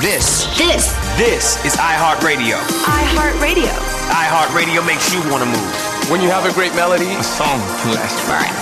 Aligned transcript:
This. 0.00 0.48
This. 0.56 0.96
This 1.20 1.62
is 1.62 1.76
iHeartRadio. 1.76 2.56
iHeartRadio. 2.88 3.68
iHeartRadio 4.08 4.80
makes 4.86 5.12
you 5.12 5.20
want 5.28 5.44
to 5.44 5.48
move. 5.52 6.08
When 6.08 6.22
you 6.22 6.30
have 6.30 6.46
a 6.46 6.52
great 6.54 6.74
melody, 6.74 7.12
a 7.12 7.22
song 7.22 7.60
can 7.84 7.92
last 7.92 8.16
forever. 8.24 8.56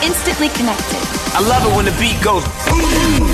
Instantly 0.00 0.48
connected. 0.56 1.04
I 1.36 1.44
love 1.44 1.60
it 1.68 1.76
when 1.76 1.84
the 1.84 1.92
beat 2.00 2.16
goes 2.24 2.48
boom. 2.64 3.28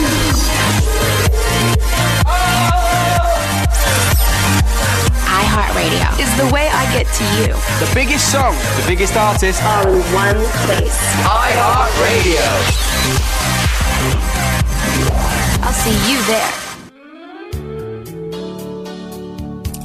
iHeartRadio 5.30 6.18
is 6.18 6.34
the 6.34 6.50
way 6.52 6.66
I 6.66 6.82
get 6.90 7.06
to 7.06 7.24
you. 7.38 7.54
The 7.78 7.90
biggest 7.94 8.32
song, 8.32 8.58
the 8.74 8.84
biggest 8.88 9.14
artist. 9.14 9.62
All 9.62 9.86
in 9.86 10.02
one 10.10 10.42
place. 10.66 10.98
iHeartRadio. 11.22 12.42
I'll 15.62 15.78
see 15.78 15.94
you 16.10 16.20
there. 16.26 16.63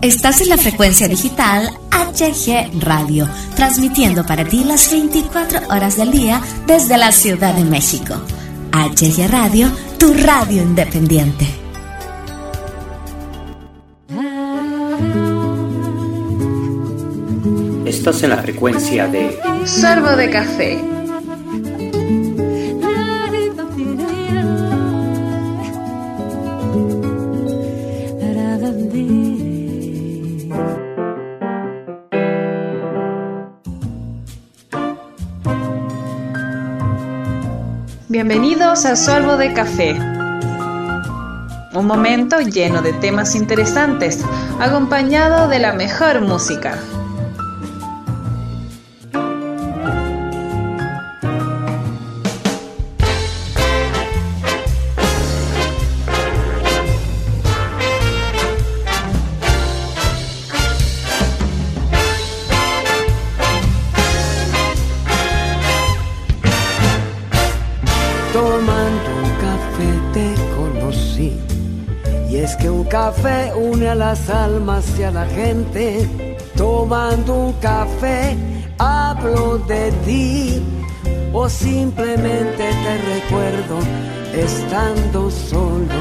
Estás 0.02 0.40
en 0.40 0.48
la 0.48 0.56
frecuencia 0.56 1.10
digital 1.10 1.70
HG 1.92 2.82
Radio, 2.82 3.28
transmitiendo 3.58 4.26
para 4.26 4.46
ti 4.46 4.64
las 4.64 4.90
24 4.90 5.68
horas 5.68 5.98
del 5.98 6.12
día 6.12 6.42
desde 6.66 6.98
la 6.98 7.12
Ciudad 7.12 7.54
de 7.54 7.66
México. 7.66 8.16
HG 8.72 9.30
Radio, 9.30 9.70
tu 9.98 10.14
radio 10.14 10.64
independiente. 10.64 11.46
Estás 17.86 18.24
en 18.24 18.30
la 18.30 18.38
frecuencia 18.38 19.06
de 19.10 19.38
Sorbo 19.66 20.16
de 20.16 20.30
café. 20.30 20.99
Bienvenidos 38.22 38.84
a 38.84 38.98
Sorbo 38.98 39.38
de 39.38 39.54
Café. 39.54 39.98
Un 41.74 41.86
momento 41.88 42.42
lleno 42.42 42.82
de 42.82 42.92
temas 42.92 43.34
interesantes, 43.34 44.26
acompañado 44.60 45.48
de 45.48 45.60
la 45.60 45.72
mejor 45.72 46.20
música. 46.20 46.78
Café 72.90 73.54
une 73.56 73.88
a 73.88 73.96
las 73.96 74.30
almas 74.30 74.86
y 74.98 75.04
a 75.04 75.12
la 75.12 75.26
gente. 75.26 76.36
Tomando 76.56 77.34
un 77.36 77.54
café 77.54 78.36
hablo 78.78 79.60
de 79.60 79.92
ti. 80.06 80.62
O 81.32 81.48
simplemente 81.48 82.64
te 82.84 82.94
recuerdo 83.14 83.78
estando 84.34 85.30
solo. 85.30 86.00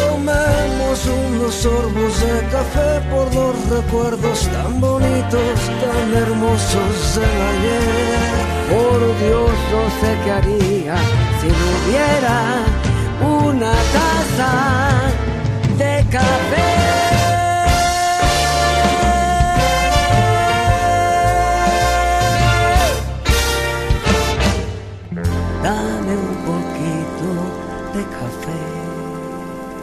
Tomemos 0.00 0.98
unos 1.06 1.54
sorbos 1.54 2.20
de 2.20 2.40
café 2.52 3.00
por 3.10 3.34
los 3.34 3.54
recuerdos 3.68 4.48
tan 4.48 4.80
bonitos, 4.80 5.58
tan 5.82 6.22
hermosos 6.22 7.16
del 7.16 7.40
ayer. 7.52 8.38
Por 8.70 9.00
Dios, 9.24 9.50
no 9.72 9.82
sé 10.00 10.10
qué 10.24 10.30
haría 10.30 10.96
si 11.40 11.48
no 11.48 11.66
hubiera 11.78 12.36
una 13.20 13.72
taza 13.72 15.07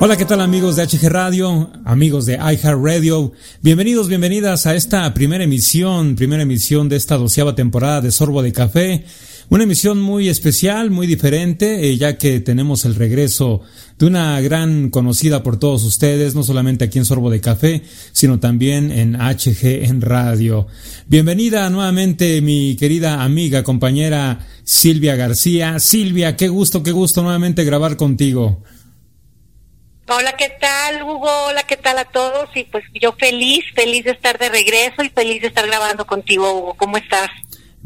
Hola, 0.06 0.18
¿qué 0.18 0.26
tal 0.26 0.42
amigos 0.42 0.76
de 0.76 0.86
HG 0.86 1.10
Radio, 1.10 1.72
amigos 1.84 2.28
de 2.28 2.36
iHeart 2.36 2.80
Radio? 2.80 3.32
Bienvenidos, 3.64 4.08
bienvenidas 4.08 4.68
a 4.68 4.76
esta 4.76 5.12
primera 5.16 5.46
emisión, 5.46 6.16
primera 6.16 6.44
emisión 6.44 6.90
de 6.90 6.96
esta 6.96 7.18
doceava 7.18 7.56
temporada 7.56 8.02
de 8.02 8.12
Sorbo 8.12 8.44
de 8.44 8.54
Café. 8.54 9.04
Una 9.48 9.64
emisión 9.64 10.02
muy 10.02 10.28
especial, 10.28 10.90
muy 10.90 11.06
diferente, 11.06 11.88
eh, 11.88 11.98
ya 11.98 12.18
que 12.18 12.40
tenemos 12.40 12.84
el 12.84 12.96
regreso 12.96 13.62
de 14.00 14.08
una 14.08 14.42
gran 14.42 14.90
conocida 14.90 15.44
por 15.44 15.60
todos 15.60 15.84
ustedes, 15.84 16.34
no 16.34 16.42
solamente 16.42 16.86
aquí 16.86 16.98
en 16.98 17.06
Sorbo 17.06 17.30
de 17.30 17.42
Café, 17.42 17.84
sino 18.12 18.40
también 18.40 18.92
en 18.92 19.16
HG 19.16 19.86
en 19.86 20.02
Radio. 20.02 20.66
Bienvenida 21.06 21.70
nuevamente 21.70 22.42
mi 22.42 22.76
querida 22.76 23.22
amiga, 23.22 23.62
compañera 23.62 24.40
Silvia 24.64 25.16
García. 25.16 25.78
Silvia, 25.80 26.36
qué 26.36 26.48
gusto, 26.48 26.82
qué 26.82 26.92
gusto 26.92 27.22
nuevamente 27.22 27.64
grabar 27.64 27.98
contigo. 27.98 28.64
Hola, 30.08 30.36
¿qué 30.38 30.54
tal, 30.60 31.04
Hugo? 31.04 31.30
Hola, 31.50 31.62
¿qué 31.64 31.78
tal 31.78 32.00
a 32.00 32.06
todos? 32.06 32.50
Y 32.56 32.64
pues 32.64 32.84
yo 33.00 33.14
feliz, 33.14 33.64
feliz 33.76 34.06
de 34.06 34.12
estar 34.12 34.40
de 34.40 34.50
regreso 34.50 35.04
y 35.04 35.10
feliz 35.10 35.42
de 35.42 35.50
estar 35.50 35.68
grabando 35.68 36.06
contigo, 36.08 36.52
Hugo. 36.52 36.74
¿Cómo 36.78 36.98
estás? 36.98 37.30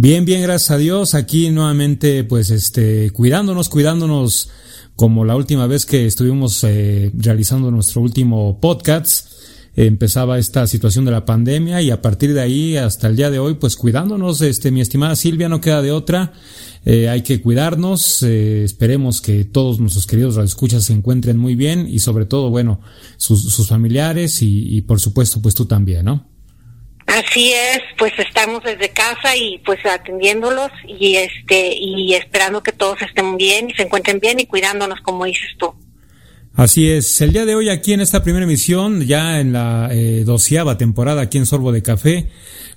Bien, 0.02 0.24
bien, 0.24 0.42
gracias 0.42 0.72
a 0.72 0.78
Dios. 0.78 1.14
Aquí 1.14 1.50
nuevamente, 1.50 2.24
pues, 2.24 2.52
este, 2.52 3.12
cuidándonos, 3.12 3.68
cuidándonos, 3.68 4.50
como 4.96 5.26
la 5.26 5.36
última 5.36 5.68
vez 5.68 5.86
que 5.86 6.06
estuvimos 6.06 6.64
eh, 6.64 7.12
realizando 7.14 7.70
nuestro 7.70 8.00
último 8.02 8.62
podcast. 8.62 9.28
empezaba 9.76 10.40
esta 10.40 10.68
situación 10.68 11.04
de 11.04 11.12
la 11.12 11.26
pandemia 11.26 11.82
y 11.82 11.92
a 11.92 12.02
partir 12.02 12.34
de 12.34 12.40
ahí 12.40 12.78
hasta 12.78 13.08
el 13.08 13.18
día 13.18 13.30
de 13.30 13.40
hoy, 13.40 13.56
pues 13.56 13.76
cuidándonos, 13.76 14.40
este, 14.40 14.72
mi 14.72 14.80
estimada 14.80 15.18
Silvia, 15.18 15.50
no 15.50 15.60
queda 15.60 15.82
de 15.82 15.92
otra. 15.92 16.32
Eh, 16.86 17.10
hay 17.10 17.22
que 17.22 17.42
cuidarnos, 17.42 18.24
eh, 18.24 18.64
esperemos 18.64 19.20
que 19.20 19.44
todos 19.44 19.82
nuestros 19.82 20.08
queridos 20.08 20.36
radioescuchas 20.36 20.86
se 20.86 20.94
encuentren 20.94 21.38
muy 21.38 21.56
bien 21.56 21.88
y 21.90 22.00
sobre 22.00 22.26
todo, 22.26 22.50
bueno, 22.52 22.80
sus, 23.18 23.52
sus 23.54 23.68
familiares 23.68 24.42
y, 24.44 24.78
y 24.78 24.82
por 24.82 25.02
supuesto, 25.02 25.42
pues 25.42 25.56
tú 25.56 25.66
también, 25.66 26.06
¿no? 26.06 26.29
Así 27.10 27.52
es, 27.52 27.80
pues 27.98 28.14
estamos 28.20 28.62
desde 28.64 28.90
casa 28.90 29.36
y 29.36 29.58
pues 29.66 29.80
atendiéndolos 29.84 30.70
y 30.88 31.16
este 31.16 31.74
y 31.76 32.14
esperando 32.14 32.62
que 32.62 32.72
todos 32.72 33.02
estén 33.02 33.36
bien 33.36 33.72
y 33.72 33.74
se 33.74 33.82
encuentren 33.82 34.20
bien 34.20 34.40
y 34.40 34.46
cuidándonos 34.46 35.02
como 35.02 35.26
dices 35.26 35.50
tú. 35.58 35.74
Así 36.54 36.88
es, 36.90 37.20
el 37.22 37.32
día 37.32 37.46
de 37.46 37.56
hoy 37.56 37.70
aquí 37.70 37.94
en 37.94 38.02
esta 38.02 38.22
primera 38.22 38.46
emisión, 38.46 39.02
ya 39.02 39.40
en 39.40 39.54
la 39.54 39.90
eh, 39.92 40.24
doceava 40.24 40.78
temporada 40.78 41.22
aquí 41.22 41.40
en 41.40 41.48
Sorbo 41.48 41.72
de 41.72 41.82
Café, 41.82 42.30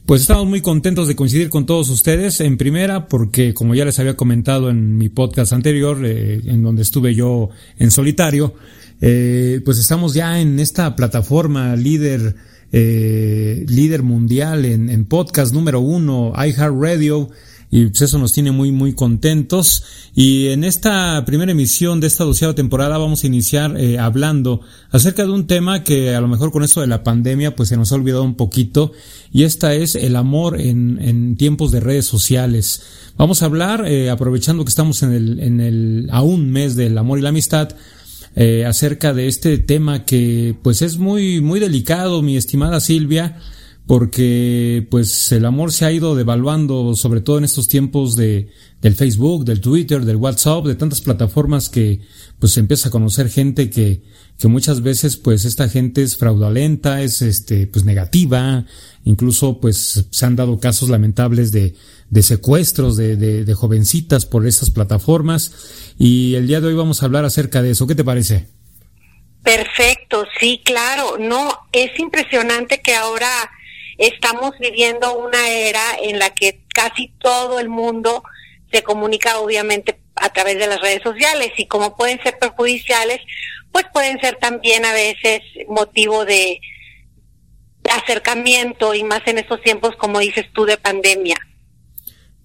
pues 0.07 0.23
estamos 0.23 0.47
muy 0.47 0.63
contentos 0.63 1.09
de 1.09 1.17
coincidir 1.17 1.51
con 1.51 1.67
todos 1.67 1.91
ustedes. 1.91 2.41
En 2.41 2.57
primera, 2.57 3.09
porque 3.09 3.53
como 3.53 3.75
ya 3.75 3.85
les 3.85 3.99
había 3.99 4.17
comentado 4.17 4.71
en 4.71 4.97
mi 4.97 5.11
podcast 5.11 5.53
anterior, 5.53 5.99
eh, 6.05 6.41
en 6.47 6.63
donde 6.63 6.83
estuve 6.83 7.15
yo 7.15 7.51
en 7.79 7.91
solitario, 7.91 8.55
eh, 9.03 9.61
pues 9.65 9.79
estamos 9.79 10.15
ya 10.15 10.41
en 10.41 10.59
esta 10.59 10.97
plataforma 10.97 11.77
líder, 11.77 12.37
eh, 12.73 13.65
líder 13.69 14.03
mundial 14.03 14.65
en, 14.65 14.89
en 14.91 15.05
podcast 15.05 15.53
número 15.53 15.81
uno, 15.81 16.33
iHeartRadio, 16.37 17.31
y 17.75 17.87
pues 17.87 18.03
eso 18.03 18.19
nos 18.19 18.35
tiene 18.35 18.53
muy 18.53 18.71
muy 18.71 18.93
contentos. 18.93 19.83
Y 20.15 20.49
en 20.49 20.63
esta 20.63 21.25
primera 21.25 21.53
emisión 21.53 22.01
de 22.01 22.07
esta 22.07 22.23
doceava 22.23 22.55
temporada 22.55 22.99
vamos 22.99 23.25
a 23.25 23.27
iniciar 23.27 23.79
eh, 23.79 23.99
hablando 23.99 24.61
acerca 24.91 25.25
de 25.25 25.31
un 25.31 25.47
tema 25.47 25.83
que 25.83 26.15
a 26.15 26.21
lo 26.21 26.29
mejor 26.29 26.53
con 26.53 26.65
esto 26.65 26.83
de 26.83 26.87
la 26.87 27.03
pandemia 27.03 27.57
pues 27.57 27.71
se 27.71 27.79
nos 27.79 27.91
ha 27.91 27.95
olvidado 27.95 28.25
un 28.25 28.35
poquito 28.35 28.93
y 29.33 29.45
esta 29.45 29.75
es 29.75 29.95
el 29.95 30.17
amor 30.17 30.61
en, 30.61 30.99
en 31.01 31.37
tiempos 31.37 31.73
de 31.73 31.81
redes 31.81 32.05
sociales. 32.05 32.83
Vamos 33.17 33.43
a 33.43 33.47
hablar 33.47 33.87
eh, 33.87 34.11
aprovechando 34.11 34.65
que 34.67 34.71
estamos 34.71 35.03
en 35.03 35.13
el 35.13 35.41
en 35.41 35.61
el 35.63 36.09
a 36.13 36.21
un 36.21 36.51
mes 36.51 36.77
del 36.77 36.99
amor 36.99 37.19
y 37.19 37.23
la 37.23 37.31
amistad 37.31 37.71
eh, 38.35 38.65
acerca 38.65 39.13
de 39.13 39.29
este 39.29 39.59
tema 39.59 40.05
que 40.05 40.55
pues 40.63 40.83
es 40.83 40.97
muy 40.99 41.41
muy 41.41 41.61
delicado 41.61 42.23
mi 42.23 42.37
estimada 42.37 42.81
Silvia 42.81 43.39
porque 43.87 44.87
pues 44.91 45.33
el 45.33 45.45
amor 45.45 45.73
se 45.73 45.85
ha 45.85 45.93
ido 45.93 46.15
devaluando 46.15 46.95
sobre 46.95 47.21
todo 47.21 47.39
en 47.39 47.45
estos 47.45 47.69
tiempos 47.69 48.17
de 48.17 48.49
del 48.81 48.95
Facebook, 48.97 49.45
del 49.45 49.61
Twitter, 49.61 50.05
del 50.05 50.17
WhatsApp, 50.17 50.67
de 50.67 50.75
tantas 50.75 51.03
plataformas 51.03 51.69
que 51.69 52.01
pues 52.39 52.53
se 52.53 52.61
empieza 52.61 52.89
a 52.89 52.93
conocer 52.93 53.29
gente 53.29 53.71
que 53.71 54.03
que 54.39 54.49
muchas 54.49 54.83
veces 54.83 55.17
pues 55.17 55.45
esta 55.45 55.69
gente 55.69 56.03
es 56.03 56.17
fraudulenta, 56.17 57.03
es 57.03 57.23
este 57.23 57.67
pues 57.67 57.85
negativa, 57.85 58.65
incluso 59.05 59.61
pues 59.61 60.07
se 60.11 60.27
han 60.27 60.37
dado 60.37 60.59
casos 60.59 60.89
lamentables 60.89 61.53
de 61.53 61.75
de 62.13 62.23
secuestros 62.23 62.99
de, 62.99 63.17
de, 63.17 63.55
jovencitas 63.55 64.27
por 64.27 64.47
estas 64.47 64.69
plataformas 64.69 65.95
y 65.99 66.35
el 66.35 66.47
día 66.47 66.61
de 66.61 66.67
hoy 66.67 66.75
vamos 66.75 67.03
a 67.03 67.07
hablar 67.07 67.25
acerca 67.25 67.63
de 67.63 67.71
eso. 67.71 67.87
¿Qué 67.87 67.95
te 67.95 68.05
parece? 68.05 68.49
Perfecto, 69.43 70.27
sí, 70.39 70.61
claro. 70.63 71.17
No, 71.19 71.51
es 71.73 71.99
impresionante 71.99 72.83
que 72.83 72.95
ahora 72.95 73.31
estamos 73.97 74.53
viviendo 74.61 75.17
una 75.17 75.49
era 75.49 75.83
en 76.03 76.19
la 76.19 76.29
que 76.35 76.61
casi 76.75 77.15
todo 77.19 77.59
el 77.59 77.71
mundo 77.71 78.23
se 78.71 78.83
comunica 78.83 79.39
obviamente 79.39 79.99
a 80.17 80.29
través 80.35 80.59
de 80.59 80.67
las 80.67 80.83
redes 80.83 81.03
sociales 81.03 81.53
y 81.57 81.65
como 81.65 81.97
pueden 81.97 82.23
ser 82.23 82.39
perjudiciales, 82.39 83.23
pues 83.73 83.87
pueden 83.91 84.21
ser 84.21 84.37
también 84.37 84.85
a 84.85 84.93
veces 84.93 85.41
motivo 85.67 86.27
de 86.27 86.61
acercamiento 87.91 88.93
y 88.93 89.03
más 89.03 89.23
en 89.25 89.39
estos 89.39 89.63
tiempos, 89.63 89.97
como 89.97 90.19
dices 90.19 90.45
tú, 90.53 90.67
de 90.67 90.77
pandemia. 90.77 91.39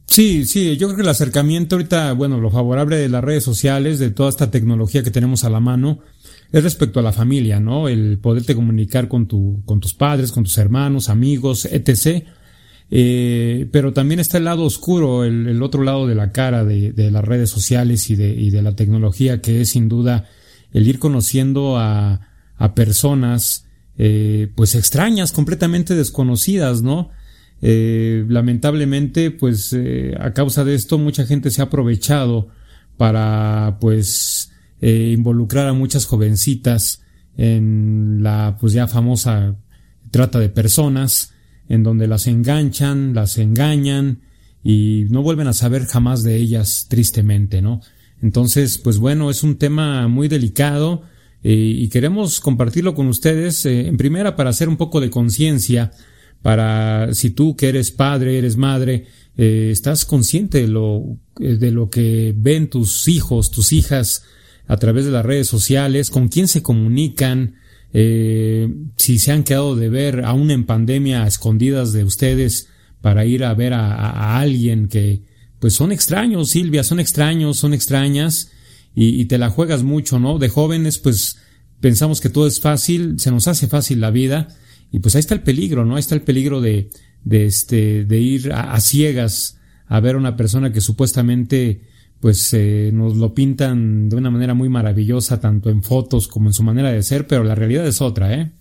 Sí, 0.07 0.45
sí, 0.45 0.77
yo 0.77 0.87
creo 0.87 0.95
que 0.95 1.03
el 1.03 1.09
acercamiento 1.09 1.75
ahorita, 1.75 2.13
bueno, 2.13 2.39
lo 2.39 2.49
favorable 2.49 2.95
de 2.97 3.09
las 3.09 3.23
redes 3.23 3.43
sociales, 3.43 3.99
de 3.99 4.09
toda 4.09 4.29
esta 4.29 4.49
tecnología 4.49 5.03
que 5.03 5.11
tenemos 5.11 5.43
a 5.43 5.49
la 5.49 5.59
mano, 5.59 5.99
es 6.51 6.63
respecto 6.63 6.99
a 6.99 7.03
la 7.03 7.11
familia, 7.11 7.59
¿no? 7.59 7.89
El 7.89 8.17
poderte 8.19 8.55
comunicar 8.55 9.09
con 9.09 9.27
tu, 9.27 9.61
con 9.65 9.79
tus 9.79 9.93
padres, 9.93 10.31
con 10.31 10.43
tus 10.45 10.57
hermanos, 10.57 11.09
amigos, 11.09 11.65
etc. 11.65 12.25
Eh, 12.89 13.67
pero 13.71 13.91
también 13.91 14.21
está 14.21 14.37
el 14.37 14.45
lado 14.45 14.63
oscuro, 14.63 15.25
el, 15.25 15.61
otro 15.61 15.83
lado 15.83 16.07
de 16.07 16.15
la 16.15 16.31
cara 16.31 16.63
de, 16.63 16.93
de 16.93 17.11
las 17.11 17.25
redes 17.25 17.49
sociales 17.49 18.09
y 18.09 18.15
de, 18.15 18.29
y 18.29 18.49
de 18.49 18.61
la 18.61 18.75
tecnología, 18.75 19.41
que 19.41 19.61
es 19.61 19.71
sin 19.71 19.89
duda 19.89 20.25
el 20.71 20.87
ir 20.87 20.99
conociendo 20.99 21.77
a, 21.77 22.29
a 22.57 22.75
personas, 22.75 23.65
eh, 23.97 24.51
pues 24.55 24.75
extrañas, 24.75 25.31
completamente 25.31 25.95
desconocidas, 25.95 26.81
¿no? 26.81 27.09
Eh, 27.61 28.25
lamentablemente, 28.27 29.31
pues 29.31 29.73
eh, 29.73 30.15
a 30.19 30.33
causa 30.33 30.63
de 30.63 30.75
esto 30.75 30.97
mucha 30.97 31.25
gente 31.25 31.49
se 31.49 31.61
ha 31.61 31.65
aprovechado 31.65 32.49
para, 32.97 33.77
pues, 33.81 34.51
eh, 34.81 35.13
involucrar 35.15 35.67
a 35.67 35.73
muchas 35.73 36.05
jovencitas 36.05 37.01
en 37.35 38.19
la, 38.21 38.57
pues 38.59 38.73
ya 38.73 38.87
famosa 38.87 39.55
trata 40.11 40.39
de 40.39 40.49
personas, 40.49 41.33
en 41.69 41.83
donde 41.83 42.07
las 42.07 42.27
enganchan, 42.27 43.13
las 43.13 43.37
engañan 43.37 44.21
y 44.63 45.05
no 45.09 45.21
vuelven 45.21 45.47
a 45.47 45.53
saber 45.53 45.85
jamás 45.85 46.23
de 46.23 46.37
ellas, 46.37 46.87
tristemente, 46.89 47.61
¿no? 47.61 47.81
Entonces, 48.21 48.77
pues 48.77 48.97
bueno, 48.97 49.29
es 49.29 49.43
un 49.43 49.57
tema 49.57 50.07
muy 50.07 50.27
delicado 50.27 51.03
y 51.43 51.87
queremos 51.89 52.39
compartirlo 52.41 52.95
con 52.95 53.07
ustedes 53.07 53.65
en 53.65 53.95
primera 53.95 54.35
para 54.35 54.49
hacer 54.49 54.67
un 54.67 54.75
poco 54.75 54.99
de 54.99 55.09
conciencia, 55.11 55.91
para 56.41 57.13
si 57.13 57.31
tú 57.31 57.55
que 57.55 57.69
eres 57.69 57.91
padre, 57.91 58.37
eres 58.37 58.57
madre, 58.57 59.05
eh, 59.37 59.69
estás 59.71 60.05
consciente 60.05 60.61
de 60.61 60.67
lo, 60.67 61.17
de 61.37 61.71
lo 61.71 61.89
que 61.89 62.33
ven 62.35 62.69
tus 62.69 63.07
hijos, 63.07 63.51
tus 63.51 63.71
hijas 63.73 64.23
a 64.67 64.77
través 64.77 65.05
de 65.05 65.11
las 65.11 65.25
redes 65.25 65.47
sociales, 65.47 66.09
con 66.09 66.27
quién 66.27 66.47
se 66.47 66.61
comunican, 66.61 67.55
si 67.93 69.17
se 69.17 69.31
han 69.31 69.43
quedado 69.43 69.75
de 69.75 69.89
ver 69.89 70.23
aún 70.23 70.51
en 70.51 70.65
pandemia 70.65 71.25
escondidas 71.25 71.93
de 71.93 72.03
ustedes 72.03 72.67
para 73.01 73.25
ir 73.25 73.43
a 73.43 73.53
ver 73.55 73.73
a 73.73 74.37
alguien 74.39 74.87
que, 74.87 75.23
pues 75.59 75.73
son 75.73 75.91
extraños, 75.91 76.49
Silvia, 76.49 76.83
son 76.83 76.99
extraños, 76.99 77.57
son 77.57 77.73
extrañas 77.73 78.51
y, 78.93 79.25
te 79.25 79.37
la 79.37 79.49
juegas 79.49 79.83
mucho, 79.83 80.19
¿no? 80.19 80.39
De 80.39 80.49
jóvenes, 80.49 80.97
pues 80.97 81.37
pensamos 81.79 82.19
que 82.19 82.29
todo 82.29 82.47
es 82.47 82.59
fácil, 82.59 83.19
se 83.19 83.31
nos 83.31 83.47
hace 83.47 83.67
fácil 83.67 84.01
la 84.01 84.11
vida 84.11 84.47
y 84.91 84.99
pues 84.99 85.15
ahí 85.15 85.19
está 85.19 85.33
el 85.33 85.41
peligro, 85.41 85.85
¿no? 85.85 85.95
Ahí 85.95 85.99
está 85.99 86.15
el 86.15 86.21
peligro 86.21 86.61
de, 86.61 86.89
de 87.23 87.45
este, 87.45 88.05
de 88.05 88.17
ir 88.19 88.53
a, 88.53 88.79
ciegas 88.79 89.59
a 89.87 89.99
ver 89.99 90.15
a 90.15 90.17
una 90.17 90.35
persona 90.35 90.71
que 90.71 90.81
supuestamente 90.81 91.81
pues 92.19 92.51
eh, 92.53 92.89
nos 92.93 93.15
lo 93.15 93.33
pintan 93.33 94.09
de 94.09 94.15
una 94.15 94.31
manera 94.31 94.53
muy 94.53 94.69
maravillosa, 94.69 95.39
tanto 95.39 95.69
en 95.69 95.83
fotos 95.83 96.27
como 96.27 96.49
en 96.49 96.53
su 96.53 96.63
manera 96.63 96.91
de 96.91 97.03
ser, 97.03 97.27
pero 97.27 97.43
la 97.43 97.53
realidad 97.53 97.85
es 97.85 98.01
otra, 98.01 98.33
¿eh? 98.33 98.51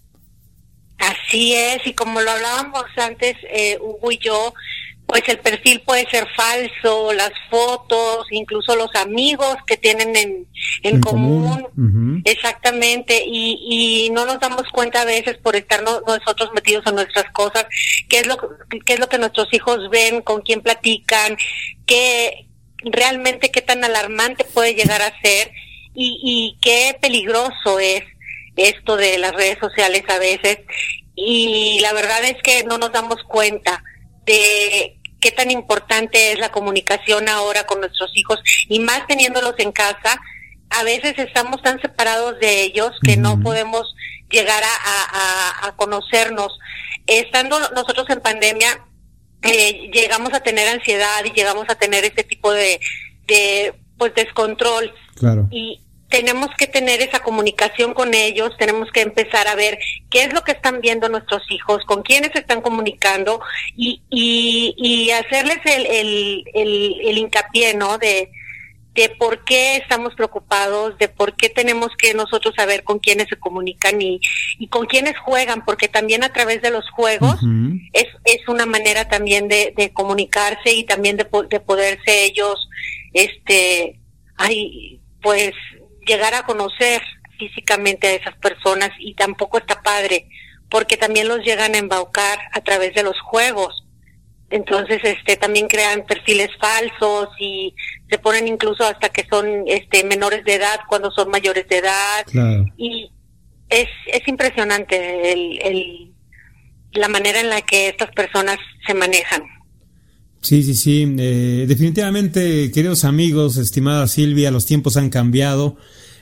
Así 0.98 1.54
es, 1.54 1.86
y 1.86 1.94
como 1.94 2.20
lo 2.20 2.30
hablábamos 2.30 2.84
antes, 2.96 3.36
eh, 3.50 3.78
Hugo 3.80 4.12
y 4.12 4.18
yo, 4.18 4.52
pues 5.06 5.22
el 5.28 5.38
perfil 5.38 5.80
puede 5.82 6.04
ser 6.10 6.26
falso, 6.34 7.12
las 7.12 7.30
fotos, 7.48 8.26
incluso 8.30 8.74
los 8.74 8.92
amigos 8.96 9.56
que 9.66 9.76
tienen 9.76 10.16
en, 10.16 10.46
en, 10.82 11.00
común, 11.00 12.22
exactamente, 12.24 13.22
y, 13.24 14.06
y 14.06 14.10
no 14.10 14.26
nos 14.26 14.40
damos 14.40 14.64
cuenta 14.72 15.02
a 15.02 15.04
veces 15.04 15.38
por 15.38 15.54
estar 15.54 15.82
nosotros 15.82 16.50
metidos 16.54 16.84
en 16.86 16.96
nuestras 16.96 17.30
cosas, 17.30 17.66
qué 18.08 18.20
es 18.20 18.26
lo 18.26 18.36
qué 18.84 18.94
es 18.94 19.00
lo 19.00 19.08
que 19.08 19.18
nuestros 19.18 19.52
hijos 19.52 19.88
ven, 19.90 20.22
con 20.22 20.42
quién 20.42 20.60
platican, 20.60 21.36
qué 21.86 22.46
realmente 22.82 23.50
qué 23.50 23.62
tan 23.62 23.84
alarmante 23.84 24.44
puede 24.44 24.74
llegar 24.74 25.02
a 25.02 25.20
ser 25.20 25.52
y, 25.94 26.18
y 26.22 26.58
qué 26.60 26.96
peligroso 27.00 27.78
es 27.78 28.02
esto 28.56 28.96
de 28.96 29.18
las 29.18 29.32
redes 29.32 29.58
sociales 29.60 30.02
a 30.08 30.18
veces. 30.18 30.58
Y 31.14 31.78
la 31.80 31.92
verdad 31.92 32.24
es 32.24 32.36
que 32.42 32.64
no 32.64 32.76
nos 32.76 32.92
damos 32.92 33.22
cuenta 33.24 33.82
de 34.26 34.95
qué 35.20 35.30
tan 35.30 35.50
importante 35.50 36.32
es 36.32 36.38
la 36.38 36.50
comunicación 36.50 37.28
ahora 37.28 37.64
con 37.64 37.80
nuestros 37.80 38.10
hijos 38.14 38.40
y 38.68 38.80
más 38.80 39.06
teniéndolos 39.06 39.54
en 39.58 39.72
casa, 39.72 40.20
a 40.70 40.82
veces 40.82 41.14
estamos 41.18 41.62
tan 41.62 41.80
separados 41.80 42.38
de 42.40 42.62
ellos 42.62 42.92
que 43.02 43.16
no 43.16 43.40
podemos 43.40 43.94
llegar 44.30 44.62
a, 44.64 45.72
conocernos. 45.76 46.58
Estando 47.06 47.58
nosotros 47.70 48.08
en 48.10 48.20
pandemia, 48.20 48.84
eh, 49.42 49.90
llegamos 49.92 50.32
a 50.34 50.40
tener 50.40 50.68
ansiedad 50.68 51.24
y 51.24 51.30
llegamos 51.30 51.66
a 51.68 51.76
tener 51.76 52.04
este 52.04 52.24
tipo 52.24 52.52
de, 52.52 52.80
de 53.26 53.74
pues 53.96 54.14
descontrol. 54.14 54.92
Claro. 55.14 55.48
Y, 55.50 55.85
tenemos 56.08 56.48
que 56.56 56.66
tener 56.66 57.00
esa 57.00 57.20
comunicación 57.20 57.92
con 57.92 58.14
ellos, 58.14 58.56
tenemos 58.58 58.90
que 58.92 59.00
empezar 59.00 59.48
a 59.48 59.54
ver 59.54 59.78
qué 60.10 60.22
es 60.22 60.32
lo 60.32 60.42
que 60.42 60.52
están 60.52 60.80
viendo 60.80 61.08
nuestros 61.08 61.42
hijos, 61.50 61.84
con 61.84 62.02
quiénes 62.02 62.32
se 62.32 62.40
están 62.40 62.60
comunicando 62.60 63.40
y, 63.76 64.02
y, 64.10 64.74
y 64.78 65.10
hacerles 65.10 65.58
el, 65.64 65.86
el, 66.54 67.00
el, 67.02 67.18
hincapié, 67.18 67.74
¿no? 67.74 67.98
De, 67.98 68.30
de 68.94 69.10
por 69.10 69.44
qué 69.44 69.76
estamos 69.76 70.14
preocupados, 70.14 70.96
de 70.98 71.08
por 71.08 71.36
qué 71.36 71.48
tenemos 71.48 71.90
que 71.98 72.14
nosotros 72.14 72.54
saber 72.56 72.82
con 72.82 72.98
quiénes 72.98 73.28
se 73.28 73.36
comunican 73.36 74.00
y, 74.00 74.20
y 74.58 74.68
con 74.68 74.86
quiénes 74.86 75.18
juegan, 75.18 75.64
porque 75.64 75.88
también 75.88 76.24
a 76.24 76.32
través 76.32 76.62
de 76.62 76.70
los 76.70 76.88
juegos 76.90 77.38
es, 77.92 78.06
es 78.24 78.48
una 78.48 78.64
manera 78.64 79.08
también 79.08 79.48
de, 79.48 79.74
de 79.76 79.92
comunicarse 79.92 80.72
y 80.72 80.84
también 80.84 81.16
de, 81.16 81.26
de 81.50 81.60
poderse 81.60 82.24
ellos, 82.24 82.70
este, 83.12 83.98
ay, 84.36 85.00
pues 85.20 85.52
llegar 86.06 86.34
a 86.34 86.44
conocer 86.44 87.02
físicamente 87.38 88.06
a 88.06 88.14
esas 88.14 88.36
personas 88.36 88.90
y 88.98 89.14
tampoco 89.14 89.58
está 89.58 89.82
padre 89.82 90.28
porque 90.70 90.96
también 90.96 91.28
los 91.28 91.44
llegan 91.44 91.74
a 91.74 91.78
embaucar 91.78 92.38
a 92.52 92.60
través 92.60 92.94
de 92.94 93.02
los 93.02 93.18
juegos. 93.20 93.84
Entonces, 94.50 95.00
este, 95.02 95.36
también 95.36 95.66
crean 95.66 96.06
perfiles 96.06 96.50
falsos 96.60 97.28
y 97.40 97.74
se 98.08 98.18
ponen 98.18 98.46
incluso 98.46 98.84
hasta 98.84 99.08
que 99.08 99.26
son, 99.28 99.64
este, 99.66 100.04
menores 100.04 100.44
de 100.44 100.54
edad 100.54 100.80
cuando 100.88 101.10
son 101.10 101.30
mayores 101.30 101.68
de 101.68 101.78
edad. 101.78 102.26
Y 102.76 103.10
es, 103.68 103.88
es 104.12 104.26
impresionante 104.28 105.32
el, 105.32 105.58
el, 105.62 106.12
la 106.92 107.08
manera 107.08 107.40
en 107.40 107.50
la 107.50 107.60
que 107.62 107.88
estas 107.88 108.10
personas 108.12 108.58
se 108.86 108.94
manejan. 108.94 109.42
Sí, 110.42 110.62
sí, 110.62 110.74
sí. 110.74 111.16
Eh, 111.18 111.64
definitivamente, 111.66 112.70
queridos 112.70 113.04
amigos, 113.04 113.56
estimada 113.56 114.06
Silvia, 114.06 114.52
los 114.52 114.64
tiempos 114.64 114.96
han 114.96 115.10
cambiado, 115.10 115.76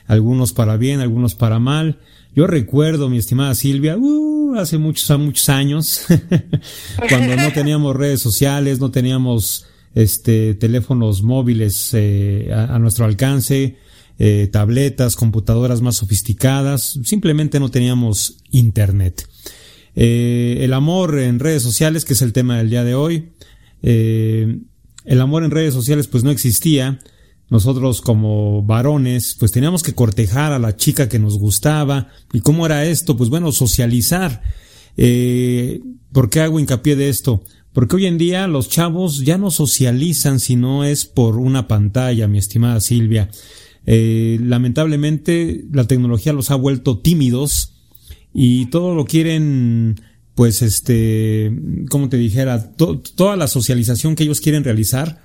algunos 0.07 0.53
para 0.53 0.77
bien, 0.77 0.99
algunos 0.99 1.35
para 1.35 1.59
mal. 1.59 1.99
Yo 2.35 2.47
recuerdo, 2.47 3.09
mi 3.09 3.17
estimada 3.17 3.55
Silvia, 3.55 3.97
uh, 3.97 4.55
hace 4.57 4.77
muchos, 4.77 5.17
muchos 5.19 5.47
años, 5.49 6.05
cuando 7.09 7.35
no 7.35 7.51
teníamos 7.53 7.95
redes 7.95 8.21
sociales, 8.21 8.79
no 8.79 8.91
teníamos 8.91 9.67
este 9.93 10.53
teléfonos 10.55 11.23
móviles 11.23 11.91
eh, 11.93 12.51
a, 12.53 12.77
nuestro 12.79 13.05
alcance, 13.05 13.77
eh, 14.19 14.49
tabletas, 14.51 15.15
computadoras 15.15 15.81
más 15.81 15.95
sofisticadas, 15.95 16.99
simplemente 17.03 17.59
no 17.59 17.69
teníamos 17.69 18.37
internet. 18.51 19.27
el 19.95 20.73
amor 20.73 21.17
en 21.19 21.39
redes 21.39 21.63
sociales, 21.63 22.03
que 22.03 22.13
es 22.13 22.21
el 22.21 22.33
tema 22.33 22.57
del 22.57 22.69
día 22.69 22.83
de 22.83 22.95
hoy, 22.95 23.29
eh, 23.87 24.57
el 25.05 25.21
amor 25.21 25.43
en 25.43 25.51
redes 25.51 25.73
sociales 25.73 26.07
pues 26.07 26.23
no 26.23 26.31
existía. 26.31 26.99
Nosotros 27.49 28.01
como 28.01 28.63
varones 28.63 29.35
pues 29.39 29.51
teníamos 29.51 29.83
que 29.83 29.93
cortejar 29.93 30.51
a 30.51 30.59
la 30.59 30.75
chica 30.75 31.07
que 31.07 31.19
nos 31.19 31.37
gustaba. 31.37 32.09
¿Y 32.33 32.41
cómo 32.41 32.65
era 32.65 32.85
esto? 32.85 33.15
Pues 33.15 33.29
bueno, 33.29 33.51
socializar. 33.51 34.41
Eh, 34.97 35.81
¿Por 36.11 36.29
qué 36.29 36.41
hago 36.41 36.59
hincapié 36.59 36.95
de 36.95 37.09
esto? 37.09 37.43
Porque 37.73 37.97
hoy 37.97 38.05
en 38.05 38.17
día 38.17 38.47
los 38.47 38.69
chavos 38.69 39.19
ya 39.19 39.37
no 39.37 39.51
socializan 39.51 40.39
si 40.39 40.55
no 40.55 40.83
es 40.83 41.05
por 41.05 41.37
una 41.37 41.67
pantalla, 41.67 42.27
mi 42.27 42.37
estimada 42.37 42.79
Silvia. 42.79 43.29
Eh, 43.85 44.39
lamentablemente 44.41 45.65
la 45.71 45.85
tecnología 45.85 46.33
los 46.33 46.49
ha 46.49 46.55
vuelto 46.55 46.99
tímidos 46.99 47.73
y 48.33 48.65
todo 48.67 48.95
lo 48.95 49.05
quieren 49.05 50.01
pues 50.35 50.61
este, 50.61 51.51
como 51.89 52.09
te 52.09 52.17
dijera, 52.17 52.71
toda 52.73 53.37
la 53.37 53.47
socialización 53.47 54.15
que 54.15 54.23
ellos 54.23 54.41
quieren 54.41 54.65
realizar 54.65 55.24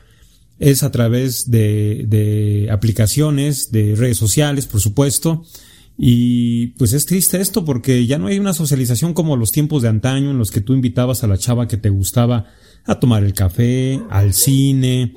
es 0.60 0.84
a 0.84 0.92
través 0.92 1.50
de, 1.50 2.04
de 2.06 2.68
aplicaciones, 2.70 3.72
de 3.72 3.96
redes 3.96 4.18
sociales, 4.18 4.66
por 4.66 4.80
supuesto, 4.80 5.42
Y 6.02 6.68
pues 6.78 6.94
es 6.94 7.04
triste 7.04 7.42
esto 7.42 7.64
porque 7.64 8.06
ya 8.06 8.16
no 8.18 8.28
hay 8.28 8.38
una 8.38 8.54
socialización 8.54 9.12
como 9.12 9.36
los 9.36 9.52
tiempos 9.52 9.82
de 9.82 9.88
antaño 9.88 10.30
en 10.30 10.38
los 10.38 10.50
que 10.50 10.62
tú 10.62 10.72
invitabas 10.72 11.22
a 11.22 11.26
la 11.26 11.36
chava 11.36 11.68
que 11.68 11.76
te 11.76 11.90
gustaba 11.90 12.46
a 12.86 12.98
tomar 12.98 13.22
el 13.22 13.34
café, 13.34 14.00
al 14.08 14.32
cine, 14.32 15.14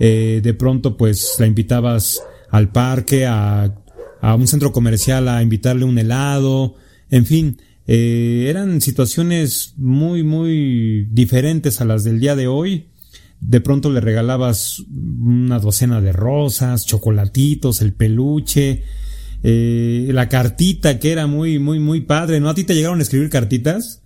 eh, 0.00 0.40
de 0.42 0.54
pronto 0.54 0.96
pues 0.96 1.36
la 1.38 1.46
invitabas 1.46 2.20
al 2.50 2.72
parque, 2.72 3.26
a, 3.26 3.74
a, 4.20 4.34
un 4.34 4.48
centro 4.48 4.72
comercial 4.72 5.28
a 5.28 5.40
invitarle 5.40 5.84
un 5.84 5.98
helado, 5.98 6.74
en 7.10 7.26
fin, 7.26 7.58
eh, 7.86 8.46
eran 8.48 8.80
situaciones 8.80 9.74
muy, 9.76 10.24
muy 10.24 11.06
diferentes 11.12 11.80
a 11.80 11.84
las 11.84 12.02
del 12.02 12.18
día 12.18 12.34
de 12.34 12.48
hoy. 12.48 12.86
De 13.40 13.60
pronto 13.60 13.90
le 13.90 14.00
regalabas 14.00 14.82
una 14.88 15.58
docena 15.58 16.00
de 16.00 16.12
rosas, 16.12 16.86
chocolatitos, 16.86 17.82
el 17.82 17.92
peluche, 17.92 18.82
eh, 19.42 20.08
la 20.10 20.28
cartita 20.28 20.98
que 20.98 21.12
era 21.12 21.26
muy, 21.26 21.58
muy, 21.58 21.78
muy 21.78 22.00
padre, 22.00 22.40
¿no? 22.40 22.48
¿A 22.48 22.54
ti 22.54 22.64
te 22.64 22.74
llegaron 22.74 23.00
a 23.00 23.02
escribir 23.02 23.28
cartitas? 23.28 24.00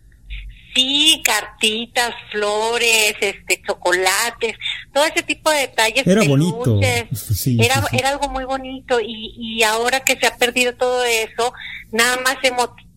Sí, 0.74 1.22
cartitas, 1.24 2.14
flores, 2.30 3.14
este, 3.20 3.62
chocolates, 3.66 4.56
todo 4.92 5.04
ese 5.04 5.22
tipo 5.22 5.50
de 5.50 5.60
detalles. 5.60 6.06
Era 6.06 6.24
bonito. 6.24 6.80
era, 6.82 7.84
era 7.92 8.08
algo 8.10 8.28
muy 8.28 8.44
bonito 8.44 9.00
y, 9.00 9.34
y 9.36 9.62
ahora 9.62 10.00
que 10.00 10.16
se 10.18 10.26
ha 10.26 10.36
perdido 10.36 10.74
todo 10.74 11.04
eso, 11.04 11.52
nada 11.92 12.18
más 12.24 12.36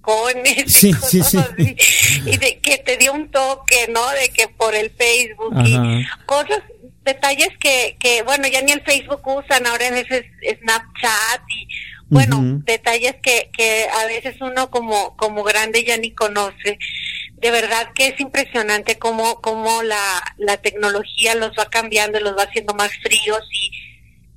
emoticones 0.01 0.71
sí, 0.73 0.93
sí, 0.93 1.23
sí. 1.23 1.37
y 2.25 2.37
de 2.37 2.59
que 2.59 2.77
te 2.79 2.97
dio 2.97 3.13
un 3.13 3.29
toque, 3.29 3.87
¿no? 3.89 4.07
De 4.11 4.29
que 4.29 4.47
por 4.47 4.75
el 4.75 4.91
Facebook 4.91 5.53
y 5.65 6.05
cosas, 6.25 6.59
detalles 7.03 7.49
que, 7.59 7.97
que, 7.99 8.21
bueno, 8.23 8.47
ya 8.47 8.61
ni 8.61 8.71
el 8.71 8.83
Facebook 8.83 9.21
usan, 9.25 9.65
ahora 9.65 9.87
en 9.87 9.97
ese 9.97 10.29
Snapchat 10.59 11.41
y 11.49 11.67
bueno, 12.09 12.61
detalles 12.65 13.15
que, 13.23 13.49
que 13.53 13.87
a 13.87 14.05
veces 14.05 14.35
uno 14.41 14.69
como, 14.69 15.15
como 15.15 15.43
grande 15.43 15.85
ya 15.85 15.95
ni 15.95 16.11
conoce. 16.11 16.77
De 17.35 17.51
verdad 17.51 17.87
que 17.95 18.07
es 18.07 18.19
impresionante 18.19 18.99
cómo, 18.99 19.39
cómo 19.39 19.81
la, 19.81 20.21
la 20.37 20.57
tecnología 20.57 21.35
los 21.35 21.51
va 21.57 21.69
cambiando 21.69 22.19
y 22.19 22.23
los 22.23 22.37
va 22.37 22.43
haciendo 22.43 22.73
más 22.73 22.91
fríos 23.01 23.39
y 23.53 23.71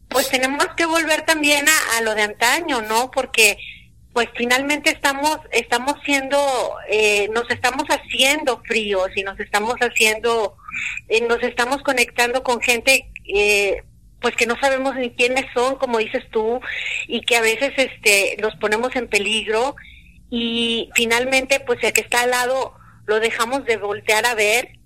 pues 0.08 0.28
tenemos 0.28 0.68
que 0.76 0.86
volver 0.86 1.22
también 1.22 1.66
a, 1.68 1.98
a 1.98 2.00
lo 2.02 2.14
de 2.14 2.22
antaño, 2.22 2.80
¿no? 2.82 3.10
Porque 3.10 3.58
pues 4.14 4.28
finalmente 4.36 4.90
estamos 4.90 5.38
estamos 5.50 5.96
siendo 6.04 6.38
eh, 6.88 7.28
nos 7.34 7.50
estamos 7.50 7.84
haciendo 7.88 8.62
fríos 8.64 9.10
y 9.16 9.22
nos 9.24 9.38
estamos 9.40 9.74
haciendo 9.80 10.56
eh, 11.08 11.20
nos 11.28 11.42
estamos 11.42 11.82
conectando 11.82 12.42
con 12.42 12.60
gente 12.60 13.10
eh, 13.26 13.82
pues 14.24 14.36
que 14.36 14.46
no 14.46 14.58
sabemos 14.58 14.96
ni 14.96 15.10
quiénes 15.10 15.44
son, 15.52 15.76
como 15.76 15.98
dices 15.98 16.24
tú, 16.30 16.58
y 17.06 17.20
que 17.26 17.36
a 17.36 17.42
veces 17.42 17.74
este 17.76 18.36
los 18.40 18.56
ponemos 18.56 18.96
en 18.96 19.06
peligro 19.06 19.76
y 20.30 20.88
finalmente 20.94 21.60
pues 21.60 21.78
el 21.82 21.92
que 21.92 22.00
está 22.00 22.22
al 22.22 22.30
lado 22.30 22.72
lo 23.04 23.20
dejamos 23.20 23.66
de 23.66 23.76
voltear 23.76 24.24
a 24.24 24.34
ver 24.34 24.78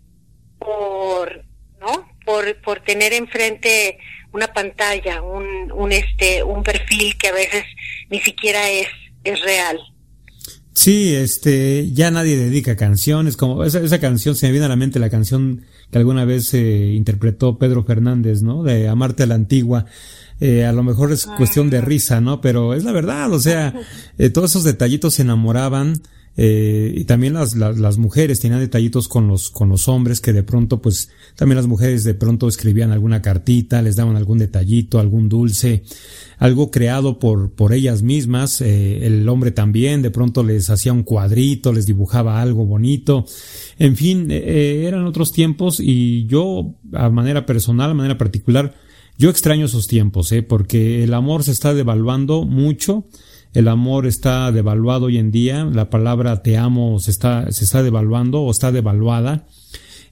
por, 0.58 1.44
¿no? 1.78 2.10
Por, 2.24 2.60
por 2.62 2.80
tener 2.80 3.12
enfrente 3.12 4.00
una 4.32 4.52
pantalla, 4.52 5.22
un, 5.22 5.70
un 5.70 5.92
este 5.92 6.42
un 6.42 6.64
perfil 6.64 7.16
que 7.16 7.28
a 7.28 7.32
veces 7.32 7.64
ni 8.10 8.18
siquiera 8.20 8.68
es 8.68 8.88
es 9.28 9.40
real. 9.42 9.78
Sí, 10.74 11.14
este, 11.14 11.90
ya 11.92 12.10
nadie 12.10 12.36
dedica 12.36 12.76
canciones, 12.76 13.36
como 13.36 13.64
esa, 13.64 13.80
esa 13.80 13.98
canción, 13.98 14.36
se 14.36 14.46
me 14.46 14.52
viene 14.52 14.66
a 14.66 14.68
la 14.68 14.76
mente 14.76 15.00
la 15.00 15.10
canción 15.10 15.64
que 15.90 15.98
alguna 15.98 16.24
vez 16.24 16.54
eh, 16.54 16.92
interpretó 16.94 17.58
Pedro 17.58 17.82
Fernández, 17.82 18.42
¿no? 18.42 18.62
De 18.62 18.88
Amarte 18.88 19.24
a 19.24 19.26
la 19.26 19.34
Antigua. 19.34 19.86
Eh, 20.40 20.64
a 20.64 20.72
lo 20.72 20.84
mejor 20.84 21.10
es 21.10 21.26
cuestión 21.36 21.68
de 21.68 21.80
risa, 21.80 22.20
¿no? 22.20 22.40
Pero 22.40 22.74
es 22.74 22.84
la 22.84 22.92
verdad, 22.92 23.32
o 23.32 23.40
sea, 23.40 23.74
eh, 24.18 24.30
todos 24.30 24.52
esos 24.52 24.64
detallitos 24.64 25.14
se 25.14 25.22
enamoraban, 25.22 26.00
eh, 26.40 26.94
y 26.94 27.04
también 27.04 27.34
las, 27.34 27.56
las, 27.56 27.80
las, 27.80 27.98
mujeres 27.98 28.38
tenían 28.38 28.60
detallitos 28.60 29.08
con 29.08 29.26
los, 29.26 29.50
con 29.50 29.68
los 29.68 29.88
hombres 29.88 30.20
que 30.20 30.32
de 30.32 30.44
pronto, 30.44 30.80
pues, 30.80 31.10
también 31.34 31.56
las 31.56 31.66
mujeres 31.66 32.04
de 32.04 32.14
pronto 32.14 32.46
escribían 32.46 32.92
alguna 32.92 33.20
cartita, 33.20 33.82
les 33.82 33.96
daban 33.96 34.14
algún 34.14 34.38
detallito, 34.38 35.00
algún 35.00 35.28
dulce, 35.28 35.82
algo 36.38 36.70
creado 36.70 37.18
por, 37.18 37.50
por 37.50 37.72
ellas 37.72 38.02
mismas, 38.02 38.60
eh, 38.60 39.04
el 39.04 39.28
hombre 39.28 39.50
también, 39.50 40.00
de 40.00 40.12
pronto 40.12 40.44
les 40.44 40.70
hacía 40.70 40.92
un 40.92 41.02
cuadrito, 41.02 41.72
les 41.72 41.86
dibujaba 41.86 42.40
algo 42.40 42.64
bonito, 42.64 43.26
en 43.76 43.96
fin, 43.96 44.30
eh, 44.30 44.44
eh 44.46 44.84
eran 44.86 45.06
otros 45.06 45.32
tiempos 45.32 45.80
y 45.80 46.26
yo, 46.26 46.76
a 46.92 47.10
manera 47.10 47.46
personal, 47.46 47.90
a 47.90 47.94
manera 47.94 48.16
particular, 48.16 48.76
yo 49.18 49.30
extraño 49.30 49.66
esos 49.66 49.88
tiempos, 49.88 50.30
eh, 50.30 50.44
porque 50.44 51.02
el 51.02 51.12
amor 51.12 51.42
se 51.42 51.50
está 51.50 51.74
devaluando 51.74 52.44
mucho, 52.44 53.08
el 53.58 53.66
amor 53.66 54.06
está 54.06 54.52
devaluado 54.52 55.06
hoy 55.06 55.18
en 55.18 55.32
día, 55.32 55.64
la 55.64 55.90
palabra 55.90 56.44
te 56.44 56.56
amo 56.56 57.00
se 57.00 57.10
está, 57.10 57.50
se 57.50 57.64
está 57.64 57.82
devaluando 57.82 58.42
o 58.42 58.52
está 58.52 58.70
devaluada, 58.70 59.48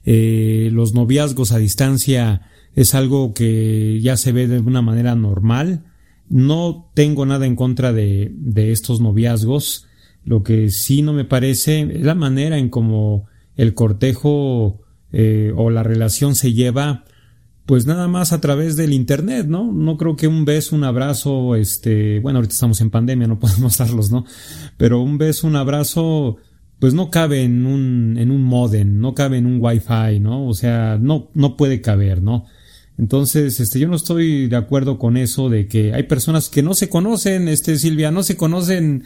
eh, 0.03 0.69
los 0.73 0.93
noviazgos 0.93 1.53
a 1.53 1.57
distancia 1.57 2.41
es 2.75 2.93
algo 2.93 3.33
que 3.33 4.01
ya 4.01 4.17
se 4.17 4.33
ve 4.33 4.49
de 4.49 4.59
una 4.59 4.81
manera 4.81 5.15
normal, 5.15 5.85
no 6.27 6.91
tengo 6.93 7.25
nada 7.25 7.45
en 7.45 7.55
contra 7.55 7.93
de, 7.93 8.33
de 8.33 8.73
estos 8.73 8.99
noviazgos, 8.99 9.87
lo 10.25 10.43
que 10.43 10.69
sí 10.69 11.01
no 11.01 11.13
me 11.13 11.23
parece 11.23 11.83
es 11.83 12.01
la 12.01 12.15
manera 12.15 12.57
en 12.57 12.67
cómo 12.67 13.27
el 13.55 13.73
cortejo 13.73 14.81
eh, 15.13 15.53
o 15.55 15.69
la 15.69 15.83
relación 15.83 16.35
se 16.35 16.51
lleva 16.51 17.05
pues 17.67 17.85
nada 17.85 18.07
más 18.07 18.31
a 18.31 18.39
través 18.39 18.77
del 18.77 18.93
internet, 18.93 19.45
¿no? 19.45 19.73
No 19.73 19.97
creo 19.97 20.15
que 20.15 20.27
un 20.27 20.45
beso, 20.45 20.73
un 20.73 20.85
abrazo, 20.85 21.53
este, 21.55 22.19
bueno, 22.19 22.39
ahorita 22.39 22.53
estamos 22.53 22.79
en 22.79 22.89
pandemia, 22.89 23.27
no 23.27 23.39
podemos 23.39 23.77
darlos, 23.77 24.09
¿no? 24.09 24.25
Pero 24.77 25.01
un 25.01 25.17
beso, 25.17 25.45
un 25.47 25.57
abrazo, 25.57 26.37
pues 26.79 26.93
no 26.93 27.11
cabe 27.11 27.43
en 27.43 27.65
un, 27.65 28.15
en 28.17 28.31
un 28.31 28.41
modem, 28.41 28.99
no 28.99 29.13
cabe 29.13 29.37
en 29.37 29.45
un 29.45 29.57
wifi, 29.59 30.21
¿no? 30.21 30.47
O 30.47 30.53
sea, 30.53 30.97
no, 30.99 31.29
no 31.33 31.57
puede 31.57 31.81
caber, 31.81 32.23
¿no? 32.23 32.45
Entonces, 32.97 33.59
este, 33.59 33.79
yo 33.79 33.89
no 33.89 33.97
estoy 33.97 34.47
de 34.47 34.55
acuerdo 34.55 34.97
con 34.97 35.17
eso 35.17 35.49
de 35.49 35.67
que 35.67 35.93
hay 35.93 36.03
personas 36.03 36.47
que 36.47 36.63
no 36.63 36.73
se 36.73 36.87
conocen, 36.87 37.49
este, 37.49 37.77
Silvia, 37.77 38.11
no 38.11 38.23
se 38.23 38.37
conocen, 38.37 39.03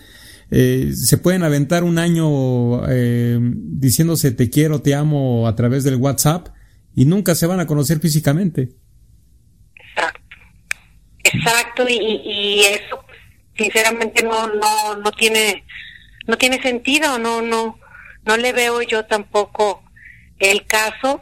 eh, 0.51 0.91
se 0.93 1.17
pueden 1.17 1.41
aventar 1.41 1.83
un 1.83 1.97
año 1.97 2.87
eh, 2.87 3.39
diciéndose 3.41 4.29
te 4.29 4.51
quiero, 4.51 4.83
te 4.83 4.93
amo 4.93 5.47
a 5.47 5.55
través 5.55 5.83
del 5.83 5.95
WhatsApp, 5.95 6.49
y 6.95 7.05
nunca 7.05 7.35
se 7.35 7.47
van 7.47 7.59
a 7.59 7.67
conocer 7.67 7.99
físicamente. 7.99 8.69
Exacto, 9.75 10.35
exacto, 11.23 11.89
y, 11.89 11.95
y 11.95 12.61
eso 12.61 13.03
sinceramente 13.57 14.23
no, 14.23 14.47
no, 14.47 14.97
no 14.97 15.11
tiene, 15.11 15.63
no 16.27 16.37
tiene 16.37 16.61
sentido, 16.61 17.19
no, 17.19 17.41
no, 17.41 17.79
no 18.25 18.37
le 18.37 18.53
veo 18.53 18.81
yo 18.81 19.05
tampoco 19.05 19.83
el 20.39 20.65
caso 20.65 21.21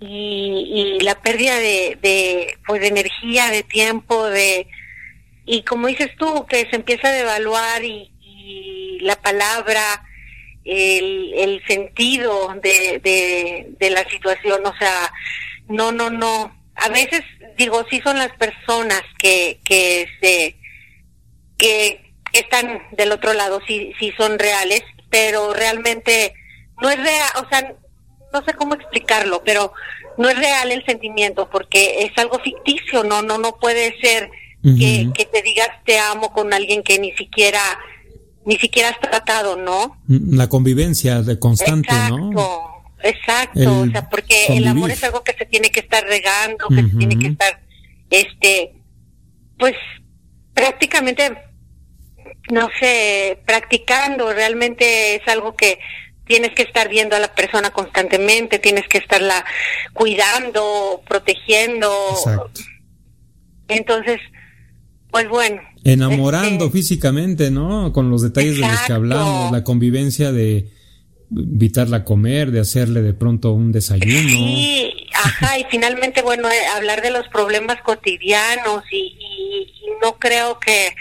y, 0.00 0.96
y 0.98 1.00
la 1.04 1.20
pérdida 1.20 1.56
de, 1.56 1.98
de, 2.02 2.58
pues 2.66 2.80
de 2.80 2.88
energía, 2.88 3.50
de 3.50 3.62
tiempo, 3.62 4.26
de, 4.26 4.66
y 5.44 5.62
como 5.62 5.86
dices 5.86 6.10
tú, 6.18 6.46
que 6.46 6.68
se 6.68 6.76
empieza 6.76 7.08
a 7.08 7.12
devaluar 7.12 7.84
y, 7.84 8.10
y 8.20 8.98
la 9.00 9.16
palabra, 9.16 9.80
el, 10.66 11.32
el 11.34 11.62
sentido 11.66 12.54
de, 12.62 13.00
de, 13.02 13.66
de 13.78 13.90
la 13.90 14.08
situación, 14.08 14.66
o 14.66 14.76
sea, 14.76 15.12
no, 15.68 15.92
no, 15.92 16.10
no. 16.10 16.54
A 16.74 16.88
veces 16.88 17.22
digo, 17.56 17.84
sí 17.90 18.00
son 18.02 18.18
las 18.18 18.32
personas 18.32 19.02
que, 19.18 19.60
que 19.64 20.08
se, 20.20 20.56
que 21.56 22.12
están 22.32 22.82
del 22.92 23.12
otro 23.12 23.32
lado, 23.32 23.60
sí, 23.66 23.92
sí 23.98 24.12
son 24.16 24.38
reales, 24.38 24.82
pero 25.10 25.54
realmente 25.54 26.34
no 26.82 26.90
es 26.90 26.98
real, 26.98 27.30
o 27.44 27.48
sea, 27.48 27.74
no 28.32 28.44
sé 28.44 28.52
cómo 28.54 28.74
explicarlo, 28.74 29.42
pero 29.44 29.72
no 30.18 30.28
es 30.28 30.38
real 30.38 30.72
el 30.72 30.84
sentimiento 30.84 31.48
porque 31.48 32.04
es 32.04 32.12
algo 32.18 32.38
ficticio, 32.40 33.04
no, 33.04 33.22
no, 33.22 33.38
no 33.38 33.56
puede 33.56 33.98
ser 34.00 34.30
que, 34.62 35.10
que 35.14 35.26
te 35.26 35.42
digas 35.42 35.68
te 35.84 35.96
amo 35.96 36.32
con 36.32 36.52
alguien 36.52 36.82
que 36.82 36.98
ni 36.98 37.12
siquiera 37.12 37.60
ni 38.46 38.56
siquiera 38.56 38.90
has 38.90 39.00
tratado, 39.00 39.56
¿no? 39.56 40.00
La 40.06 40.48
convivencia 40.48 41.20
de 41.20 41.38
constante, 41.38 41.88
exacto, 41.90 42.18
¿no? 42.18 42.66
Exacto, 43.02 43.80
o 43.80 43.86
sea, 43.86 44.08
porque 44.08 44.46
el 44.48 44.66
amor 44.66 44.90
es 44.90 45.04
algo 45.04 45.22
que 45.22 45.34
se 45.34 45.44
tiene 45.44 45.70
que 45.70 45.80
estar 45.80 46.02
regando, 46.04 46.68
que 46.68 46.82
se 46.82 46.96
tiene 46.96 47.18
que 47.18 47.26
estar, 47.26 47.60
este, 48.10 48.72
pues 49.58 49.74
prácticamente, 50.54 51.36
no 52.50 52.68
sé, 52.80 53.40
practicando, 53.44 54.32
realmente 54.32 55.16
es 55.16 55.28
algo 55.28 55.54
que 55.54 55.78
tienes 56.24 56.52
que 56.52 56.62
estar 56.62 56.88
viendo 56.88 57.16
a 57.16 57.20
la 57.20 57.34
persona 57.34 57.70
constantemente, 57.70 58.58
tienes 58.58 58.86
que 58.88 58.98
estarla 58.98 59.44
cuidando, 59.92 61.02
protegiendo. 61.06 61.92
Exacto. 62.10 62.60
Entonces, 63.68 64.20
pues 65.10 65.28
bueno. 65.28 65.60
Enamorando 65.92 66.66
este, 66.66 66.78
físicamente, 66.78 67.50
¿no? 67.50 67.92
Con 67.92 68.10
los 68.10 68.22
detalles 68.22 68.58
exacto. 68.58 68.66
de 68.66 68.76
los 68.76 68.86
que 68.86 68.92
hablamos, 68.92 69.52
la 69.52 69.64
convivencia 69.64 70.32
de 70.32 70.68
invitarla 71.30 71.98
a 71.98 72.04
comer, 72.04 72.50
de 72.50 72.60
hacerle 72.60 73.02
de 73.02 73.14
pronto 73.14 73.52
un 73.52 73.72
desayuno. 73.72 74.28
Sí, 74.28 75.08
ajá, 75.14 75.58
y 75.58 75.64
finalmente, 75.70 76.22
bueno, 76.22 76.48
eh, 76.50 76.66
hablar 76.74 77.02
de 77.02 77.10
los 77.10 77.26
problemas 77.28 77.80
cotidianos 77.82 78.84
y, 78.90 79.16
y, 79.18 79.74
y, 79.82 79.90
no 80.02 80.18
creo 80.18 80.58
que, 80.60 80.94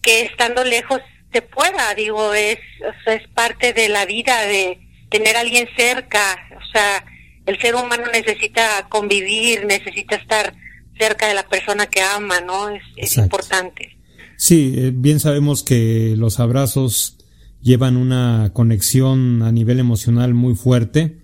que 0.00 0.22
estando 0.22 0.64
lejos 0.64 1.00
se 1.32 1.42
pueda, 1.42 1.94
digo, 1.94 2.34
es, 2.34 2.58
es 3.06 3.28
parte 3.28 3.72
de 3.72 3.88
la 3.88 4.04
vida 4.04 4.42
de 4.42 4.78
tener 5.10 5.36
a 5.36 5.40
alguien 5.40 5.68
cerca, 5.76 6.36
o 6.56 6.72
sea, 6.72 7.04
el 7.46 7.60
ser 7.60 7.74
humano 7.74 8.04
necesita 8.12 8.86
convivir, 8.88 9.64
necesita 9.66 10.16
estar 10.16 10.54
cerca 10.98 11.26
de 11.26 11.34
la 11.34 11.48
persona 11.48 11.86
que 11.86 12.00
ama, 12.00 12.40
¿no? 12.40 12.68
Es, 12.96 13.16
importante. 13.16 13.91
Sí, 14.44 14.72
eh, 14.74 14.92
bien 14.92 15.20
sabemos 15.20 15.62
que 15.62 16.16
los 16.16 16.40
abrazos 16.40 17.16
llevan 17.60 17.96
una 17.96 18.50
conexión 18.52 19.40
a 19.44 19.52
nivel 19.52 19.78
emocional 19.78 20.34
muy 20.34 20.56
fuerte 20.56 21.22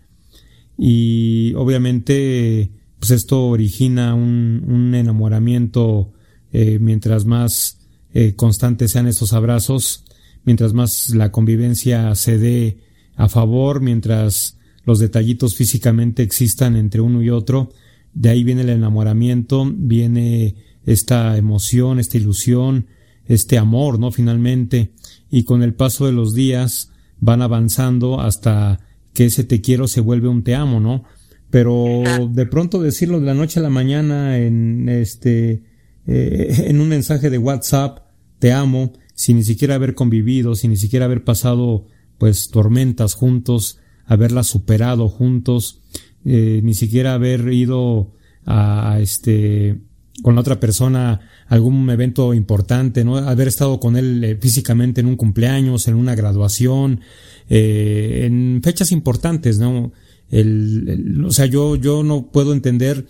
y 0.79 1.53
obviamente 1.55 2.71
pues 3.01 3.11
esto 3.11 3.47
origina 3.47 4.15
un, 4.15 4.95
enamoramiento 4.95 6.13
eh, 6.53 6.79
mientras 6.81 7.25
más 7.25 7.81
eh, 8.15 8.37
constantes 8.37 8.93
sean 8.93 9.09
estos 9.09 9.33
abrazos, 9.33 10.05
mientras 10.45 10.73
más 10.73 11.11
la 11.11 11.33
convivencia 11.33 12.15
se 12.15 12.39
dé 12.39 12.79
a 13.17 13.29
favor, 13.29 13.81
mientras 13.81 14.59
los 14.85 15.01
detallitos 15.01 15.57
físicamente 15.57 16.23
existan 16.23 16.77
entre 16.77 17.01
uno 17.01 17.21
y 17.21 17.31
otro, 17.31 17.71
de 18.15 18.29
ahí 18.29 18.45
viene 18.45 18.61
el 18.61 18.69
enamoramiento, 18.69 19.69
viene 19.77 20.55
esta 20.87 21.37
emoción, 21.37 21.99
esta 21.99 22.17
ilusión, 22.17 22.87
este 23.29 23.59
amor, 23.59 23.99
¿no? 23.99 24.11
Finalmente, 24.11 24.93
y 25.31 25.45
con 25.45 25.63
el 25.63 25.75
paso 25.75 26.07
de 26.07 26.13
los 26.13 26.35
días 26.35 26.91
van 27.21 27.43
avanzando 27.43 28.21
hasta 28.21 28.81
que 29.13 29.27
ese 29.27 29.45
te 29.45 29.61
quiero 29.61 29.87
se 29.87 30.01
vuelve 30.01 30.29
un 30.29 30.43
te 30.43 30.55
amo, 30.55 30.81
¿no? 30.81 31.05
Pero 31.51 32.03
de 32.31 32.47
pronto 32.47 32.83
decirlo 32.83 33.21
de 33.21 33.27
la 33.27 33.35
noche 33.35 33.61
a 33.61 33.63
la 33.63 33.71
mañana 33.71 34.39
en 34.39 34.89
este, 34.89 35.63
eh, 36.07 36.65
en 36.67 36.81
un 36.81 36.89
mensaje 36.89 37.31
de 37.31 37.39
WhatsApp, 37.39 38.01
te 38.39 38.53
amo, 38.53 38.93
sin 39.15 39.39
ni 39.39 39.45
siquiera 39.45 39.75
haber 39.75 39.95
convivido, 39.95 40.55
sin 40.55 40.71
ni 40.71 40.77
siquiera 40.77 41.07
haber 41.07 41.25
pasado, 41.25 41.87
pues, 42.19 42.51
tormentas 42.51 43.15
juntos, 43.15 43.79
haberla 44.05 44.43
superado 44.43 45.09
juntos, 45.09 45.83
eh, 46.25 46.61
ni 46.63 46.75
siquiera 46.75 47.15
haber 47.15 47.53
ido 47.53 48.13
a, 48.45 48.99
este 49.01 49.81
con 50.23 50.35
la 50.35 50.41
otra 50.41 50.59
persona 50.61 51.21
algún 51.47 51.89
evento 51.91 52.35
importante, 52.35 53.05
¿no? 53.05 53.17
Haber 53.17 53.49
estado 53.49 53.79
con 53.81 53.97
él 53.97 54.23
eh, 54.25 54.37
físicamente 54.41 55.01
en 55.01 55.07
un 55.07 55.17
cumpleaños, 55.17 55.89
en 55.89 55.95
una 55.95 56.15
graduación, 56.15 57.01
eh, 57.49 58.23
en 58.25 58.61
fechas 58.63 58.93
importantes, 58.93 59.59
¿no? 59.59 59.93
El, 60.31 61.25
o 61.25 61.31
sea, 61.31 61.47
yo, 61.47 61.77
yo 61.77 62.03
no 62.03 62.31
puedo 62.31 62.53
entender 62.53 63.07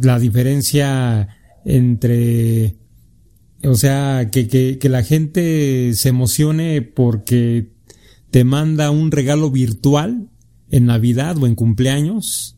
la 0.00 0.18
diferencia 0.18 1.28
entre, 1.64 2.76
o 3.62 3.74
sea, 3.74 4.30
que, 4.30 4.48
que, 4.48 4.78
que 4.78 4.88
la 4.88 5.02
gente 5.02 5.92
se 5.94 6.08
emocione 6.08 6.82
porque 6.82 7.72
te 8.30 8.44
manda 8.44 8.90
un 8.90 9.10
regalo 9.10 9.50
virtual 9.50 10.28
en 10.70 10.86
Navidad 10.86 11.36
o 11.38 11.46
en 11.46 11.54
cumpleaños, 11.54 12.56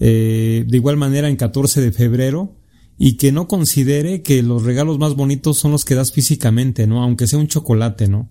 eh, 0.00 0.64
de 0.66 0.76
igual 0.76 0.96
manera 0.96 1.28
en 1.28 1.36
14 1.36 1.80
de 1.80 1.92
febrero, 1.92 2.56
y 2.98 3.16
que 3.16 3.32
no 3.32 3.48
considere 3.48 4.22
que 4.22 4.42
los 4.42 4.62
regalos 4.62 4.98
más 4.98 5.14
bonitos 5.14 5.58
son 5.58 5.72
los 5.72 5.84
que 5.84 5.94
das 5.94 6.12
físicamente, 6.12 6.86
¿no? 6.86 7.02
Aunque 7.02 7.26
sea 7.26 7.38
un 7.38 7.48
chocolate, 7.48 8.08
¿no? 8.08 8.28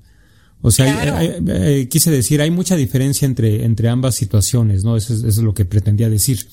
O 0.62 0.70
sea, 0.70 1.24
eh, 1.24 1.88
quise 1.90 2.12
decir, 2.12 2.40
hay 2.40 2.52
mucha 2.52 2.76
diferencia 2.76 3.26
entre, 3.26 3.66
entre 3.66 3.90
ambas 3.90 4.16
situaciones, 4.16 4.84
¿no? 4.84 4.96
Eso 4.96 5.14
es, 5.14 5.38
lo 5.40 5.54
que 5.56 5.66
pretendía 5.66 6.10
decir. 6.10 6.46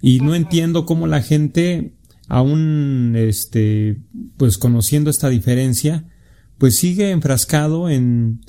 Y 0.00 0.20
no 0.20 0.36
entiendo 0.36 0.86
cómo 0.86 1.08
la 1.08 1.22
gente, 1.22 1.94
aún, 2.28 3.14
este, 3.16 3.98
pues 4.36 4.58
conociendo 4.58 5.10
esta 5.10 5.28
diferencia, 5.28 6.04
pues 6.56 6.76
sigue 6.76 7.10
enfrascado 7.10 7.90
en, 7.90 8.42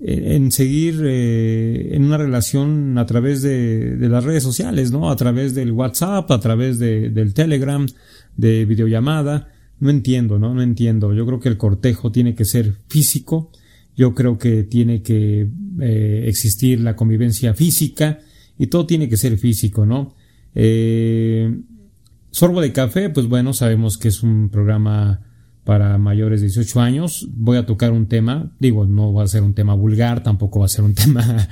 en 0.00 0.52
seguir 0.52 1.00
eh, 1.04 1.94
en 1.94 2.04
una 2.04 2.18
relación 2.18 2.98
a 2.98 3.06
través 3.06 3.42
de, 3.42 3.96
las 4.00 4.24
redes 4.24 4.42
sociales, 4.42 4.90
¿no? 4.90 5.10
A 5.10 5.16
través 5.16 5.54
del 5.54 5.72
WhatsApp, 5.72 6.30
a 6.30 6.40
través 6.40 6.78
de, 6.78 7.08
del 7.10 7.34
Telegram, 7.34 7.86
de 8.36 8.64
videollamada. 8.64 9.48
No 9.78 9.90
entiendo, 9.90 10.38
¿no? 10.38 10.54
No 10.54 10.62
entiendo. 10.62 11.12
Yo 11.14 11.26
creo 11.26 11.40
que 11.40 11.48
el 11.48 11.56
cortejo 11.56 12.10
tiene 12.10 12.34
que 12.34 12.44
ser 12.44 12.74
físico. 12.88 13.50
Yo 13.96 14.14
creo 14.14 14.38
que 14.38 14.62
tiene 14.62 15.02
que 15.02 15.48
eh, 15.80 16.24
existir 16.26 16.80
la 16.80 16.96
convivencia 16.96 17.54
física 17.54 18.18
y 18.58 18.66
todo 18.68 18.86
tiene 18.86 19.08
que 19.08 19.16
ser 19.16 19.36
físico, 19.38 19.86
¿no? 19.86 20.14
Eh, 20.54 21.54
Sorbo 22.30 22.60
de 22.60 22.72
Café, 22.72 23.10
pues 23.10 23.26
bueno, 23.28 23.52
sabemos 23.52 23.96
que 23.96 24.08
es 24.08 24.22
un 24.22 24.50
programa 24.50 25.22
para 25.64 25.98
mayores 25.98 26.40
de 26.40 26.46
18 26.46 26.80
años. 26.80 27.28
Voy 27.32 27.56
a 27.56 27.66
tocar 27.66 27.92
un 27.92 28.06
tema, 28.06 28.52
digo, 28.60 28.86
no 28.86 29.12
va 29.12 29.24
a 29.24 29.26
ser 29.26 29.42
un 29.42 29.52
tema 29.52 29.74
vulgar, 29.74 30.22
tampoco 30.22 30.60
va 30.60 30.66
a 30.66 30.68
ser 30.68 30.84
un 30.84 30.94
tema 30.94 31.48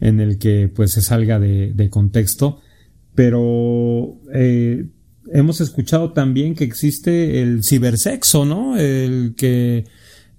en 0.00 0.20
el 0.20 0.38
que 0.38 0.68
pues 0.68 0.92
se 0.92 1.02
salga 1.02 1.38
de, 1.40 1.88
contexto, 1.90 2.60
pero 3.14 4.20
eh, 4.32 4.88
hemos 5.32 5.60
escuchado 5.60 6.12
también 6.12 6.54
que 6.54 6.64
existe 6.64 7.42
el 7.42 7.64
cibersexo, 7.64 8.44
¿no? 8.44 8.76
El 8.76 9.34
que 9.36 9.84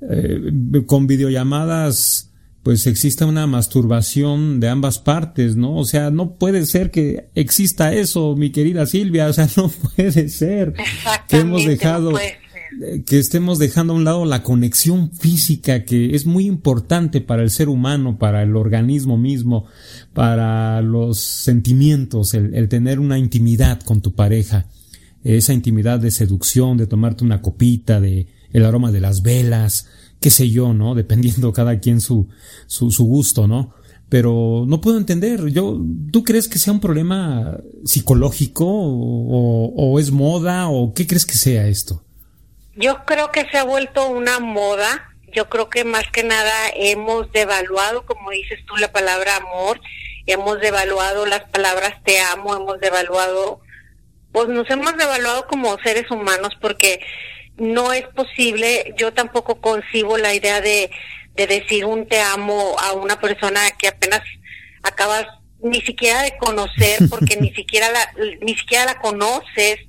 eh, 0.01 0.51
con 0.85 1.07
videollamadas 1.07 2.31
pues 2.63 2.85
exista 2.87 3.25
una 3.25 3.47
masturbación 3.47 4.59
de 4.59 4.67
ambas 4.67 4.99
partes, 4.99 5.55
¿no? 5.55 5.77
O 5.77 5.85
sea, 5.85 6.11
no 6.11 6.35
puede 6.35 6.65
ser 6.65 6.91
que 6.91 7.29
exista 7.33 7.93
eso, 7.93 8.35
mi 8.35 8.51
querida 8.51 8.85
Silvia, 8.85 9.27
o 9.27 9.33
sea, 9.33 9.47
no 9.57 9.69
puede 9.69 10.29
ser 10.29 10.73
que 11.27 11.37
hemos 11.37 11.65
dejado 11.65 12.13
que 13.05 13.17
estemos 13.17 13.57
dejando 13.59 13.93
a 13.93 13.95
un 13.95 14.03
lado 14.03 14.25
la 14.25 14.43
conexión 14.43 15.11
física 15.11 15.85
que 15.85 16.15
es 16.15 16.25
muy 16.25 16.45
importante 16.45 17.21
para 17.21 17.41
el 17.41 17.49
ser 17.49 17.69
humano, 17.69 18.17
para 18.17 18.43
el 18.43 18.55
organismo 18.55 19.17
mismo, 19.17 19.65
para 20.13 20.81
los 20.81 21.19
sentimientos, 21.19 22.33
el, 22.33 22.69
tener 22.69 22.99
una 22.99 23.17
intimidad 23.17 23.81
con 23.81 24.01
tu 24.01 24.13
pareja, 24.13 24.67
esa 25.23 25.53
intimidad 25.53 25.99
de 25.99 26.11
seducción, 26.11 26.77
de 26.77 26.87
tomarte 26.87 27.23
una 27.23 27.41
copita, 27.41 27.99
de 27.99 28.27
el 28.51 28.65
aroma 28.65 28.91
de 28.91 29.01
las 29.01 29.21
velas, 29.21 29.87
qué 30.19 30.29
sé 30.29 30.49
yo, 30.49 30.73
¿no? 30.73 30.95
Dependiendo 30.95 31.53
cada 31.53 31.79
quien 31.79 32.01
su, 32.01 32.27
su, 32.67 32.91
su 32.91 33.05
gusto, 33.05 33.47
¿no? 33.47 33.73
Pero 34.09 34.65
no 34.67 34.81
puedo 34.81 34.97
entender, 34.97 35.47
yo, 35.49 35.79
¿tú 36.11 36.23
crees 36.23 36.47
que 36.47 36.57
sea 36.57 36.73
un 36.73 36.79
problema 36.79 37.59
psicológico 37.85 38.65
o, 38.67 39.71
o 39.75 39.99
es 39.99 40.09
moda 40.11 40.67
o 40.67 40.93
qué 40.95 41.05
crees 41.05 41.27
que 41.27 41.35
sea 41.35 41.67
esto? 41.67 42.03
Yo 42.79 43.03
creo 43.05 43.29
que 43.29 43.45
se 43.51 43.57
ha 43.57 43.65
vuelto 43.65 44.07
una 44.07 44.39
moda. 44.39 45.13
Yo 45.33 45.49
creo 45.49 45.69
que 45.69 45.83
más 45.83 46.05
que 46.13 46.23
nada 46.23 46.53
hemos 46.73 47.29
devaluado, 47.33 48.05
como 48.05 48.31
dices 48.31 48.59
tú, 48.65 48.77
la 48.77 48.89
palabra 48.93 49.35
amor. 49.35 49.81
Hemos 50.25 50.61
devaluado 50.61 51.25
las 51.25 51.43
palabras 51.49 52.01
te 52.05 52.21
amo. 52.21 52.55
Hemos 52.55 52.79
devaluado, 52.79 53.59
pues 54.31 54.47
nos 54.47 54.69
hemos 54.69 54.95
devaluado 54.97 55.47
como 55.47 55.77
seres 55.79 56.09
humanos 56.11 56.57
porque 56.61 56.99
no 57.57 57.93
es 57.93 58.05
posible. 58.07 58.93
Yo 58.97 59.13
tampoco 59.13 59.59
concibo 59.61 60.17
la 60.17 60.33
idea 60.33 60.61
de, 60.61 60.89
de 61.35 61.47
decir 61.47 61.85
un 61.85 62.07
te 62.07 62.19
amo 62.21 62.75
a 62.79 62.93
una 62.93 63.19
persona 63.19 63.61
que 63.77 63.87
apenas 63.87 64.21
acabas 64.83 65.25
ni 65.61 65.81
siquiera 65.81 66.21
de 66.21 66.37
conocer 66.37 66.99
porque 67.09 67.37
ni 67.37 67.53
siquiera 67.53 67.89
la 67.91 68.11
ni 68.41 68.55
siquiera 68.55 68.85
la 68.85 68.99
conoces 68.99 69.79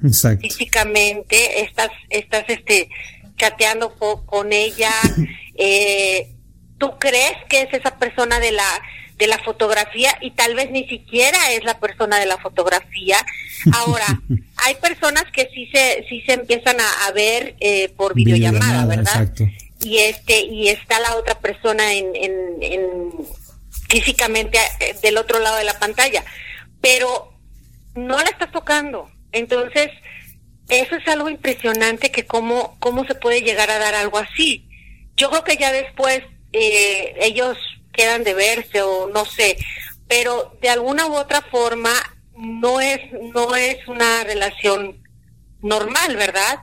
físicamente. 0.41 1.63
Estás 1.63 1.91
estás 2.09 2.45
este 2.49 2.89
chateando 3.37 3.95
con 4.27 4.53
ella. 4.53 4.93
Eh, 5.63 6.37
tú 6.79 6.99
crees 6.99 7.35
que 7.51 7.61
es 7.61 7.75
esa 7.75 7.99
persona 7.99 8.41
de 8.41 8.51
la 8.51 8.83
de 9.21 9.29
la 9.29 9.39
fotografía 9.39 10.19
y 10.21 10.33
tal 10.33 10.57
vez 10.57 10.73
ni 10.73 10.89
siquiera 10.89 11.39
es 11.53 11.63
la 11.63 11.79
persona 11.79 12.19
de 12.19 12.27
la 12.27 12.39
fotografía 12.39 13.25
ahora 13.75 14.21
hay 14.57 14.75
personas 14.77 15.25
que 15.33 15.49
sí 15.55 15.69
se 15.73 16.05
sí 16.09 16.23
se 16.27 16.33
empiezan 16.33 16.77
a, 16.81 17.13
ver 17.13 17.55
eh, 17.61 17.91
por 17.91 18.15
videollamada, 18.15 18.87
verdad 18.87 19.31
y 19.81 19.99
este 19.99 20.41
y 20.41 20.69
está 20.69 20.99
la 20.99 21.15
otra 21.17 21.39
persona 21.39 21.93
en, 21.93 22.13
en 22.61 23.13
físicamente 23.91 24.59
eh, 24.79 24.95
del 25.03 25.19
otro 25.19 25.41
lado 25.41 25.57
de 25.57 25.65
la 25.65 25.79
pantalla, 25.79 26.25
pero 26.81 27.35
no 27.95 28.17
la 28.19 28.31
estás 28.31 28.51
tocando. 28.53 29.11
Entonces, 29.33 29.91
eso 30.69 30.97
es 30.97 31.07
algo 31.09 31.29
impresionante 31.29 32.11
que 32.11 32.25
cómo, 32.25 32.77
cómo 32.79 33.05
se 33.05 33.17
puede 33.17 33.43
llegar 33.43 33.71
a 33.71 33.79
dar 33.79 33.95
algo 33.95 34.19
así. 34.19 34.69
Yo 35.17 35.29
creo 35.31 35.45
que 35.45 35.57
ya 35.57 35.73
después 35.73 36.23
eh, 36.53 37.15
ellos 37.21 37.59
quedan 38.01 38.25
de 38.25 38.33
verse 38.33 38.81
o 38.81 39.11
no 39.13 39.27
sé, 39.27 39.59
pero 40.09 40.57
de 40.63 40.71
alguna 40.71 41.07
u 41.07 41.15
otra 41.15 41.43
forma 41.43 41.93
no 42.35 42.81
es, 42.81 42.99
no 43.35 43.55
es 43.55 43.77
una 43.89 44.25
relación 44.25 44.97
normal, 45.61 46.17
¿verdad? 46.17 46.61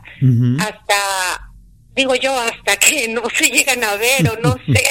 Hasta 0.60 1.52
digo 1.94 2.16
yo, 2.16 2.34
hasta 2.40 2.78
que 2.78 3.08
no 3.14 3.24
se 3.30 3.50
llegan 3.50 3.84
a 3.84 3.96
ver 3.98 4.30
o 4.30 4.40
no 4.42 4.58
sé, 4.74 4.84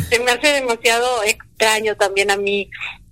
se 0.10 0.18
me 0.18 0.32
hace 0.32 0.48
demasiado 0.48 1.22
extraño 1.22 1.96
también 1.96 2.32
a 2.32 2.36
mí 2.36 2.68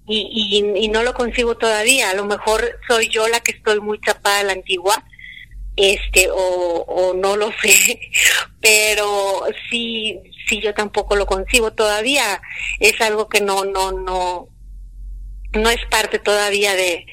y, 0.09 0.65
y, 0.77 0.89
no 0.89 1.05
lo 1.05 1.15
consigo 1.15 1.57
todavía. 1.57 2.11
A 2.11 2.15
lo 2.15 2.25
mejor 2.25 2.81
soy 2.89 3.09
yo 3.11 3.29
la 3.29 3.39
que 3.39 3.53
estoy 3.53 3.79
muy 3.79 4.01
chapada 4.01 4.41
a 4.41 4.43
la 4.43 4.55
antigua 4.55 5.05
este 5.81 6.29
o, 6.31 6.37
o 6.37 7.15
no 7.15 7.37
lo 7.37 7.51
sé 7.63 8.01
pero 8.61 9.45
sí 9.71 10.21
sí 10.47 10.61
yo 10.61 10.75
tampoco 10.75 11.17
lo 11.17 11.27
concibo 11.27 11.73
todavía. 11.73 12.41
Es 12.79 13.01
algo 13.01 13.29
que 13.29 13.41
no 13.41 13.65
no 13.65 13.93
no 13.93 14.49
no 15.53 15.71
es 15.71 15.85
parte 15.91 16.19
todavía 16.19 16.75
de 16.75 17.07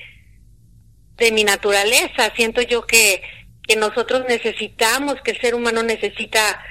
de 1.17 1.31
mi 1.31 1.43
naturaleza. 1.43 2.33
Siento 2.35 2.61
yo 2.61 2.85
que 2.85 3.21
que 3.67 3.75
nosotros 3.75 4.23
necesitamos 4.27 5.15
que 5.23 5.31
el 5.31 5.41
ser 5.41 5.55
humano 5.55 5.83
necesita 5.83 6.61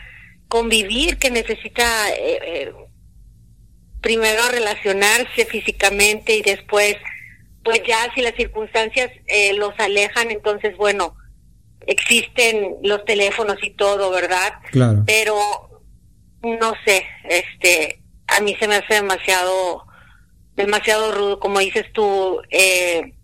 convivir 0.48 1.18
que 1.18 1.30
necesita 1.30 2.10
eh, 2.10 2.38
eh, 2.42 2.72
primero 4.00 4.48
relacionarse 4.48 5.44
físicamente 5.46 6.36
y 6.36 6.42
después 6.42 6.96
pues 7.64 7.82
ya 7.86 8.08
si 8.14 8.22
las 8.22 8.34
circunstancias 8.36 9.10
eh, 9.26 9.52
los 9.54 9.74
alejan 9.78 10.30
entonces 10.30 10.76
bueno 10.76 11.16
existen 11.86 12.76
los 12.82 13.04
teléfonos 13.04 13.56
y 13.62 13.70
todo, 13.70 14.10
¿verdad? 14.10 14.54
Claro. 14.70 15.02
Pero 15.06 15.36
no 16.42 16.74
sé, 16.84 17.04
este, 17.28 18.00
a 18.26 18.40
mí 18.40 18.54
se 18.58 18.68
me 18.68 18.76
hace 18.76 18.94
demasiado, 18.94 19.86
demasiado 20.54 21.12
rudo, 21.12 21.40
como 21.40 21.58
dices 21.60 21.86
tú, 21.92 22.40
eh, 22.50 23.14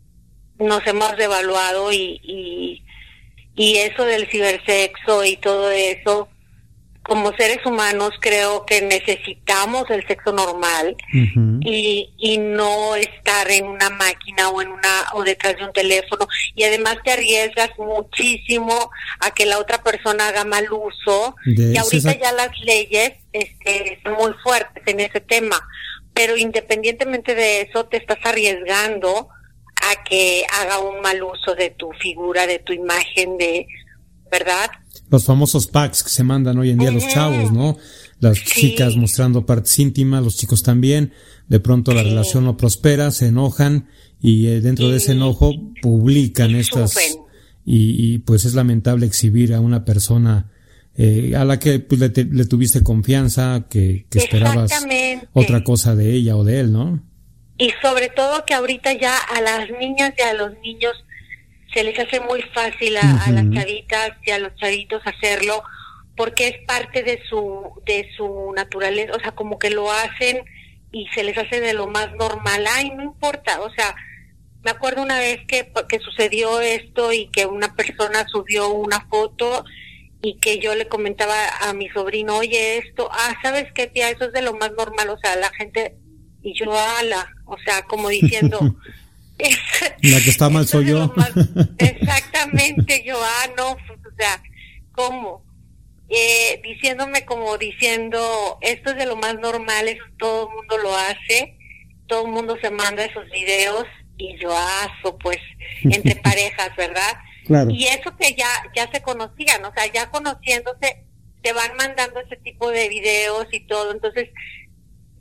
nos 0.59 0.87
hemos 0.87 1.17
devaluado 1.17 1.93
y, 1.93 2.21
y, 2.23 2.85
y 3.55 3.77
eso 3.79 4.05
del 4.05 4.29
cibersexo 4.29 5.25
y 5.25 5.37
todo 5.37 5.71
eso, 5.71 6.29
como 7.03 7.33
seres 7.33 7.65
humanos 7.67 8.11
creo 8.21 8.65
que 8.65 8.81
necesitamos 8.81 9.91
el 9.91 10.07
sexo 10.07 10.33
normal 10.33 10.97
y, 11.61 12.13
y 12.17 12.39
no 12.39 12.95
estar 12.95 13.51
en 13.51 13.67
una 13.67 13.91
máquina 13.91 14.51
o 14.51 14.63
en 14.63 14.69
una 14.69 15.07
o 15.15 15.25
detrás 15.25 15.57
de 15.57 15.65
un 15.65 15.73
teléfono. 15.73 16.29
Y 16.55 16.63
además 16.65 16.99
te 17.05 17.13
arriesgas 17.13 17.71
muchísimo 17.79 18.91
a 19.21 19.33
que 19.33 19.47
la 19.47 19.59
otra 19.59 19.83
persona 19.83 20.29
haga 20.29 20.45
mal 20.45 20.67
uso. 20.71 21.35
Y 21.45 21.77
ahorita 21.77 22.19
ya 22.19 22.33
las 22.33 22.59
leyes 22.61 23.15
este, 23.33 24.01
son 24.05 24.15
muy 24.15 24.33
fuertes 24.43 24.83
en 24.87 25.01
ese 25.01 25.21
tema. 25.21 25.61
Pero 26.15 26.37
independientemente 26.37 27.35
de 27.35 27.63
eso 27.63 27.87
te 27.87 27.97
estás 27.97 28.19
arriesgando 28.25 29.29
a 29.77 30.05
que 30.05 30.45
haga 30.53 30.79
un 30.79 31.01
mal 31.01 31.23
uso 31.23 31.55
de 31.57 31.71
tu 31.71 31.91
figura 32.01 32.47
de 32.47 32.61
tu 32.61 32.73
imagen 32.73 33.37
de 33.39 33.67
verdad 34.31 34.71
los 35.13 35.25
famosos 35.27 35.67
packs 35.67 36.03
que 36.03 36.09
se 36.09 36.25
mandan 36.25 36.59
hoy 36.59 36.71
en 36.71 36.79
día 36.79 36.91
los 36.91 37.07
chavos, 37.07 37.53
¿no? 37.53 37.77
Las 38.19 38.43
chicas 38.43 38.97
mostrando 38.97 39.45
partes 39.45 39.79
íntimas, 39.79 40.25
los 40.25 40.39
chicos 40.39 40.63
también. 40.63 41.13
De 41.49 41.61
pronto 41.61 41.93
la 41.93 42.03
relación 42.03 42.45
no 42.45 42.57
prospera, 42.57 43.11
se 43.11 43.27
enojan 43.27 43.89
y 44.23 44.47
eh, 44.47 44.63
dentro 44.63 44.89
de 44.89 44.97
ese 44.97 45.13
enojo 45.13 45.53
publican 45.83 46.55
estas. 46.55 46.97
Y, 47.65 48.19
pues 48.21 48.47
es 48.47 48.55
lamentable 48.55 49.07
exhibir 49.07 49.53
a 49.55 49.61
una 49.61 49.85
persona 49.85 50.51
eh, 50.97 51.35
a 51.37 51.45
la 51.45 51.59
que 51.59 51.79
pues, 51.79 52.01
le, 52.01 52.45
tuviste 52.47 52.83
confianza, 52.83 53.67
que, 53.69 54.07
que 54.09 54.19
esperabas 54.19 54.73
otra 55.35 55.63
cosa 55.63 55.95
de 55.95 56.13
ella 56.15 56.37
o 56.37 56.43
de 56.43 56.61
él, 56.61 56.73
¿no? 56.73 57.05
Y 57.59 57.71
sobre 57.83 58.09
todo 58.09 58.45
que 58.47 58.55
ahorita 58.55 58.95
ya 58.95 59.17
a 59.19 59.41
las 59.43 59.71
niñas 59.79 60.15
y 60.19 60.23
a 60.23 60.33
los 60.33 60.53
niños 60.61 60.93
se 61.73 61.85
les 61.85 61.99
hace 61.99 62.21
muy 62.21 62.43
fácil 62.55 62.97
a, 62.97 63.31
las 63.31 63.51
chavitas 63.51 64.13
y 64.25 64.31
a 64.31 64.39
los 64.39 64.55
chavitos 64.57 65.03
hacerlo 65.05 65.63
porque 66.17 66.49
es 66.49 66.67
parte 66.67 67.03
de 67.03 67.23
su 67.29 67.81
de 67.87 68.09
su 68.17 68.53
naturaleza, 68.55 69.13
o 69.17 69.21
sea, 69.21 69.33
como 69.33 69.59
que 69.59 69.71
lo 69.71 69.91
hacen 69.91 70.45
y 70.93 71.07
se 71.15 71.25
les 71.25 71.39
hace 71.39 71.61
de 71.61 71.73
lo 71.73 71.87
más 71.87 72.13
normal. 72.17 72.67
Ay, 72.69 72.91
no 72.91 73.03
importa, 73.03 73.61
o 73.63 73.73
sea, 73.73 73.95
me 74.63 74.71
acuerdo 74.71 75.03
una 75.03 75.19
vez 75.19 75.41
que, 75.49 75.73
que 75.89 75.99
sucedió 76.01 76.61
esto 76.61 77.13
y 77.13 77.29
que 77.29 77.47
una 77.47 77.75
persona 77.75 78.27
subió 78.29 78.69
una 78.69 79.01
foto 79.09 79.65
y 80.23 80.35
que 80.39 80.61
yo 80.61 80.75
le 80.75 80.87
comentaba 80.87 81.35
a 81.61 81.73
mi 81.73 81.89
sobrino, 81.89 82.37
oye, 82.37 82.79
esto, 82.79 83.09
ah, 83.11 83.35
¿sabes 83.43 83.73
qué, 83.73 83.89
tía? 83.89 84.09
Eso 84.09 84.27
es 84.27 84.33
de 84.33 84.43
lo 84.43 84.55
más 84.55 84.71
normal, 84.73 85.11
o 85.11 85.19
sea, 85.19 85.35
la 85.35 85.51
gente, 85.51 85.97
y 86.43 86.55
yo, 86.57 86.73
ala, 86.73 87.29
o 87.45 87.59
sea, 87.59 87.83
como 87.83 88.09
diciendo, 88.21 88.61
La 90.03 90.21
que 90.21 90.31
está 90.31 90.49
mal 90.49 90.67
soy 90.67 90.87
yo. 90.87 91.13
exactamente, 91.79 93.03
yo, 93.05 93.17
ah, 93.23 93.51
no, 93.57 93.77
pues, 93.87 93.99
o 94.13 94.17
sea, 94.17 94.43
¿cómo? 94.93 95.45
Eh, 96.09 96.61
diciéndome 96.63 97.25
como 97.25 97.57
diciendo, 97.57 98.59
esto 98.61 98.91
es 98.91 98.97
de 98.97 99.07
lo 99.07 99.17
más 99.17 99.39
normal, 99.39 99.89
eso 99.89 100.05
todo 100.19 100.49
el 100.49 100.55
mundo 100.57 100.79
lo 100.79 100.97
hace, 100.97 101.57
todo 102.07 102.27
el 102.27 102.33
mundo 102.33 102.57
se 102.61 102.71
manda 102.71 103.05
esos 103.05 103.29
videos 103.31 103.87
y 104.19 104.39
yo 104.39 104.55
aso, 104.57 105.17
pues, 105.19 105.39
entre 105.85 106.17
parejas, 106.23 106.71
¿verdad? 106.77 107.17
Y 107.71 107.87
eso 107.87 108.17
que 108.17 108.35
ya, 108.35 108.49
ya 108.75 108.91
se 108.93 109.03
conocían, 109.03 109.65
o 109.65 109.73
sea, 109.73 109.87
ya 109.93 110.11
conociéndose, 110.11 111.05
te 111.43 111.53
van 111.53 111.77
mandando 111.77 112.21
ese 112.21 112.37
tipo 112.37 112.71
de 112.71 112.89
videos 112.89 113.47
y 113.51 113.67
todo, 113.67 113.91
entonces 113.91 114.29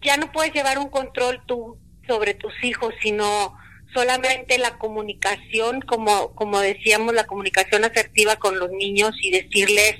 ya 0.01 0.17
no 0.17 0.31
puedes 0.31 0.53
llevar 0.53 0.77
un 0.77 0.89
control 0.89 1.41
tú 1.47 1.77
sobre 2.07 2.33
tus 2.33 2.53
hijos, 2.63 2.93
sino 3.01 3.55
solamente 3.93 4.57
la 4.57 4.77
comunicación, 4.77 5.81
como, 5.81 6.33
como 6.35 6.59
decíamos, 6.59 7.13
la 7.13 7.25
comunicación 7.25 7.83
asertiva 7.83 8.37
con 8.37 8.59
los 8.59 8.71
niños 8.71 9.11
y 9.21 9.31
decirles, 9.31 9.95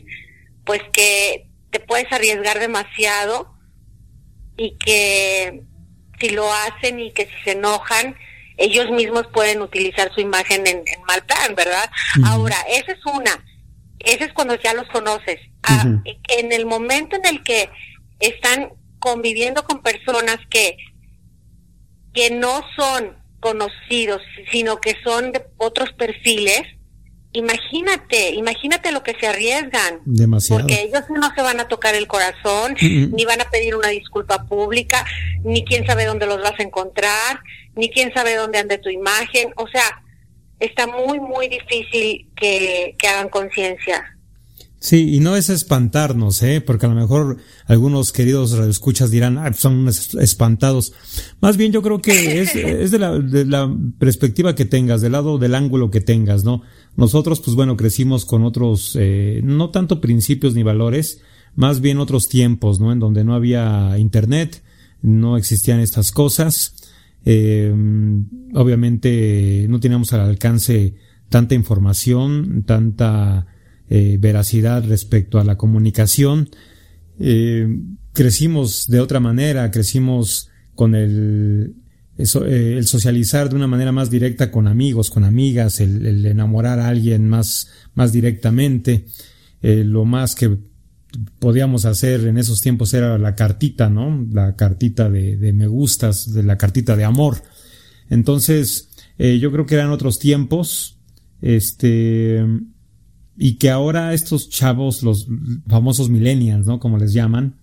pues 0.66 0.82
que 0.94 1.48
te 1.72 1.80
puedes 1.80 2.12
arriesgar 2.12 2.60
demasiado 2.60 3.56
y 4.58 4.78
que 4.78 5.64
si 6.20 6.30
lo 6.30 6.52
hacen 6.54 7.00
y 7.00 7.12
que 7.12 7.26
si 7.26 7.44
se 7.44 7.52
enojan, 7.52 8.16
ellos 8.58 8.92
mismos 8.92 9.28
pueden 9.34 9.62
utilizar 9.62 10.14
su 10.14 10.22
imagen 10.22 10.68
en, 10.68 10.84
mal 11.08 11.24
plan, 11.26 11.56
¿verdad? 11.56 11.90
Ahora, 12.26 12.58
esa 12.70 12.92
es 12.92 13.06
una, 13.06 13.44
esa 14.00 14.26
es 14.26 14.34
cuando 14.34 14.56
ya 14.56 14.74
los 14.74 14.88
conoces. 14.90 15.40
Ah, 15.64 15.86
en 16.04 16.52
el 16.52 16.66
momento 16.66 17.16
en 17.16 17.26
el 17.26 17.44
que 17.44 17.70
están 18.20 18.74
conviviendo 19.00 19.64
con 19.64 19.82
personas 19.82 20.38
que, 20.50 20.78
que 22.14 22.30
no 22.32 22.64
son 22.76 23.21
conocidos, 23.42 24.22
sino 24.52 24.80
que 24.80 24.96
son 25.04 25.34
de 25.34 25.44
otros 25.58 25.92
perfiles, 25.92 26.62
imagínate, 27.34 28.30
imagínate 28.36 28.92
lo 28.92 29.04
que 29.04 29.16
se 29.20 29.28
arriesgan. 29.28 30.00
Demasiado. 30.06 30.62
Porque 30.62 30.84
ellos 30.84 31.04
no 31.10 31.34
se 31.36 31.42
van 31.42 31.60
a 31.60 31.68
tocar 31.68 31.96
el 31.96 32.08
corazón, 32.08 32.76
ni 32.80 33.26
van 33.26 33.42
a 33.42 33.50
pedir 33.50 33.76
una 33.76 33.90
disculpa 33.90 34.46
pública, 34.46 35.06
ni 35.44 35.66
quién 35.66 35.86
sabe 35.86 36.06
dónde 36.06 36.26
los 36.28 36.42
vas 36.42 36.58
a 36.58 36.64
encontrar, 36.64 37.42
ni 37.76 37.90
quién 37.90 38.14
sabe 38.14 38.36
dónde 38.36 38.60
ande 38.60 38.78
tu 38.78 38.90
imagen. 38.90 39.52
O 39.58 39.68
sea, 39.68 40.04
está 40.60 40.88
muy, 40.88 41.20
muy 41.20 41.50
difícil 41.50 42.30
que, 42.36 42.96
que 42.98 43.08
hagan 43.08 43.30
conciencia. 43.30 44.11
Sí, 44.84 45.14
y 45.14 45.20
no 45.20 45.36
es 45.36 45.50
espantarnos, 45.50 46.42
¿eh? 46.42 46.60
Porque 46.60 46.88
a 46.88 46.90
lo 46.90 46.96
mejor 46.96 47.38
algunos 47.68 48.12
queridos 48.12 48.58
radioescuchas 48.58 49.12
dirán, 49.12 49.38
ah, 49.38 49.54
son 49.54 49.88
espantados. 49.88 50.94
Más 51.40 51.56
bien 51.56 51.72
yo 51.72 51.84
creo 51.84 52.02
que 52.02 52.42
es, 52.42 52.56
es 52.56 52.90
de, 52.90 52.98
la, 52.98 53.20
de 53.20 53.46
la 53.46 53.72
perspectiva 54.00 54.56
que 54.56 54.66
tengas, 54.66 55.02
del 55.02 55.12
lado 55.12 55.38
del 55.38 55.54
ángulo 55.54 55.92
que 55.92 56.02
tengas, 56.02 56.44
¿no? 56.44 56.64
Nosotros, 56.98 57.42
pues 57.42 57.56
bueno, 57.56 57.78
crecimos 57.78 58.26
con 58.26 58.44
otros, 58.44 58.98
eh, 59.00 59.42
no 59.44 59.70
tanto 59.70 60.02
principios 60.02 60.56
ni 60.56 60.64
valores, 60.64 61.22
más 61.56 61.80
bien 61.80 62.00
otros 62.00 62.28
tiempos, 62.28 62.80
¿no? 62.80 62.92
En 62.92 62.98
donde 62.98 63.24
no 63.24 63.36
había 63.36 64.00
internet, 64.00 64.64
no 65.04 65.38
existían 65.38 65.80
estas 65.80 66.12
cosas, 66.12 66.74
eh, 67.24 67.72
obviamente 68.56 69.68
no 69.70 69.80
teníamos 69.80 70.12
al 70.14 70.22
alcance 70.22 70.96
tanta 71.30 71.54
información, 71.54 72.64
tanta 72.66 73.46
eh, 73.94 74.16
veracidad 74.18 74.86
respecto 74.88 75.38
a 75.38 75.44
la 75.44 75.58
comunicación. 75.58 76.48
Eh, 77.20 77.68
crecimos 78.14 78.88
de 78.88 79.02
otra 79.02 79.20
manera, 79.20 79.70
crecimos 79.70 80.48
con 80.76 80.96
el, 80.96 81.76
eh, 82.18 82.76
el 82.78 82.88
socializar 82.88 83.50
de 83.50 83.58
una 83.58 83.68
manera 83.68 83.92
más 83.92 84.10
directa 84.10 84.50
con 84.50 84.70
amigos, 84.70 85.10
con 85.10 85.26
amigas, 85.26 85.82
el, 85.82 86.26
enamorar 86.26 86.80
a 86.80 86.88
alguien 86.88 87.28
más, 87.28 87.68
más 87.94 88.14
directamente. 88.14 89.08
lo 89.62 90.06
más 90.06 90.36
que 90.36 90.58
podíamos 91.40 91.84
hacer 91.84 92.26
en 92.28 92.38
esos 92.38 92.62
tiempos 92.62 92.94
era 92.94 93.18
la 93.18 93.36
cartita, 93.36 93.90
¿no? 93.90 94.26
La 94.32 94.56
cartita 94.56 95.10
de, 95.10 95.36
de 95.36 95.52
me 95.52 95.68
gustas, 95.68 96.34
de 96.34 96.44
la 96.44 96.58
cartita 96.58 96.96
de 96.96 97.04
amor. 97.04 97.44
Entonces, 98.10 98.88
yo 99.18 99.52
creo 99.52 99.66
que 99.66 99.76
eran 99.76 99.92
otros 99.92 100.18
tiempos. 100.18 100.98
Este, 101.42 102.46
y 103.44 103.56
que 103.56 103.72
ahora 103.72 104.14
estos 104.14 104.50
chavos, 104.50 105.02
los 105.02 105.26
famosos 105.68 106.10
millennials, 106.10 106.68
¿no? 106.68 106.80
Como 106.80 107.00
les 107.00 107.12
llaman, 107.12 107.56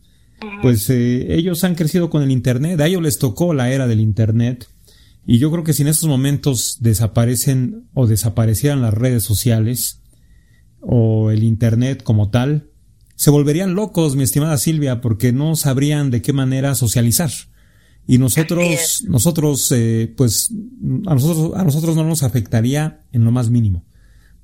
pues 0.60 0.90
eh, 0.90 1.36
ellos 1.36 1.62
han 1.62 1.76
crecido 1.76 2.10
con 2.10 2.20
el 2.24 2.32
Internet, 2.32 2.80
a 2.80 2.88
ellos 2.88 3.00
les 3.00 3.20
tocó 3.20 3.54
la 3.54 3.70
era 3.70 3.86
del 3.86 4.00
Internet, 4.00 4.66
y 5.24 5.38
yo 5.38 5.52
creo 5.52 5.62
que 5.62 5.72
si 5.72 5.82
en 5.82 5.88
estos 5.88 6.08
momentos 6.08 6.78
desaparecen 6.80 7.84
o 7.94 8.08
desaparecieran 8.08 8.82
las 8.82 8.92
redes 8.92 9.22
sociales 9.22 10.00
o 10.80 11.30
el 11.30 11.44
Internet 11.44 12.02
como 12.02 12.28
tal, 12.28 12.70
se 13.14 13.30
volverían 13.30 13.74
locos, 13.74 14.16
mi 14.16 14.24
estimada 14.24 14.58
Silvia, 14.58 15.00
porque 15.00 15.32
no 15.32 15.54
sabrían 15.54 16.10
de 16.10 16.22
qué 16.22 16.32
manera 16.32 16.74
socializar. 16.74 17.30
Y 18.04 18.18
nosotros, 18.18 19.04
nosotros, 19.06 19.70
eh, 19.70 20.12
pues, 20.16 20.50
a 21.06 21.14
nosotros, 21.14 21.52
a 21.54 21.62
nosotros 21.62 21.94
no 21.94 22.02
nos 22.02 22.24
afectaría 22.24 23.04
en 23.12 23.24
lo 23.24 23.30
más 23.30 23.48
mínimo 23.48 23.84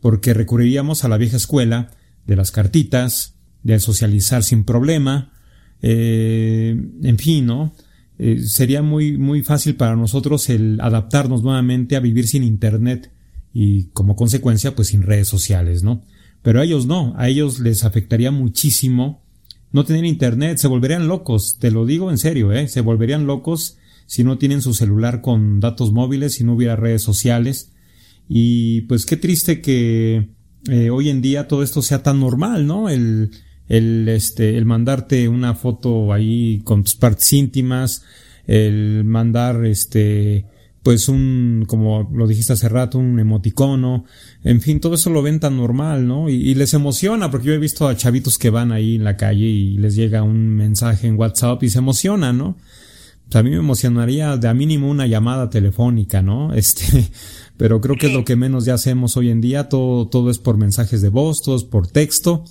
porque 0.04 0.34
recurriríamos 0.34 1.02
a 1.02 1.08
la 1.08 1.16
vieja 1.16 1.38
escuela 1.38 1.90
de 2.26 2.36
las 2.36 2.50
cartitas, 2.50 3.36
de 3.62 3.80
socializar 3.80 4.42
sin 4.42 4.64
problema, 4.64 5.32
eh, 5.80 6.76
en 7.02 7.16
fin, 7.16 7.46
¿no? 7.46 7.74
Eh, 8.18 8.42
sería 8.42 8.82
muy, 8.82 9.16
muy 9.16 9.40
fácil 9.40 9.76
para 9.76 9.96
nosotros 9.96 10.50
el 10.50 10.78
adaptarnos 10.82 11.42
nuevamente 11.42 11.96
a 11.96 12.00
vivir 12.00 12.28
sin 12.28 12.42
internet 12.42 13.12
y 13.54 13.84
como 13.94 14.14
consecuencia 14.14 14.74
pues 14.74 14.88
sin 14.88 15.00
redes 15.00 15.26
sociales, 15.26 15.82
¿no? 15.82 16.02
Pero 16.42 16.60
a 16.60 16.64
ellos 16.64 16.84
no, 16.84 17.14
a 17.16 17.28
ellos 17.28 17.58
les 17.60 17.82
afectaría 17.82 18.30
muchísimo 18.30 19.22
no 19.72 19.86
tener 19.86 20.04
internet, 20.04 20.58
se 20.58 20.68
volverían 20.68 21.08
locos, 21.08 21.56
te 21.58 21.70
lo 21.70 21.86
digo 21.86 22.10
en 22.10 22.18
serio, 22.18 22.52
¿eh? 22.52 22.68
Se 22.68 22.82
volverían 22.82 23.26
locos 23.26 23.78
si 24.04 24.22
no 24.22 24.36
tienen 24.36 24.60
su 24.60 24.74
celular 24.74 25.22
con 25.22 25.60
datos 25.60 25.92
móviles, 25.92 26.34
si 26.34 26.44
no 26.44 26.52
hubiera 26.52 26.76
redes 26.76 27.00
sociales. 27.00 27.70
Y 28.28 28.82
pues 28.82 29.06
qué 29.06 29.16
triste 29.16 29.60
que 29.60 30.30
eh, 30.68 30.90
hoy 30.90 31.10
en 31.10 31.20
día 31.20 31.48
todo 31.48 31.62
esto 31.62 31.82
sea 31.82 32.02
tan 32.02 32.20
normal, 32.20 32.66
¿no? 32.66 32.88
El, 32.88 33.30
el, 33.68 34.08
este, 34.08 34.56
el 34.56 34.64
mandarte 34.64 35.28
una 35.28 35.54
foto 35.54 36.12
ahí 36.12 36.60
con 36.64 36.84
tus 36.84 36.94
partes 36.94 37.32
íntimas, 37.32 38.02
el 38.46 39.04
mandar, 39.04 39.64
este, 39.64 40.46
pues 40.82 41.08
un, 41.08 41.64
como 41.66 42.10
lo 42.12 42.26
dijiste 42.26 42.52
hace 42.52 42.68
rato, 42.68 42.98
un 42.98 43.18
emoticono, 43.18 44.04
en 44.42 44.60
fin, 44.60 44.80
todo 44.80 44.94
eso 44.94 45.08
lo 45.08 45.22
ven 45.22 45.40
tan 45.40 45.56
normal, 45.56 46.06
¿no? 46.06 46.28
Y, 46.28 46.54
les 46.54 46.74
emociona, 46.74 47.30
porque 47.30 47.48
yo 47.48 47.52
he 47.54 47.58
visto 47.58 47.88
a 47.88 47.96
chavitos 47.96 48.36
que 48.36 48.50
van 48.50 48.70
ahí 48.70 48.96
en 48.96 49.04
la 49.04 49.16
calle 49.16 49.46
y 49.46 49.78
les 49.78 49.94
llega 49.96 50.22
un 50.22 50.50
mensaje 50.50 51.06
en 51.06 51.18
WhatsApp 51.18 51.62
y 51.62 51.70
se 51.70 51.78
emocionan, 51.78 52.36
¿no? 52.36 52.58
Pues 53.24 53.36
a 53.36 53.42
mí 53.42 53.50
me 53.50 53.56
emocionaría 53.56 54.36
de 54.36 54.48
a 54.48 54.54
mínimo 54.54 54.88
una 54.88 55.06
llamada 55.06 55.50
telefónica, 55.50 56.22
¿no? 56.22 56.54
Este, 56.54 57.10
pero 57.56 57.80
creo 57.80 57.96
que 57.96 58.06
es 58.06 58.12
lo 58.12 58.24
que 58.24 58.36
menos 58.36 58.64
ya 58.64 58.74
hacemos 58.74 59.16
hoy 59.16 59.30
en 59.30 59.40
día, 59.40 59.68
todo, 59.68 60.08
todo 60.08 60.30
es 60.30 60.38
por 60.38 60.56
mensajes 60.56 61.00
de 61.02 61.08
voz, 61.08 61.42
todo 61.42 61.56
es 61.56 61.64
por 61.64 61.86
texto, 61.86 62.44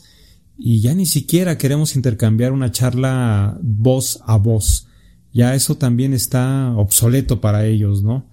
y 0.57 0.81
ya 0.81 0.93
ni 0.93 1.05
siquiera 1.05 1.57
queremos 1.57 1.95
intercambiar 1.95 2.51
una 2.51 2.71
charla 2.71 3.57
voz 3.61 4.19
a 4.25 4.37
voz. 4.37 4.87
Ya 5.33 5.55
eso 5.55 5.75
también 5.75 6.13
está 6.13 6.73
obsoleto 6.75 7.41
para 7.41 7.65
ellos, 7.65 8.03
¿no? 8.03 8.29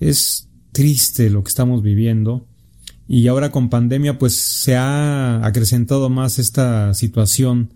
Es 0.00 0.48
triste 0.72 1.30
lo 1.30 1.44
que 1.44 1.48
estamos 1.48 1.82
viviendo. 1.82 2.48
Y 3.06 3.28
ahora 3.28 3.52
con 3.52 3.68
pandemia 3.68 4.18
pues 4.18 4.34
se 4.34 4.76
ha 4.76 5.44
acrecentado 5.44 6.08
más 6.08 6.38
esta 6.38 6.94
situación 6.94 7.74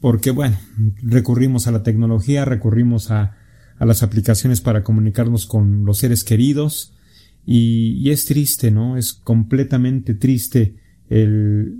porque 0.00 0.30
bueno, 0.30 0.56
recurrimos 1.02 1.66
a 1.66 1.72
la 1.72 1.82
tecnología, 1.82 2.44
recurrimos 2.44 3.10
a, 3.10 3.36
a 3.78 3.86
las 3.86 4.02
aplicaciones 4.02 4.60
para 4.60 4.82
comunicarnos 4.82 5.46
con 5.46 5.84
los 5.84 5.98
seres 5.98 6.24
queridos 6.24 6.92
y, 7.46 8.10
es 8.10 8.24
triste, 8.24 8.70
¿no? 8.70 8.96
Es 8.96 9.12
completamente 9.12 10.14
triste 10.14 10.76
el 11.08 11.76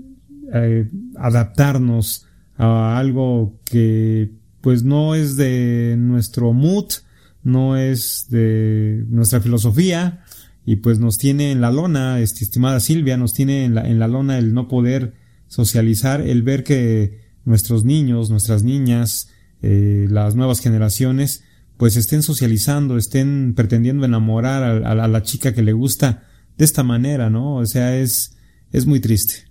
eh, 0.53 0.89
adaptarnos 1.17 2.25
a 2.57 2.97
algo 2.97 3.59
que 3.65 4.31
pues 4.61 4.83
no 4.83 5.13
es 5.13 5.35
de 5.35 5.95
nuestro 5.97 6.53
mood, 6.53 6.85
no 7.43 7.75
es 7.77 8.27
de 8.29 9.05
nuestra 9.09 9.41
filosofía 9.41 10.23
y 10.65 10.77
pues 10.77 10.99
nos 10.99 11.17
tiene 11.17 11.51
en 11.51 11.61
la 11.61 11.71
lona, 11.71 12.19
estimada 12.19 12.79
Silvia, 12.79 13.17
nos 13.17 13.33
tiene 13.33 13.65
en 13.65 13.75
la, 13.75 13.87
en 13.87 13.99
la 13.99 14.07
lona 14.07 14.37
el 14.37 14.53
no 14.53 14.67
poder 14.67 15.13
socializar, 15.47 16.21
el 16.21 16.43
ver 16.43 16.63
que 16.63 17.26
nuestros 17.47 17.85
niños, 17.85 18.29
nuestras 18.29 18.63
niñas, 18.63 19.29
eh, 19.63 20.05
las 20.09 20.35
nuevas 20.35 20.59
generaciones, 20.59 21.43
pues 21.77 21.95
estén 21.95 22.21
socializando, 22.21 22.97
estén 22.97 23.55
pretendiendo 23.55 24.05
enamorar 24.05 24.63
a, 24.63 24.91
a, 24.91 25.07
la 25.07 25.23
chica 25.23 25.53
que 25.53 25.61
le 25.61 25.71
gusta 25.73 26.27
de 26.57 26.65
esta 26.65 26.83
manera, 26.83 27.29
¿no? 27.29 27.55
O 27.55 27.65
sea, 27.65 27.95
es, 27.95 28.37
es 28.73 28.85
muy 28.85 28.99
triste. 28.99 29.45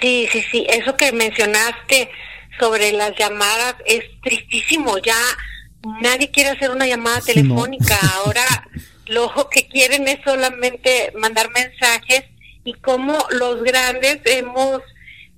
Sí, 0.00 0.26
sí, 0.32 0.42
sí, 0.50 0.66
eso 0.68 0.96
que 0.96 1.12
mencionaste 1.12 2.10
sobre 2.58 2.92
las 2.92 3.12
llamadas 3.16 3.76
es 3.86 4.02
tristísimo. 4.22 4.98
Ya 4.98 5.18
nadie 6.02 6.30
quiere 6.30 6.50
hacer 6.50 6.70
una 6.70 6.86
llamada 6.86 7.20
telefónica. 7.20 7.96
Ahora 8.16 8.44
lo 9.06 9.48
que 9.50 9.68
quieren 9.68 10.08
es 10.08 10.18
solamente 10.24 11.12
mandar 11.16 11.48
mensajes 11.50 12.24
y 12.64 12.74
como 12.74 13.16
los 13.30 13.62
grandes 13.62 14.20
hemos 14.24 14.82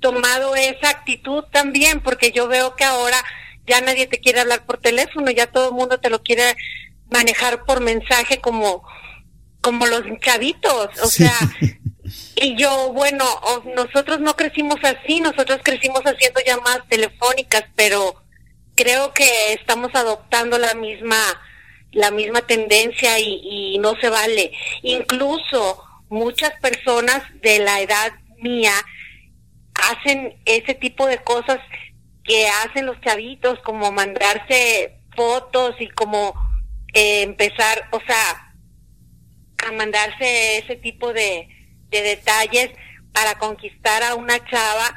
tomado 0.01 0.57
esa 0.57 0.91
actitud 0.91 1.45
también, 1.53 2.01
porque 2.01 2.33
yo 2.33 2.49
veo 2.49 2.75
que 2.77 2.85
ahora 2.85 3.23
ya 3.67 3.81
nadie 3.81 4.07
te 4.07 4.19
quiere 4.19 4.41
hablar 4.41 4.67
por 4.67 4.79
teléfono, 4.79 5.31
ya 5.31 5.47
todo 5.47 5.69
el 5.69 5.75
mundo 5.75 6.01
te 6.01 6.11
lo 6.11 6.23
quiere 6.23 6.57
manejar 7.11 7.65
por 7.65 7.81
mensaje 7.81 8.41
como 8.41 8.83
como 9.61 9.87
los 9.87 10.03
chavitos, 10.21 10.89
o 11.03 11.07
sea, 11.07 11.35
y 12.37 12.57
yo, 12.57 12.95
bueno, 12.95 13.27
nosotros 13.77 14.19
no 14.21 14.35
crecimos 14.35 14.79
así, 14.83 15.21
nosotros 15.21 15.61
crecimos 15.63 16.01
haciendo 16.01 16.41
llamadas 16.41 16.89
telefónicas, 16.89 17.65
pero 17.77 18.23
creo 18.75 19.13
que 19.13 19.53
estamos 19.53 19.91
adoptando 19.95 20.57
la 20.57 20.73
misma 20.75 21.19
la 21.93 22.11
misma 22.11 22.43
tendencia 22.43 23.19
y, 23.19 23.41
y 23.43 23.79
no 23.79 23.95
se 24.01 24.09
vale. 24.09 24.53
Incluso 24.83 25.83
muchas 26.09 26.53
personas 26.61 27.23
de 27.43 27.59
la 27.59 27.81
edad 27.81 28.13
mía 28.39 28.73
hacen 29.89 30.41
ese 30.45 30.75
tipo 30.75 31.07
de 31.07 31.19
cosas 31.19 31.59
que 32.25 32.47
hacen 32.49 32.87
los 32.87 33.01
chavitos, 33.01 33.59
como 33.61 33.91
mandarse 33.93 35.01
fotos 35.17 35.75
y 35.81 35.89
como 35.89 36.35
eh, 36.95 37.23
empezar, 37.23 37.89
o 37.93 38.01
sea, 38.01 38.55
a 39.67 39.73
mandarse 39.73 40.59
ese 40.59 40.77
tipo 40.77 41.13
de, 41.13 41.49
de 41.91 42.03
detalles 42.03 42.71
para 43.13 43.39
conquistar 43.39 44.03
a 44.03 44.15
una 44.15 44.45
chava 44.47 44.97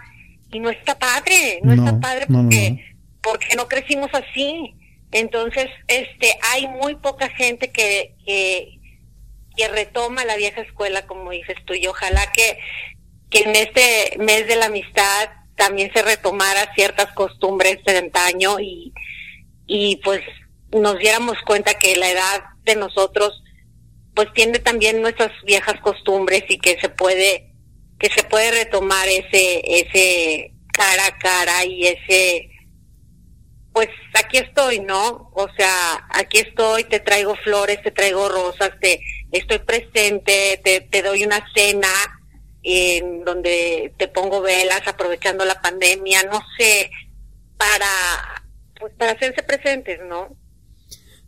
y 0.52 0.60
no 0.60 0.70
está 0.70 0.98
padre, 0.98 1.60
no, 1.64 1.74
está 1.74 2.00
padre 2.00 2.28
porque 2.28 2.72
no, 2.72 2.78
porque 3.22 3.56
no 3.56 3.68
crecimos 3.68 4.10
así. 4.14 4.76
Entonces, 5.12 5.68
este, 5.88 6.38
hay 6.52 6.68
muy 6.68 6.96
poca 6.96 7.30
gente 7.30 7.72
que, 7.72 8.16
que, 8.26 8.80
que 9.56 9.68
retoma 9.68 10.26
la 10.26 10.36
vieja 10.36 10.62
escuela, 10.62 11.06
como 11.06 11.32
dices 11.32 11.56
tú, 11.66 11.74
y 11.74 11.86
ojalá 11.88 12.32
que, 12.32 12.58
que 13.34 13.40
en 13.40 13.56
este 13.56 14.18
mes 14.20 14.48
de 14.48 14.56
la 14.56 14.68
amistad 14.68 15.30
también 15.56 15.92
se 15.92 16.04
retomara 16.04 16.72
ciertas 16.76 17.12
costumbres 17.14 17.84
de 17.84 17.98
antaño 17.98 18.60
y, 18.60 18.94
y 19.66 19.96
pues 19.98 20.22
nos 20.72 21.00
diéramos 21.00 21.38
cuenta 21.46 21.74
que 21.74 21.96
la 21.96 22.12
edad 22.12 22.44
de 22.64 22.76
nosotros 22.76 23.42
pues 24.14 24.32
tiene 24.34 24.60
también 24.60 25.02
nuestras 25.02 25.32
viejas 25.46 25.80
costumbres 25.82 26.44
y 26.48 26.60
que 26.60 26.80
se 26.80 26.90
puede 26.90 27.50
que 27.98 28.10
se 28.10 28.24
puede 28.24 28.52
retomar 28.52 29.08
ese 29.08 29.62
ese 29.66 30.54
cara 30.72 31.08
a 31.08 31.18
cara 31.18 31.66
y 31.66 31.88
ese 31.88 32.50
pues 33.74 33.90
aquí 34.14 34.38
estoy, 34.38 34.82
¿no? 34.82 35.32
O 35.34 35.48
sea, 35.58 36.06
aquí 36.12 36.38
estoy, 36.38 36.84
te 36.84 37.00
traigo 37.00 37.36
flores, 37.38 37.82
te 37.82 37.90
traigo 37.90 38.30
rosas, 38.30 38.70
te 38.80 39.00
estoy 39.32 39.58
presente, 39.58 40.62
te, 40.64 40.82
te 40.82 41.02
doy 41.02 41.24
una 41.24 41.44
cena 41.56 41.90
en 42.64 43.24
donde 43.26 43.94
te 43.98 44.08
pongo 44.08 44.42
velas 44.42 44.82
aprovechando 44.88 45.46
la 45.46 45.62
pandemia, 45.62 46.24
no 46.24 46.42
sé, 46.58 46.90
para 47.58 48.44
pues 48.80 48.94
para 48.98 49.14
hacerse 49.14 49.44
presentes, 49.44 50.00
¿no? 50.10 50.36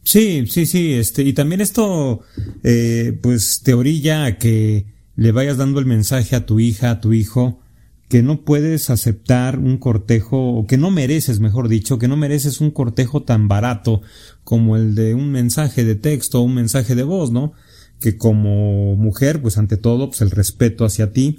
Sí, 0.03 0.45
sí, 0.47 0.65
sí, 0.65 0.93
este, 0.93 1.23
y 1.23 1.33
también 1.33 1.61
esto, 1.61 2.21
eh, 2.63 3.17
pues 3.23 3.61
te 3.63 3.73
orilla 3.73 4.25
a 4.25 4.37
que 4.37 4.85
le 5.15 5.31
vayas 5.31 5.57
dando 5.57 5.79
el 5.79 5.85
mensaje 5.85 6.35
a 6.35 6.45
tu 6.45 6.59
hija, 6.59 6.91
a 6.91 7.01
tu 7.01 7.13
hijo, 7.13 7.61
que 8.07 8.21
no 8.21 8.43
puedes 8.45 8.89
aceptar 8.89 9.57
un 9.57 9.77
cortejo, 9.77 10.51
o 10.51 10.67
que 10.67 10.77
no 10.77 10.91
mereces, 10.91 11.39
mejor 11.39 11.69
dicho, 11.69 11.97
que 11.97 12.07
no 12.07 12.17
mereces 12.17 12.61
un 12.61 12.69
cortejo 12.71 13.23
tan 13.23 13.47
barato 13.47 14.01
como 14.43 14.75
el 14.75 14.93
de 14.93 15.15
un 15.15 15.31
mensaje 15.31 15.83
de 15.83 15.95
texto 15.95 16.39
o 16.39 16.43
un 16.43 16.53
mensaje 16.53 16.93
de 16.93 17.03
voz, 17.03 17.31
¿no? 17.31 17.53
Que 17.99 18.17
como 18.17 18.95
mujer, 18.95 19.41
pues 19.41 19.57
ante 19.57 19.77
todo, 19.77 20.09
pues 20.09 20.21
el 20.21 20.31
respeto 20.31 20.85
hacia 20.85 21.11
ti, 21.11 21.37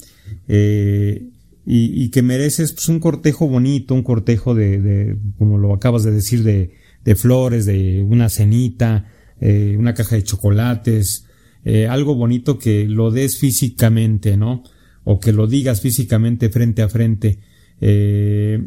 eh, 0.48 1.28
y, 1.64 2.04
y, 2.04 2.10
que 2.10 2.22
mereces 2.22 2.72
pues 2.72 2.88
un 2.88 3.00
cortejo 3.00 3.48
bonito, 3.48 3.94
un 3.94 4.02
cortejo 4.02 4.54
de, 4.54 4.80
de, 4.80 5.16
como 5.36 5.58
lo 5.58 5.74
acabas 5.74 6.04
de 6.04 6.12
decir, 6.12 6.44
de, 6.44 6.72
de 7.06 7.14
flores, 7.14 7.66
de 7.66 8.02
una 8.02 8.28
cenita, 8.28 9.06
eh, 9.40 9.76
una 9.78 9.94
caja 9.94 10.16
de 10.16 10.24
chocolates, 10.24 11.26
eh, 11.64 11.86
algo 11.86 12.14
bonito 12.14 12.58
que 12.58 12.86
lo 12.86 13.10
des 13.12 13.38
físicamente, 13.38 14.36
¿no? 14.36 14.64
O 15.04 15.20
que 15.20 15.32
lo 15.32 15.46
digas 15.46 15.80
físicamente 15.80 16.48
frente 16.48 16.82
a 16.82 16.88
frente. 16.88 17.38
Eh, 17.80 18.60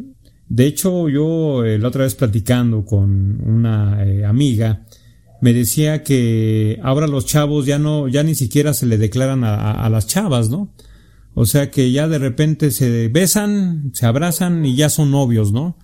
de 0.48 0.66
hecho, 0.66 1.08
yo 1.08 1.62
la 1.64 1.88
otra 1.88 2.04
vez 2.04 2.14
platicando 2.14 2.84
con 2.84 3.40
una 3.46 4.00
amiga, 4.26 4.86
me 5.40 5.52
decía 5.52 6.02
que 6.02 6.78
ahora 6.82 7.06
los 7.06 7.26
chavos 7.26 7.66
ya 7.66 7.78
no, 7.78 8.08
ya 8.08 8.22
ni 8.22 8.34
siquiera 8.34 8.74
se 8.74 8.86
le 8.86 8.98
declaran 8.98 9.42
a, 9.44 9.88
las 9.88 10.06
chavas, 10.06 10.50
¿no? 10.50 10.72
O 11.34 11.46
sea 11.46 11.70
que 11.70 11.90
ya 11.92 12.08
de 12.08 12.18
repente 12.18 12.70
se 12.70 13.08
besan, 13.08 13.90
se 13.94 14.04
abrazan 14.06 14.64
y 14.66 14.76
ya 14.76 14.90
son 14.90 15.10
novios, 15.10 15.52
¿no? 15.52 15.78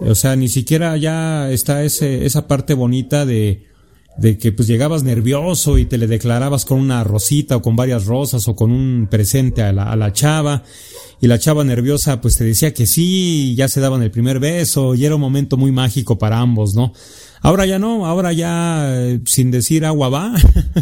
O 0.00 0.14
sea, 0.14 0.34
ni 0.36 0.48
siquiera 0.48 0.96
ya 0.96 1.50
está 1.50 1.84
ese, 1.84 2.24
esa 2.24 2.48
parte 2.48 2.74
bonita 2.74 3.24
de, 3.26 3.67
de 4.18 4.36
que 4.36 4.52
pues 4.52 4.66
llegabas 4.66 5.04
nervioso 5.04 5.78
y 5.78 5.86
te 5.86 5.96
le 5.96 6.08
declarabas 6.08 6.64
con 6.64 6.80
una 6.80 7.04
rosita 7.04 7.56
o 7.56 7.62
con 7.62 7.76
varias 7.76 8.06
rosas 8.06 8.48
o 8.48 8.56
con 8.56 8.72
un 8.72 9.06
presente 9.08 9.62
a 9.62 9.72
la, 9.72 9.84
a 9.84 9.96
la 9.96 10.12
chava 10.12 10.64
y 11.20 11.28
la 11.28 11.38
chava 11.38 11.64
nerviosa 11.64 12.20
pues 12.20 12.36
te 12.36 12.44
decía 12.44 12.74
que 12.74 12.86
sí, 12.86 13.54
ya 13.56 13.68
se 13.68 13.80
daban 13.80 14.02
el 14.02 14.10
primer 14.10 14.40
beso 14.40 14.94
y 14.94 15.04
era 15.04 15.14
un 15.14 15.20
momento 15.20 15.56
muy 15.56 15.72
mágico 15.72 16.18
para 16.18 16.38
ambos, 16.40 16.74
¿no? 16.74 16.92
Ahora 17.40 17.66
ya 17.66 17.78
no, 17.78 18.06
ahora 18.06 18.32
ya 18.32 18.88
eh, 18.88 19.20
sin 19.24 19.52
decir 19.52 19.84
agua 19.84 20.08
va, 20.08 20.34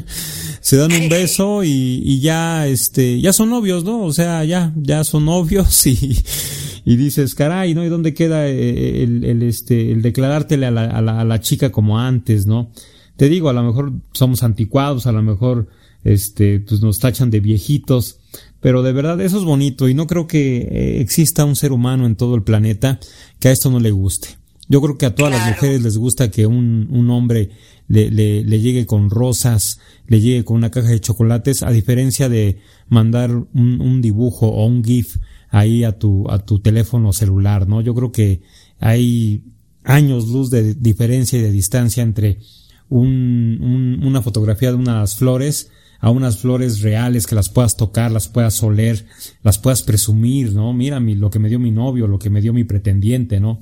se 0.61 0.77
dan 0.77 0.93
un 0.93 1.09
beso 1.11 1.63
y, 1.63 2.03
y, 2.05 2.21
ya 2.21 2.67
este, 2.67 3.21
ya 3.21 3.35
son 3.35 3.51
novios, 3.51 3.85
¿no? 3.85 4.03
O 4.03 4.13
sea, 4.15 4.45
ya, 4.45 4.73
ya 4.77 5.05
son 5.05 5.27
novios 5.27 5.87
y, 5.87 6.19
y 6.87 6.97
dices, 6.97 7.35
caray, 7.35 7.75
¿no? 7.75 7.85
¿Y 7.85 7.89
dónde 7.89 8.15
queda 8.15 8.49
eh, 8.49 9.03
el, 9.03 9.25
el, 9.25 9.43
este, 9.43 9.93
el 9.93 10.01
declarártele 10.01 10.65
a 10.65 10.71
la, 10.71 10.85
a 10.85 11.03
la, 11.03 11.21
a 11.21 11.25
la 11.25 11.41
chica 11.41 11.71
como 11.71 11.99
antes, 11.99 12.47
¿no? 12.47 12.71
Te 13.17 13.29
digo, 13.29 13.49
a 13.49 13.53
lo 13.53 13.63
mejor 13.63 13.93
somos 14.13 14.43
anticuados, 14.43 15.07
a 15.07 15.13
lo 15.13 15.23
mejor 15.23 15.69
este, 16.05 16.61
pues 16.61 16.83
nos 16.83 16.99
tachan 16.99 17.31
de 17.31 17.41
viejitos, 17.41 18.19
pero 18.61 18.83
de 18.83 18.93
verdad 18.93 19.21
eso 19.21 19.39
es 19.39 19.45
bonito 19.45 19.89
y 19.89 19.95
no 19.95 20.07
creo 20.07 20.27
que 20.27 20.59
eh, 20.59 21.01
exista 21.01 21.45
un 21.45 21.57
ser 21.57 21.73
humano 21.73 22.07
en 22.07 22.17
todo 22.17 22.35
el 22.35 22.43
planeta 22.43 23.01
que 23.41 23.49
a 23.49 23.53
esto 23.53 23.71
no 23.71 23.81
le 23.81 23.91
guste. 23.91 24.29
Yo 24.69 24.81
creo 24.81 24.99
que 24.99 25.07
a 25.07 25.15
todas 25.15 25.33
las 25.33 25.49
mujeres 25.49 25.83
les 25.83 25.97
gusta 25.97 26.31
que 26.31 26.47
un, 26.47 26.89
un 26.91 27.11
hombre 27.11 27.51
le, 27.89 28.11
le, 28.11 28.45
le, 28.45 28.61
llegue 28.61 28.85
con 28.85 29.11
rosas, 29.11 29.79
le 30.09 30.21
llegue 30.21 30.45
con 30.45 30.57
una 30.57 30.71
caja 30.71 30.89
de 30.89 31.01
chocolates, 31.01 31.63
a 31.63 31.71
diferencia 31.71 32.29
de 32.29 32.59
mandar 32.89 33.31
un, 33.31 33.81
un 33.81 34.03
dibujo 34.03 34.49
o 34.49 34.67
un 34.67 34.83
GIF 34.83 35.19
ahí 35.51 35.85
a 35.85 35.99
tu, 35.99 36.29
a 36.31 36.41
tu 36.41 36.59
teléfono 36.59 37.13
celular, 37.13 37.69
¿no? 37.69 37.81
Yo 37.81 37.95
creo 37.95 38.11
que 38.11 38.43
hay 38.81 39.45
años 39.85 40.29
luz 40.29 40.51
de 40.51 40.75
diferencia 40.75 41.39
y 41.39 41.43
de 41.43 41.53
distancia 41.53 42.03
entre 42.03 42.39
un, 42.89 43.59
un, 43.61 44.07
una 44.07 44.23
fotografía 44.23 44.71
de 44.71 44.77
unas 44.77 45.17
flores 45.17 45.71
a 45.99 46.11
unas 46.11 46.39
flores 46.39 46.83
reales 46.83 47.27
que 47.27 47.35
las 47.35 47.49
puedas 47.49 47.77
tocar, 47.77 48.11
las 48.11 48.29
puedas 48.29 48.63
oler, 48.63 49.07
las 49.43 49.59
puedas 49.59 49.83
presumir, 49.83 50.53
¿no? 50.53 50.73
Mira 50.73 51.01
mi, 51.01 51.15
lo 51.15 51.31
que 51.31 51.39
me 51.39 51.49
dio 51.49 51.59
mi 51.59 51.71
novio, 51.71 52.07
lo 52.07 52.19
que 52.19 52.31
me 52.31 52.41
dio 52.41 52.53
mi 52.53 52.65
pretendiente, 52.65 53.41
¿no? 53.41 53.61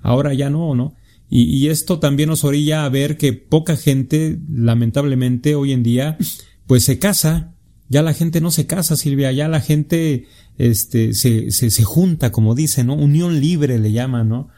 Ahora 0.00 0.34
ya 0.34 0.50
no, 0.50 0.74
¿no? 0.74 0.94
Y, 1.30 1.44
y 1.44 1.68
esto 1.68 1.98
también 1.98 2.28
nos 2.28 2.44
orilla 2.44 2.84
a 2.84 2.88
ver 2.88 3.16
que 3.16 3.32
poca 3.32 3.76
gente, 3.76 4.38
lamentablemente, 4.50 5.54
hoy 5.54 5.72
en 5.72 5.82
día, 5.82 6.18
pues 6.66 6.84
se 6.84 6.98
casa. 6.98 7.54
Ya 7.88 8.02
la 8.02 8.14
gente 8.14 8.40
no 8.40 8.50
se 8.50 8.66
casa, 8.66 8.96
Silvia, 8.96 9.32
ya 9.32 9.48
la 9.48 9.60
gente, 9.60 10.26
este, 10.56 11.12
se, 11.14 11.50
se, 11.50 11.70
se 11.70 11.84
junta, 11.84 12.32
como 12.32 12.54
dicen, 12.54 12.86
¿no? 12.86 12.94
Unión 12.94 13.40
libre 13.40 13.78
le 13.78 13.92
llaman, 13.92 14.28
¿no? 14.28 14.48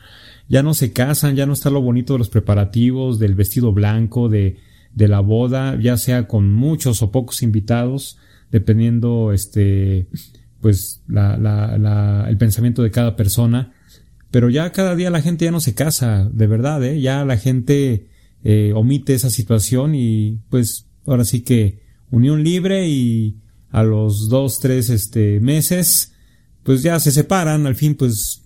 Ya 0.48 0.62
no 0.62 0.74
se 0.74 0.92
casan, 0.92 1.36
ya 1.36 1.46
no 1.46 1.52
está 1.52 1.70
lo 1.70 1.80
bonito 1.80 2.12
de 2.14 2.18
los 2.18 2.28
preparativos, 2.28 3.18
del 3.18 3.34
vestido 3.34 3.72
blanco, 3.72 4.28
de, 4.28 4.58
de 4.92 5.08
la 5.08 5.20
boda, 5.20 5.78
ya 5.80 5.96
sea 5.96 6.28
con 6.28 6.52
muchos 6.52 7.02
o 7.02 7.10
pocos 7.10 7.42
invitados, 7.42 8.18
dependiendo, 8.50 9.32
este, 9.32 10.06
pues, 10.60 11.02
la, 11.08 11.36
la, 11.36 11.78
la, 11.78 12.26
el 12.28 12.36
pensamiento 12.36 12.82
de 12.82 12.90
cada 12.90 13.16
persona. 13.16 13.72
Pero 14.30 14.50
ya 14.50 14.70
cada 14.72 14.96
día 14.96 15.10
la 15.10 15.22
gente 15.22 15.44
ya 15.44 15.50
no 15.50 15.60
se 15.60 15.74
casa, 15.74 16.28
de 16.32 16.46
verdad, 16.46 16.82
¿eh? 16.84 17.00
Ya 17.00 17.24
la 17.24 17.36
gente 17.36 18.08
eh, 18.42 18.72
omite 18.74 19.14
esa 19.14 19.30
situación 19.30 19.94
y, 19.94 20.40
pues, 20.50 20.86
ahora 21.06 21.24
sí 21.24 21.40
que 21.42 21.80
unión 22.10 22.44
libre 22.44 22.88
y 22.88 23.38
a 23.70 23.82
los 23.82 24.28
dos, 24.28 24.60
tres, 24.60 24.90
este, 24.90 25.40
meses, 25.40 26.12
pues 26.62 26.82
ya 26.82 26.98
se 27.00 27.10
separan, 27.10 27.66
al 27.66 27.74
fin, 27.74 27.94
pues, 27.94 28.42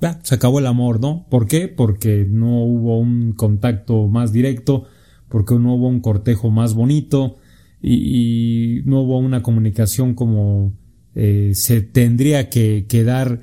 ya, 0.00 0.20
se 0.22 0.34
acabó 0.34 0.58
el 0.58 0.66
amor, 0.66 1.00
¿no? 1.00 1.26
¿Por 1.30 1.48
qué? 1.48 1.68
Porque 1.68 2.26
no 2.28 2.62
hubo 2.62 2.98
un 2.98 3.32
contacto 3.32 4.06
más 4.08 4.32
directo, 4.32 4.86
porque 5.28 5.54
no 5.54 5.74
hubo 5.74 5.88
un 5.88 6.00
cortejo 6.00 6.50
más 6.50 6.74
bonito 6.74 7.36
y, 7.80 8.78
y 8.78 8.82
no 8.84 9.00
hubo 9.00 9.18
una 9.18 9.42
comunicación 9.42 10.14
como 10.14 10.72
eh, 11.14 11.52
se 11.54 11.80
tendría 11.80 12.50
que, 12.50 12.84
que 12.88 13.02
dar 13.02 13.40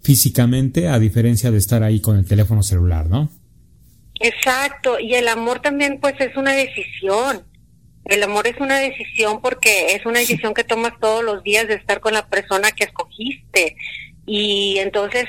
físicamente 0.00 0.86
a 0.88 1.00
diferencia 1.00 1.50
de 1.50 1.58
estar 1.58 1.82
ahí 1.82 2.00
con 2.00 2.16
el 2.16 2.24
teléfono 2.24 2.62
celular, 2.62 3.08
¿no? 3.08 3.28
Exacto, 4.20 4.98
y 5.00 5.14
el 5.14 5.26
amor 5.26 5.60
también 5.60 5.98
pues 6.00 6.14
es 6.20 6.36
una 6.36 6.52
decisión. 6.52 7.44
El 8.04 8.22
amor 8.22 8.46
es 8.46 8.58
una 8.60 8.78
decisión 8.78 9.40
porque 9.42 9.94
es 9.96 10.06
una 10.06 10.20
decisión 10.20 10.54
que 10.54 10.64
tomas 10.64 10.92
todos 11.00 11.24
los 11.24 11.42
días 11.42 11.68
de 11.68 11.74
estar 11.74 12.00
con 12.00 12.14
la 12.14 12.26
persona 12.28 12.70
que 12.70 12.84
escogiste. 12.84 13.76
Y 14.24 14.78
entonces 14.78 15.26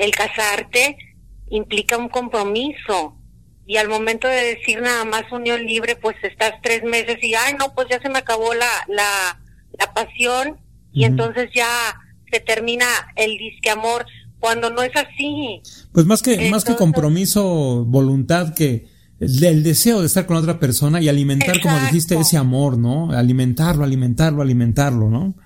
el 0.00 0.10
casarte 0.12 0.96
implica 1.50 1.96
un 1.96 2.08
compromiso, 2.08 3.16
y 3.70 3.76
al 3.76 3.88
momento 3.88 4.26
de 4.26 4.56
decir 4.56 4.80
nada 4.80 5.04
más 5.04 5.30
unión 5.30 5.64
libre, 5.64 5.94
pues 5.94 6.16
estás 6.24 6.54
tres 6.60 6.82
meses 6.82 7.18
y, 7.22 7.34
ay, 7.34 7.54
no, 7.56 7.72
pues 7.72 7.86
ya 7.88 8.00
se 8.00 8.08
me 8.08 8.18
acabó 8.18 8.52
la, 8.52 8.66
la, 8.88 9.40
la 9.78 9.94
pasión 9.94 10.58
y 10.92 11.04
entonces 11.04 11.50
ya 11.54 11.68
se 12.32 12.40
termina 12.40 12.86
el 13.14 13.38
disque 13.38 13.70
amor 13.70 14.06
cuando 14.40 14.70
no 14.70 14.82
es 14.82 14.90
así. 14.96 15.62
Pues 15.92 16.04
más 16.04 16.20
que, 16.20 16.32
entonces, 16.32 16.50
más 16.50 16.64
que 16.64 16.74
compromiso, 16.74 17.84
voluntad 17.84 18.54
que 18.54 18.88
el, 19.20 19.44
el, 19.44 19.62
deseo 19.62 20.00
de 20.00 20.08
estar 20.08 20.26
con 20.26 20.36
otra 20.36 20.58
persona 20.58 21.00
y 21.00 21.08
alimentar, 21.08 21.50
exacto. 21.50 21.68
como 21.68 21.80
dijiste, 21.86 22.18
ese 22.18 22.38
amor, 22.38 22.76
¿no? 22.76 23.12
Alimentarlo, 23.12 23.84
alimentarlo, 23.84 24.42
alimentarlo, 24.42 25.10
¿no? 25.10 25.36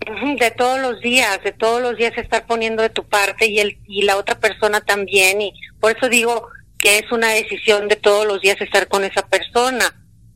De 0.00 0.50
todos 0.52 0.78
los 0.78 1.00
días, 1.00 1.42
de 1.42 1.52
todos 1.52 1.82
los 1.82 1.96
días 1.96 2.16
estar 2.16 2.46
poniendo 2.46 2.82
de 2.82 2.90
tu 2.90 3.08
parte 3.08 3.46
y 3.46 3.58
el 3.58 3.78
y 3.88 4.02
la 4.02 4.16
otra 4.16 4.38
persona 4.38 4.80
también 4.80 5.40
y 5.40 5.52
por 5.80 5.96
eso 5.96 6.08
digo, 6.08 6.48
que 6.78 6.98
es 6.98 7.10
una 7.10 7.30
decisión 7.30 7.88
de 7.88 7.96
todos 7.96 8.26
los 8.26 8.40
días 8.40 8.60
estar 8.60 8.88
con 8.88 9.04
esa 9.04 9.26
persona. 9.26 9.94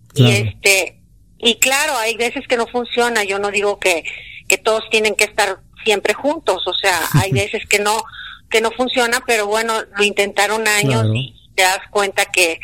Claro. 0.09 0.31
Y 0.31 0.33
este, 0.33 1.01
y 1.38 1.55
claro, 1.57 1.96
hay 1.96 2.16
veces 2.16 2.46
que 2.46 2.57
no 2.57 2.66
funciona, 2.66 3.25
yo 3.25 3.38
no 3.38 3.51
digo 3.51 3.79
que, 3.79 4.05
que 4.49 4.59
todos 4.59 4.83
tienen 4.90 5.14
que 5.14 5.25
estar 5.25 5.61
siempre 5.85 6.14
juntos, 6.14 6.66
o 6.66 6.75
sea, 6.75 6.99
hay 7.14 7.33
veces 7.33 7.66
que 7.66 7.79
no, 7.79 8.03
que 8.51 8.61
no 8.61 8.70
funciona, 8.73 9.23
pero 9.27 9.46
bueno, 9.46 9.75
lo 9.96 10.05
intentaron 10.05 10.66
años 10.68 11.03
claro. 11.03 11.14
y 11.14 11.35
te 11.55 11.62
das 11.62 11.81
cuenta 11.90 12.27
que, 12.27 12.61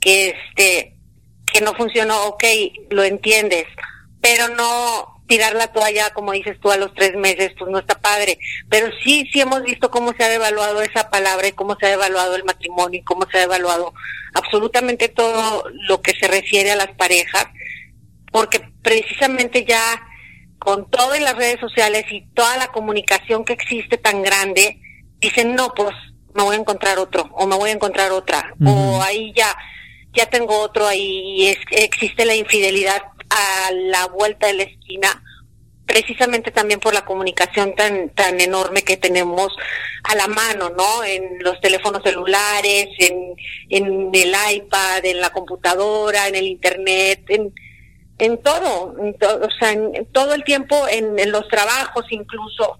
que 0.00 0.30
este, 0.30 0.96
que 1.46 1.60
no 1.60 1.74
funcionó, 1.74 2.24
ok, 2.26 2.44
lo 2.90 3.04
entiendes, 3.04 3.66
pero 4.20 4.48
no, 4.48 5.15
tirar 5.26 5.54
la 5.54 5.72
toalla, 5.72 6.10
como 6.10 6.32
dices 6.32 6.58
tú, 6.60 6.70
a 6.70 6.76
los 6.76 6.94
tres 6.94 7.14
meses, 7.16 7.52
pues 7.58 7.70
no 7.70 7.78
está 7.78 7.98
padre. 7.98 8.38
Pero 8.68 8.88
sí, 9.02 9.28
sí 9.32 9.40
hemos 9.40 9.62
visto 9.62 9.90
cómo 9.90 10.12
se 10.12 10.24
ha 10.24 10.28
devaluado 10.28 10.82
esa 10.82 11.10
palabra 11.10 11.48
y 11.48 11.52
cómo 11.52 11.76
se 11.76 11.86
ha 11.86 11.90
devaluado 11.90 12.36
el 12.36 12.44
matrimonio 12.44 13.00
y 13.00 13.04
cómo 13.04 13.26
se 13.30 13.38
ha 13.38 13.40
devaluado 13.40 13.92
absolutamente 14.34 15.08
todo 15.08 15.64
lo 15.88 16.00
que 16.00 16.12
se 16.12 16.28
refiere 16.28 16.70
a 16.70 16.76
las 16.76 16.92
parejas, 16.96 17.46
porque 18.30 18.60
precisamente 18.82 19.64
ya 19.64 20.02
con 20.58 20.90
todas 20.90 21.20
las 21.20 21.36
redes 21.36 21.60
sociales 21.60 22.04
y 22.10 22.26
toda 22.34 22.56
la 22.56 22.68
comunicación 22.68 23.44
que 23.44 23.52
existe 23.52 23.98
tan 23.98 24.22
grande, 24.22 24.80
dicen, 25.20 25.54
no, 25.54 25.72
pues 25.74 25.94
me 26.34 26.42
voy 26.42 26.56
a 26.56 26.58
encontrar 26.60 26.98
otro, 26.98 27.28
o 27.32 27.46
me 27.46 27.56
voy 27.56 27.70
a 27.70 27.74
encontrar 27.74 28.12
otra, 28.12 28.52
uh 28.60 28.64
-huh. 28.64 28.96
o 28.98 29.02
ahí 29.02 29.32
ya, 29.34 29.56
ya 30.12 30.26
tengo 30.26 30.58
otro 30.58 30.86
ahí, 30.86 31.22
y 31.36 31.46
es, 31.46 31.58
existe 31.70 32.24
la 32.24 32.34
infidelidad 32.34 33.02
a 33.30 33.70
la 33.72 34.06
vuelta 34.06 34.46
de 34.46 34.54
la 34.54 34.62
esquina 34.64 35.22
precisamente 35.86 36.50
también 36.50 36.80
por 36.80 36.92
la 36.92 37.04
comunicación 37.04 37.74
tan 37.74 38.10
tan 38.10 38.40
enorme 38.40 38.82
que 38.82 38.96
tenemos 38.96 39.56
a 40.02 40.14
la 40.14 40.26
mano, 40.26 40.70
¿no? 40.70 41.04
En 41.04 41.38
los 41.40 41.60
teléfonos 41.60 42.02
celulares, 42.02 42.88
en, 42.98 43.34
en 43.70 44.10
el 44.12 44.34
iPad, 44.54 45.04
en 45.04 45.20
la 45.20 45.30
computadora, 45.30 46.28
en 46.28 46.34
el 46.34 46.46
internet, 46.46 47.24
en, 47.28 47.52
en 48.18 48.42
todo, 48.42 48.94
o 48.94 49.50
sea, 49.58 49.72
en 49.72 50.06
todo 50.12 50.34
el 50.34 50.44
tiempo, 50.44 50.86
en, 50.88 51.18
en, 51.18 51.32
los 51.32 51.48
trabajos 51.48 52.04
incluso. 52.10 52.78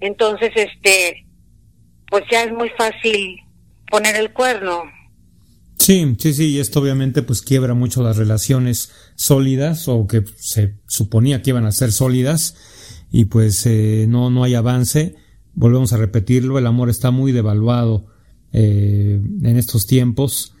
Entonces, 0.00 0.50
este, 0.54 1.26
pues 2.08 2.24
ya 2.30 2.44
es 2.44 2.52
muy 2.52 2.70
fácil 2.70 3.40
poner 3.90 4.16
el 4.16 4.32
cuerno. 4.32 4.84
Sí, 5.82 6.14
sí, 6.16 6.32
sí, 6.32 6.44
y 6.50 6.58
esto 6.60 6.78
obviamente 6.78 7.24
pues 7.24 7.42
quiebra 7.42 7.74
mucho 7.74 8.04
las 8.04 8.16
relaciones 8.16 8.92
sólidas 9.16 9.88
o 9.88 10.06
que 10.06 10.22
se 10.36 10.76
suponía 10.86 11.42
que 11.42 11.50
iban 11.50 11.66
a 11.66 11.72
ser 11.72 11.90
sólidas 11.90 12.54
y 13.10 13.24
pues 13.24 13.66
eh, 13.66 14.06
no, 14.08 14.30
no 14.30 14.44
hay 14.44 14.54
avance. 14.54 15.16
Volvemos 15.54 15.92
a 15.92 15.96
repetirlo, 15.96 16.56
el 16.56 16.68
amor 16.68 16.88
está 16.88 17.10
muy 17.10 17.32
devaluado 17.32 18.06
eh, 18.52 19.20
en 19.42 19.56
estos 19.56 19.88
tiempos 19.88 20.54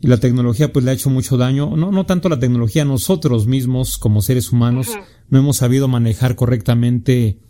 y 0.00 0.06
la 0.06 0.16
tecnología 0.16 0.72
pues 0.72 0.86
le 0.86 0.92
ha 0.92 0.94
hecho 0.94 1.10
mucho 1.10 1.36
daño. 1.36 1.76
No, 1.76 1.92
no 1.92 2.06
tanto 2.06 2.30
la 2.30 2.38
tecnología, 2.38 2.86
nosotros 2.86 3.46
mismos 3.46 3.98
como 3.98 4.22
seres 4.22 4.52
humanos 4.52 4.88
uh 4.88 4.92
-huh. 4.92 5.04
no 5.28 5.38
hemos 5.38 5.58
sabido 5.58 5.86
manejar 5.86 6.34
correctamente 6.34 7.40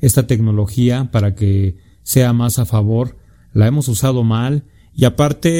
esta 0.00 0.26
tecnología 0.26 1.12
para 1.12 1.36
que 1.36 1.76
sea 2.02 2.32
más 2.32 2.58
a 2.58 2.66
favor. 2.66 3.16
La 3.52 3.68
hemos 3.68 3.86
usado 3.86 4.24
mal 4.24 4.64
y 4.96 5.04
aparte, 5.04 5.50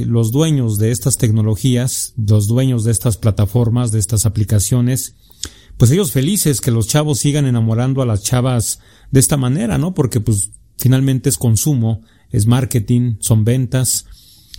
eh, 0.00 0.04
los 0.04 0.30
dueños 0.30 0.76
de 0.76 0.90
estas 0.90 1.16
tecnologías, 1.16 2.12
los 2.16 2.46
dueños 2.46 2.84
de 2.84 2.92
estas 2.92 3.16
plataformas, 3.16 3.90
de 3.92 3.98
estas 3.98 4.26
aplicaciones, 4.26 5.14
pues 5.78 5.90
ellos 5.90 6.12
felices 6.12 6.60
que 6.60 6.70
los 6.70 6.86
chavos 6.86 7.18
sigan 7.18 7.46
enamorando 7.46 8.02
a 8.02 8.06
las 8.06 8.22
chavas 8.22 8.80
de 9.10 9.20
esta 9.20 9.36
manera, 9.36 9.78
¿no? 9.78 9.94
Porque 9.94 10.20
pues 10.20 10.50
finalmente 10.76 11.30
es 11.30 11.38
consumo, 11.38 12.02
es 12.30 12.46
marketing, 12.46 13.16
son 13.20 13.44
ventas. 13.44 14.04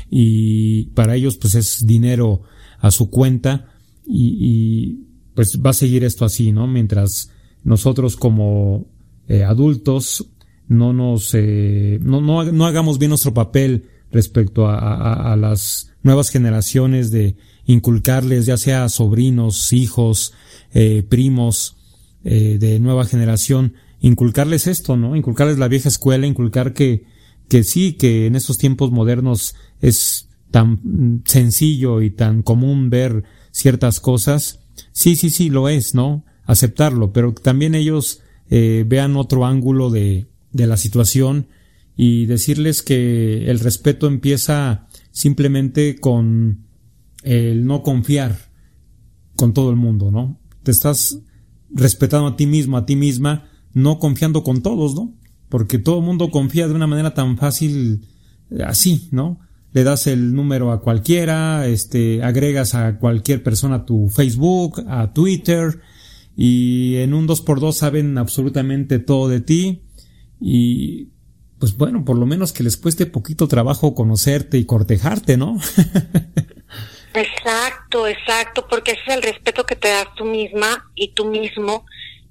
y 0.09 0.85
para 0.95 1.15
ellos 1.15 1.37
pues 1.37 1.53
es 1.53 1.85
dinero 1.85 2.41
a 2.79 2.89
su 2.89 3.11
cuenta 3.11 3.67
y, 4.07 4.37
y 4.39 5.07
pues 5.35 5.59
va 5.63 5.69
a 5.69 5.73
seguir 5.73 6.03
esto 6.03 6.25
así, 6.25 6.51
¿no? 6.51 6.65
Mientras 6.65 7.29
nosotros 7.63 8.15
como 8.15 8.87
eh, 9.27 9.43
adultos 9.43 10.25
no 10.67 10.93
nos 10.93 11.33
eh, 11.33 11.99
no, 12.01 12.21
no, 12.21 12.43
no, 12.43 12.65
hagamos 12.65 12.99
bien 12.99 13.09
nuestro 13.09 13.33
papel 13.33 13.85
respecto 14.11 14.67
a, 14.67 14.77
a, 14.77 15.33
a, 15.33 15.35
las 15.35 15.91
nuevas 16.03 16.29
generaciones 16.29 17.11
de 17.11 17.35
inculcarles 17.65 18.45
ya 18.45 18.57
sea 18.57 18.89
sobrinos, 18.89 19.73
hijos, 19.73 20.33
eh, 20.73 21.03
primos 21.07 21.77
eh, 22.23 22.57
de 22.59 22.79
nueva 22.79 23.05
generación, 23.05 23.73
inculcarles 24.01 24.67
esto, 24.67 24.97
¿no? 24.97 25.15
Inculcarles 25.15 25.57
la 25.57 25.67
vieja 25.67 25.89
escuela, 25.89 26.25
inculcar 26.25 26.73
que 26.73 27.05
que 27.49 27.63
sí, 27.63 27.93
que 27.93 28.27
en 28.27 28.35
estos 28.35 28.57
tiempos 28.57 28.91
modernos 28.91 29.55
es 29.81 30.29
tan 30.51 31.23
sencillo 31.25 32.01
y 32.01 32.11
tan 32.11 32.43
común 32.43 32.89
ver 32.89 33.23
ciertas 33.51 33.99
cosas. 33.99 34.59
Sí, 34.91 35.15
sí, 35.15 35.29
sí, 35.31 35.49
lo 35.49 35.67
es, 35.67 35.95
¿no? 35.95 36.23
Aceptarlo, 36.45 37.11
pero 37.11 37.33
también 37.33 37.75
ellos 37.75 38.21
eh, 38.49 38.85
vean 38.87 39.17
otro 39.17 39.45
ángulo 39.45 39.89
de, 39.89 40.27
de 40.51 40.67
la 40.67 40.77
situación 40.77 41.47
y 42.01 42.27
decirles 42.27 42.81
que 42.81 43.51
el 43.51 43.59
respeto 43.59 44.07
empieza 44.07 44.87
simplemente 45.11 45.99
con 45.99 46.63
el 47.23 47.65
no 47.65 47.83
confiar 47.83 48.37
con 49.35 49.53
todo 49.53 49.69
el 49.69 49.75
mundo, 49.75 50.09
¿no? 50.09 50.39
Te 50.63 50.71
estás 50.71 51.19
respetando 51.69 52.27
a 52.27 52.37
ti 52.37 52.47
mismo, 52.47 52.77
a 52.77 52.85
ti 52.85 52.95
misma, 52.95 53.49
no 53.73 53.99
confiando 53.99 54.43
con 54.43 54.61
todos, 54.61 54.95
¿no? 54.95 55.13
Porque 55.49 55.77
todo 55.77 55.99
el 55.99 56.05
mundo 56.05 56.31
confía 56.31 56.69
de 56.69 56.73
una 56.73 56.87
manera 56.87 57.13
tan 57.13 57.37
fácil 57.37 58.07
eh, 58.49 58.63
así, 58.63 59.09
¿no? 59.11 59.41
Le 59.73 59.83
das 59.83 60.07
el 60.07 60.33
número 60.33 60.71
a 60.71 60.79
cualquiera, 60.79 61.67
este, 61.67 62.23
agregas 62.23 62.75
a 62.75 62.97
cualquier 62.97 63.43
persona 63.43 63.75
a 63.75 63.85
tu 63.85 64.07
Facebook, 64.07 64.85
a 64.87 65.11
Twitter, 65.11 65.81
y 66.33 66.95
en 66.95 67.13
un 67.13 67.27
2x2 67.27 67.73
saben 67.73 68.17
absolutamente 68.17 68.99
todo 68.99 69.27
de 69.27 69.41
ti 69.41 69.81
y 70.39 71.09
pues 71.59 71.75
bueno, 71.77 72.05
por 72.05 72.17
lo 72.17 72.25
menos 72.25 72.53
que 72.53 72.63
les 72.63 72.77
cueste 72.77 73.05
poquito 73.05 73.47
trabajo 73.47 73.93
conocerte 73.93 74.57
y 74.57 74.65
cortejarte, 74.65 75.37
¿no? 75.37 75.59
exacto, 77.13 78.07
exacto, 78.07 78.65
porque 78.69 78.91
ese 78.91 79.01
es 79.07 79.15
el 79.15 79.23
respeto 79.23 79.65
que 79.65 79.75
te 79.75 79.89
das 79.89 80.07
tú 80.17 80.25
misma 80.25 80.89
y 80.95 81.09
tú 81.09 81.25
mismo 81.25 81.85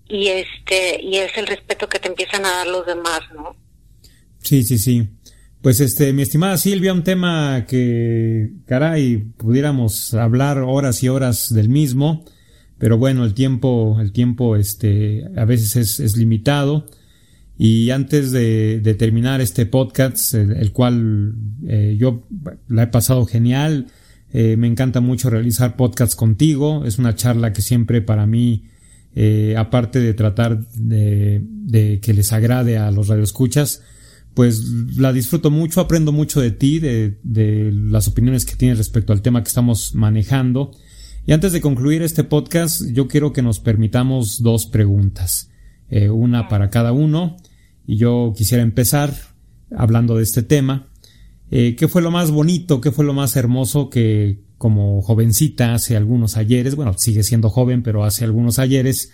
y 0.08 0.28
este 0.28 1.00
y 1.02 1.16
es 1.16 1.36
el 1.36 1.46
respeto 1.46 1.88
que 1.88 1.98
te 1.98 2.08
empiezan 2.08 2.46
a 2.46 2.50
dar 2.50 2.66
los 2.66 2.86
demás, 2.86 3.20
¿no? 3.34 3.54
Sí, 4.42 4.64
sí, 4.64 4.78
sí. 4.78 5.08
Pues 5.60 5.80
este, 5.80 6.12
mi 6.12 6.22
estimada 6.22 6.56
Silvia, 6.56 6.92
un 6.92 7.02
tema 7.02 7.66
que, 7.68 8.50
caray, 8.66 9.18
pudiéramos 9.36 10.14
hablar 10.14 10.58
horas 10.58 11.02
y 11.02 11.08
horas 11.08 11.52
del 11.52 11.68
mismo 11.68 12.24
pero 12.78 12.96
bueno, 12.96 13.24
el 13.24 13.34
tiempo, 13.34 13.98
el 14.00 14.12
tiempo, 14.12 14.56
este, 14.56 15.24
a 15.36 15.44
veces 15.44 15.76
es, 15.76 16.00
es 16.00 16.16
limitado. 16.16 16.86
Y 17.58 17.90
antes 17.90 18.30
de, 18.30 18.96
terminar 18.98 19.40
este 19.40 19.66
podcast, 19.66 20.34
el, 20.34 20.72
cual 20.72 21.34
eh, 21.66 21.96
yo 21.98 22.24
la 22.68 22.84
he 22.84 22.86
pasado 22.86 23.26
genial, 23.26 23.88
eh, 24.32 24.56
me 24.56 24.68
encanta 24.68 25.00
mucho 25.00 25.28
realizar 25.28 25.76
podcasts 25.76 26.14
contigo. 26.14 26.84
Es 26.84 26.98
una 26.98 27.16
charla 27.16 27.52
que 27.52 27.60
siempre 27.60 28.00
para 28.00 28.26
mí, 28.26 28.66
eh, 29.16 29.56
aparte 29.58 29.98
de 29.98 30.14
tratar 30.14 30.66
de, 30.68 31.98
que 32.00 32.14
les 32.14 32.32
agrade 32.32 32.78
a 32.78 32.92
los 32.92 33.08
radioescuchas, 33.08 33.82
pues 34.34 34.62
la 34.96 35.12
disfruto 35.12 35.50
mucho, 35.50 35.80
aprendo 35.80 36.12
mucho 36.12 36.40
de 36.40 36.52
ti, 36.52 36.78
de, 36.78 37.18
de 37.24 37.72
las 37.72 38.06
opiniones 38.06 38.44
que 38.44 38.54
tienes 38.54 38.78
respecto 38.78 39.12
al 39.12 39.20
tema 39.20 39.42
que 39.42 39.48
estamos 39.48 39.96
manejando. 39.96 40.70
Y 41.26 41.32
antes 41.32 41.52
de 41.52 41.60
concluir 41.60 42.02
este 42.02 42.24
podcast, 42.24 42.82
yo 42.92 43.08
quiero 43.08 43.34
que 43.34 43.42
nos 43.42 43.60
permitamos 43.60 44.42
dos 44.42 44.64
preguntas, 44.66 45.50
eh, 45.90 46.08
una 46.08 46.48
para 46.48 46.70
cada 46.70 46.92
uno. 46.92 47.36
Y 47.88 47.96
yo 47.96 48.34
quisiera 48.36 48.62
empezar 48.62 49.14
hablando 49.74 50.16
de 50.18 50.22
este 50.22 50.42
tema. 50.42 50.88
Eh, 51.50 51.74
¿Qué 51.74 51.88
fue 51.88 52.02
lo 52.02 52.10
más 52.10 52.30
bonito, 52.30 52.82
qué 52.82 52.92
fue 52.92 53.06
lo 53.06 53.14
más 53.14 53.34
hermoso 53.34 53.88
que 53.88 54.42
como 54.58 55.00
jovencita 55.00 55.72
hace 55.72 55.96
algunos 55.96 56.36
ayeres, 56.36 56.74
bueno, 56.74 56.94
sigue 56.98 57.22
siendo 57.22 57.48
joven, 57.48 57.82
pero 57.82 58.04
hace 58.04 58.24
algunos 58.24 58.58
ayeres, 58.58 59.10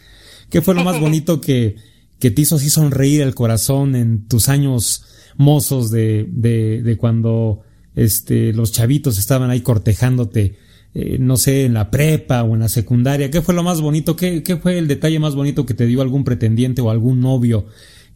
qué 0.51 0.61
fue 0.61 0.75
lo 0.75 0.83
más 0.83 0.99
bonito 1.01 1.41
que, 1.41 1.77
que 2.19 2.33
te 2.33 2.43
hizo 2.43 2.57
así 2.57 2.69
sonreír 2.69 3.21
el 3.21 3.37
corazón 3.37 3.95
en 3.95 4.27
tus 4.27 4.49
años 4.49 5.05
mozos 5.37 5.93
de, 5.93 6.27
de, 6.29 6.83
de 6.83 6.97
cuando 6.97 7.63
este, 7.95 8.53
los 8.53 8.73
chavitos 8.73 9.19
estaban 9.19 9.51
ahí 9.51 9.61
cortejándote 9.61 10.57
eh, 10.97 11.19
no 11.19 11.37
sé, 11.37 11.65
en 11.65 11.75
la 11.75 11.91
prepa 11.91 12.45
o 12.45 12.55
en 12.55 12.61
la 12.61 12.69
secundaria? 12.69 13.29
¿Qué 13.31 13.43
fue 13.43 13.53
lo 13.53 13.65
más 13.65 13.81
bonito? 13.81 14.15
¿Qué, 14.15 14.45
¿Qué 14.45 14.57
fue 14.57 14.79
el 14.79 14.87
detalle 14.87 15.19
más 15.19 15.35
bonito 15.35 15.67
que 15.67 15.75
te 15.75 15.87
dio 15.87 16.03
algún 16.03 16.23
pretendiente 16.23 16.83
o 16.83 16.91
algún 16.91 17.21
novio 17.21 17.67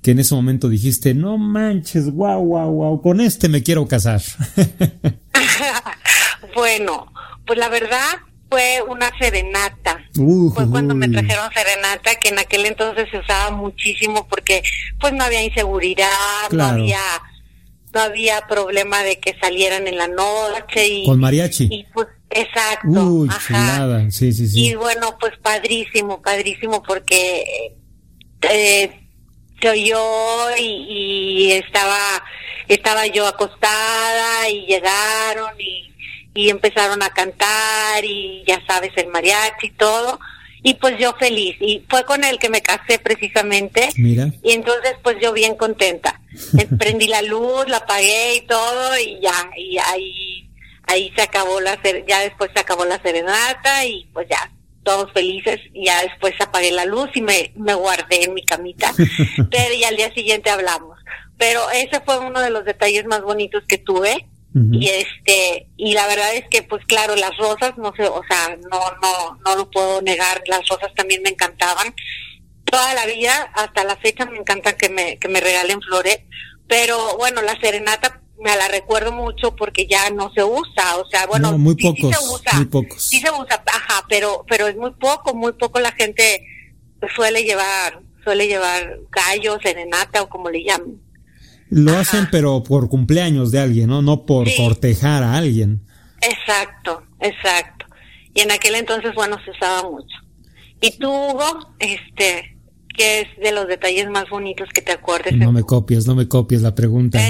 que 0.03 0.13
en 0.13 0.21
ese 0.21 0.35
momento 0.35 0.69
dijiste, 0.69 1.15
no 1.15 1.39
manches, 1.39 2.11
guau, 2.11 2.45
guau, 2.45 2.71
guau, 2.71 3.03
con 3.03 3.21
este 3.21 3.49
me 3.49 3.63
quiero 3.63 3.87
casar? 3.87 4.23
bueno, 6.55 7.13
pues 7.47 7.59
la 7.59 7.69
verdad 7.69 8.19
fue 8.51 8.83
una 8.89 9.11
serenata. 9.19 9.99
fue 10.15 10.71
cuando 10.71 10.95
me 10.95 11.09
trajeron 11.09 11.51
serenata, 11.53 12.15
que 12.17 12.29
en 12.29 12.39
aquel 12.39 12.67
entonces 12.67 13.09
se 13.11 13.19
usaba 13.19 13.51
muchísimo 13.51 14.27
porque 14.29 14.63
pues 15.01 15.13
no 15.13 15.25
había 15.25 15.43
inseguridad, 15.43 16.09
no 16.51 16.65
había 16.65 17.01
no 17.93 18.01
había 18.01 18.47
problema 18.47 19.03
de 19.03 19.19
que 19.19 19.35
salieran 19.41 19.89
en 19.89 19.97
la 19.97 20.09
noche 20.09 20.87
y 20.87 21.07
con 21.07 21.21
mariachi. 21.21 21.69
Y 21.71 21.87
pues 21.93 22.09
Exacto. 22.31 22.89
Uy, 22.89 23.31
Sí, 24.11 24.33
sí, 24.33 24.49
sí. 24.49 24.67
Y 24.67 24.75
bueno, 24.75 25.17
pues 25.19 25.33
padrísimo, 25.43 26.21
padrísimo 26.21 26.83
porque 26.83 27.75
eh, 28.43 29.08
se 29.61 29.69
oyó 29.71 30.57
y, 30.57 30.87
y, 30.89 31.53
estaba 31.53 31.99
estaba 32.69 33.07
yo 33.07 33.27
acostada 33.27 34.49
y 34.51 34.67
llegaron 34.67 35.53
y, 35.59 35.93
y 36.35 36.51
empezaron 36.51 37.03
a 37.03 37.11
cantar 37.11 38.05
y 38.05 38.45
ya 38.47 38.63
sabes 38.67 38.93
el 38.97 39.09
mariachi 39.09 39.69
y 39.69 39.71
todo. 39.71 40.21
Y 40.63 40.75
pues 40.75 40.99
yo 40.99 41.15
feliz. 41.15 41.57
Y 41.61 41.85
fue 41.89 42.05
con 42.05 42.25
el 42.25 42.39
que 42.39 42.51
me 42.51 42.61
casé 42.61 42.99
precisamente. 42.99 43.91
Mira. 43.97 44.29
y 44.43 44.53
entonces 44.53 44.97
pues 45.03 45.17
yo 45.21 45.33
bien 45.33 45.57
contenta. 45.57 46.21
Prendí 46.79 47.07
la 47.07 47.23
luz 47.23 47.69
la 47.69 47.79
apagué 47.79 48.37
y 48.37 48.41
todo 48.43 48.99
y 48.99 49.19
ya 49.21 49.51
y 49.57 49.79
ahí 49.79 50.51
ahí 50.85 51.13
se 51.15 51.23
acabó 51.23 51.61
la 51.61 51.79
ya 52.07 52.21
después 52.21 52.51
se 52.53 52.61
acabó 52.61 52.85
la 52.85 53.01
serenata 53.01 53.85
y 53.85 54.09
pues 54.13 54.27
ya 54.29 54.51
todos 54.83 55.13
felices 55.13 55.61
y 55.73 55.87
ya 55.87 56.03
después 56.03 56.35
apagué 56.41 56.71
la 56.71 56.85
luz 56.85 57.11
y 57.15 57.23
me, 57.23 57.53
me 57.57 57.75
guardé 57.75 58.25
en 58.25 58.35
mi 58.35 58.45
camita. 58.45 58.93
Pero 59.51 59.75
y 59.75 59.85
al 59.85 59.97
día 59.97 60.13
siguiente 60.15 60.51
hablamos. 60.51 60.99
Pero 61.37 61.71
ese 61.71 62.01
fue 62.01 62.19
uno 62.19 62.41
de 62.41 62.51
los 62.51 62.65
detalles 62.65 63.07
más 63.07 63.23
bonitos 63.23 63.63
que 63.69 63.79
tuve. 63.79 64.27
Y 64.73 64.89
este 64.89 65.69
y 65.77 65.93
la 65.93 66.09
verdad 66.09 66.35
es 66.35 66.45
que 66.51 66.65
pues 66.65 66.85
claro 66.87 67.15
las 67.15 67.37
rosas 67.37 67.79
no 67.79 67.93
sé 67.95 68.09
o 68.09 68.23
sea 68.29 68.57
no 68.57 68.81
no 69.01 69.39
no 69.45 69.57
lo 69.57 69.71
puedo 69.71 70.03
negar 70.03 70.43
las 70.49 70.67
rosas 70.67 70.93
también 70.97 71.23
me 71.23 71.29
encantaban. 71.29 71.95
Toda 72.65 72.93
la 72.95 73.07
vida 73.07 73.53
hasta 73.55 73.85
la 73.85 73.97
fecha 73.99 74.25
me 74.27 74.39
encanta 74.39 74.77
que 74.77 74.89
me 74.89 75.17
que 75.19 75.29
me 75.29 75.41
regalen 75.41 75.81
flores. 75.83 76.21
Pero 76.67 77.17
bueno 77.19 77.41
la 77.43 77.61
serenata 77.61 78.21
me 78.43 78.57
la 78.57 78.69
recuerdo 78.69 79.13
mucho 79.13 79.55
porque 79.57 79.87
ya 79.87 80.11
no 80.11 80.31
se 80.33 80.45
usa, 80.45 80.97
o 80.97 81.09
sea, 81.09 81.27
bueno, 81.27 81.59
muy 81.59 81.75
sí, 81.75 81.83
pocos, 81.83 82.17
se 82.17 82.33
usa, 82.33 82.53
muy 82.55 82.67
pocos. 82.67 83.03
sí 83.03 83.21
se 83.21 83.31
usa, 83.31 83.63
ajá, 83.67 84.05
pero 84.09 84.45
pero 84.49 84.69
es 84.69 84.77
muy 84.77 84.93
poco, 84.93 85.35
muy 85.35 85.53
poco 85.53 85.81
la 85.81 85.93
gente 85.93 86.45
suele 87.15 87.43
llevar, 87.43 88.01
suele 88.25 88.47
llevar 88.47 88.99
gallo, 89.11 89.59
serenata 89.63 90.23
o 90.23 90.29
como 90.29 90.51
le 90.51 90.65
llaman. 90.65 91.01
Lo 91.71 91.97
hacen 91.97 92.29
pero 92.31 92.63
por 92.63 92.89
cumpleaños 92.89 93.51
de 93.51 93.61
alguien, 93.61 93.89
¿no? 93.89 94.01
No 94.01 94.25
por 94.25 94.49
cortejar 94.57 95.23
a 95.23 95.37
alguien. 95.37 95.83
Exacto, 96.23 97.03
exacto. 97.21 97.87
Y 98.35 98.41
en 98.41 98.51
aquel 98.51 98.77
entonces, 98.77 99.15
bueno, 99.15 99.37
se 99.45 99.51
usaba 99.51 99.89
mucho. 99.89 100.17
¿Y 100.81 100.97
tú, 100.99 101.11
Hugo? 101.11 101.75
Este, 101.79 102.57
que 102.99 103.21
es 103.21 103.29
de 103.41 103.53
los 103.53 103.69
detalles 103.69 104.11
más 104.11 104.29
bonitos 104.29 104.69
que 104.75 104.83
te 104.83 104.93
acuerdes. 104.93 105.37
No 105.37 105.53
me 105.53 105.63
copies, 105.63 106.07
no 106.07 106.17
me 106.17 106.27
copies 106.27 106.63
la 106.63 106.75
pregunta. 106.75 107.21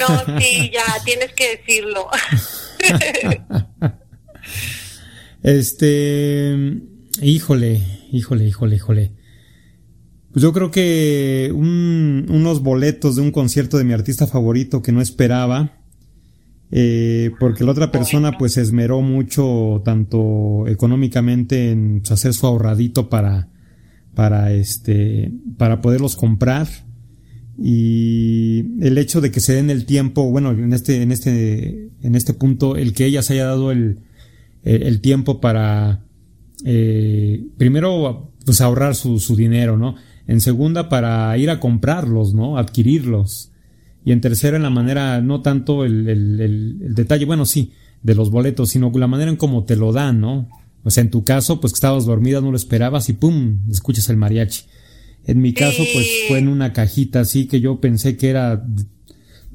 No, 0.00 0.38
sí, 0.40 0.70
ya, 0.72 0.84
tienes 1.04 1.32
que 1.34 1.58
decirlo. 1.58 2.08
este, 5.42 6.56
híjole, 7.20 7.82
híjole, 8.10 8.46
híjole, 8.46 8.76
híjole. 8.76 9.12
Pues 10.32 10.42
yo 10.42 10.52
creo 10.52 10.70
que 10.70 11.52
un, 11.54 12.26
unos 12.30 12.62
boletos 12.62 13.16
de 13.16 13.22
un 13.22 13.30
concierto 13.30 13.76
de 13.76 13.84
mi 13.84 13.92
artista 13.92 14.26
favorito 14.26 14.80
que 14.80 14.92
no 14.92 15.02
esperaba, 15.02 15.82
eh, 16.70 17.32
porque 17.38 17.64
la 17.64 17.72
otra 17.72 17.90
persona 17.90 18.38
pues 18.38 18.54
se 18.54 18.62
esmeró 18.62 19.02
mucho, 19.02 19.82
tanto 19.84 20.66
económicamente 20.66 21.72
en 21.72 22.02
hacer 22.08 22.32
su 22.32 22.46
ahorradito 22.46 23.10
para 23.10 23.48
para 24.20 24.52
este 24.52 25.32
para 25.56 25.80
poderlos 25.80 26.14
comprar 26.14 26.68
y 27.58 28.84
el 28.84 28.98
hecho 28.98 29.22
de 29.22 29.30
que 29.30 29.40
se 29.40 29.54
den 29.54 29.70
el 29.70 29.86
tiempo, 29.86 30.30
bueno, 30.30 30.50
en 30.50 30.74
este, 30.74 31.00
en 31.00 31.10
este, 31.10 31.88
en 32.02 32.14
este 32.14 32.34
punto, 32.34 32.76
el 32.76 32.92
que 32.92 33.06
ella 33.06 33.22
se 33.22 33.32
haya 33.32 33.46
dado 33.46 33.72
el, 33.72 34.00
el, 34.62 35.00
tiempo 35.00 35.40
para, 35.40 36.04
eh, 36.66 37.46
primero, 37.56 38.30
pues 38.44 38.60
ahorrar 38.60 38.94
su, 38.94 39.18
dinero, 39.36 39.78
¿no? 39.78 39.94
En 40.26 40.42
segunda, 40.42 40.90
para 40.90 41.36
ir 41.38 41.48
a 41.48 41.60
comprarlos, 41.60 42.34
¿no? 42.34 42.58
Adquirirlos. 42.58 43.52
Y 44.04 44.12
en 44.12 44.20
tercera, 44.20 44.58
en 44.58 44.62
la 44.62 44.70
manera, 44.70 45.22
no 45.22 45.40
tanto 45.40 45.86
el, 45.86 46.08
el, 46.08 46.40
el, 46.40 46.94
detalle, 46.94 47.24
bueno, 47.24 47.46
sí, 47.46 47.72
de 48.02 48.14
los 48.14 48.30
boletos, 48.30 48.68
sino 48.68 48.92
la 48.94 49.06
manera 49.06 49.30
en 49.30 49.36
cómo 49.36 49.64
te 49.64 49.76
lo 49.76 49.92
dan, 49.92 50.20
¿no? 50.20 50.48
O 50.82 50.90
sea, 50.90 51.02
en 51.02 51.10
tu 51.10 51.24
caso, 51.24 51.60
pues 51.60 51.72
que 51.72 51.76
estabas 51.76 52.06
dormida, 52.06 52.40
no 52.40 52.50
lo 52.50 52.56
esperabas 52.56 53.08
y 53.08 53.12
¡pum! 53.12 53.58
escuchas 53.70 54.08
el 54.08 54.16
mariachi. 54.16 54.62
En 55.26 55.40
mi 55.40 55.52
caso, 55.52 55.82
pues 55.92 56.06
fue 56.28 56.38
en 56.38 56.48
una 56.48 56.72
cajita 56.72 57.20
así 57.20 57.46
que 57.46 57.60
yo 57.60 57.80
pensé 57.80 58.16
que 58.16 58.30
era 58.30 58.66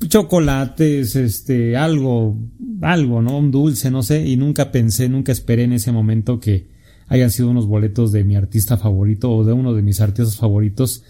chocolates, 0.08 1.16
este, 1.16 1.76
algo, 1.78 2.38
algo, 2.82 3.22
¿no? 3.22 3.38
Un 3.38 3.52
dulce, 3.52 3.90
no 3.90 4.04
sé, 4.04 4.28
y 4.28 4.38
nunca 4.38 4.72
pensé, 4.72 5.10
nunca 5.10 5.32
esperé 5.32 5.64
en 5.64 5.74
ese 5.74 5.92
momento 5.92 6.40
que 6.40 6.68
hayan 7.08 7.32
sido 7.32 7.50
unos 7.50 7.68
boletos 7.68 8.12
de 8.12 8.24
mi 8.24 8.36
artista 8.36 8.78
favorito 8.78 9.32
o 9.32 9.44
de 9.44 9.54
uno 9.54 9.74
de 9.74 9.82
mis 9.82 10.02
artistas 10.02 10.38
favoritos. 10.38 11.04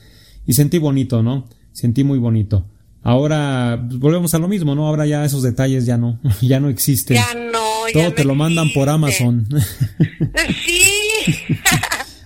Y 0.46 0.54
sentí 0.54 0.78
bonito, 0.78 1.24
¿no? 1.24 1.48
Sentí 1.72 2.04
muy 2.04 2.20
bonito. 2.20 2.66
Ahora 3.06 3.80
pues, 3.88 4.00
volvemos 4.00 4.34
a 4.34 4.40
lo 4.40 4.48
mismo, 4.48 4.74
¿no? 4.74 4.88
Ahora 4.88 5.06
ya 5.06 5.24
esos 5.24 5.44
detalles 5.44 5.86
ya 5.86 5.96
no, 5.96 6.20
ya 6.42 6.60
no 6.60 6.70
existen. 6.70 7.18
Ya 7.18 7.36
no, 7.36 7.62
Todo 7.94 8.12
te 8.14 8.26
lo 8.26 8.34
mandan 8.34 8.74
por 8.74 8.90
Amazon. 8.90 9.48
Sí. 10.66 10.84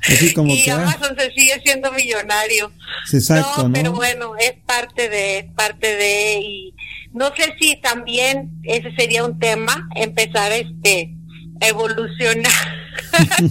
Así 0.01 0.33
como 0.33 0.53
y 0.53 0.63
que, 0.63 0.71
ah. 0.71 0.81
Amazon 0.81 1.15
se 1.17 1.31
sigue 1.31 1.61
siendo 1.63 1.91
millonario. 1.91 2.71
Exacto, 3.11 3.67
¿no? 3.67 3.73
Pero 3.73 3.91
bueno, 3.93 4.33
es 4.37 4.53
parte 4.65 5.09
de, 5.09 5.39
es 5.39 5.45
parte 5.53 5.95
de, 5.95 6.39
y 6.41 6.73
no 7.13 7.27
sé 7.35 7.53
si 7.59 7.75
también 7.81 8.49
ese 8.63 8.91
sería 8.95 9.25
un 9.25 9.37
tema, 9.37 9.87
empezar 9.95 10.51
este, 10.53 11.13
a 11.61 11.67
evolucionar 11.67 12.51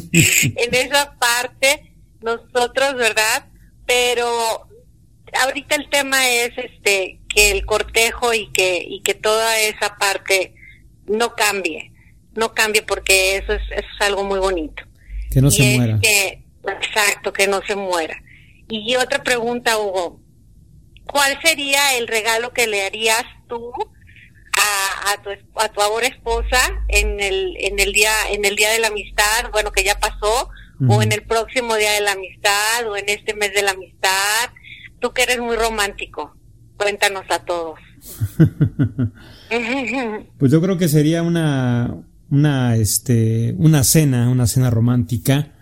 en 0.02 0.74
esa 0.74 1.14
parte, 1.18 1.94
nosotros, 2.22 2.94
¿verdad? 2.96 3.46
Pero 3.86 4.68
ahorita 5.44 5.76
el 5.76 5.88
tema 5.90 6.28
es 6.28 6.50
este, 6.56 7.17
que 7.28 7.50
el 7.50 7.64
cortejo 7.66 8.32
y 8.34 8.50
que, 8.52 8.82
y 8.86 9.02
que 9.02 9.14
toda 9.14 9.58
esa 9.60 9.96
parte 9.98 10.54
no 11.06 11.34
cambie, 11.34 11.92
no 12.34 12.54
cambie 12.54 12.82
porque 12.82 13.36
eso 13.36 13.52
es, 13.52 13.62
eso 13.70 13.86
es 13.94 14.00
algo 14.06 14.24
muy 14.24 14.38
bonito. 14.38 14.82
Que 15.30 15.40
no 15.42 15.48
Y 15.48 15.52
se 15.52 15.76
muera. 15.76 15.98
que- 16.00 16.42
exacto, 16.66 17.32
que 17.32 17.46
no 17.46 17.60
se 17.66 17.74
muera. 17.76 18.20
Y 18.68 18.96
otra 18.96 19.22
pregunta, 19.22 19.78
Hugo. 19.78 20.20
¿Cuál 21.06 21.38
sería 21.42 21.96
el 21.96 22.06
regalo 22.06 22.52
que 22.52 22.66
le 22.66 22.84
harías 22.84 23.24
tú 23.48 23.72
a, 24.52 25.12
a 25.12 25.22
tu, 25.22 25.30
a 25.56 25.68
tu 25.70 25.80
ahora 25.80 26.06
esposa 26.06 26.60
en 26.88 27.20
el, 27.20 27.56
en 27.60 27.78
el 27.78 27.92
día, 27.92 28.12
en 28.30 28.44
el 28.44 28.56
día 28.56 28.70
de 28.70 28.78
la 28.78 28.88
amistad, 28.88 29.50
bueno, 29.52 29.72
que 29.72 29.84
ya 29.84 29.98
pasó, 29.98 30.50
o 30.88 31.02
en 31.02 31.10
el 31.12 31.22
próximo 31.24 31.74
día 31.76 31.92
de 31.92 32.02
la 32.02 32.12
amistad, 32.12 32.86
o 32.88 32.96
en 32.96 33.08
este 33.08 33.34
mes 33.34 33.52
de 33.54 33.62
la 33.62 33.70
amistad? 33.72 34.50
Tú 35.00 35.12
que 35.12 35.22
eres 35.22 35.38
muy 35.38 35.56
romántico, 35.56 36.36
cuéntanos 36.78 37.24
a 37.30 37.38
todos. 37.40 37.78
Pues 40.38 40.52
yo 40.52 40.60
creo 40.60 40.76
que 40.76 40.88
sería 40.88 41.22
una, 41.22 41.96
una, 42.30 42.76
este, 42.76 43.54
una 43.56 43.82
cena, 43.82 44.28
una 44.28 44.46
cena 44.46 44.68
romántica. 44.68 45.52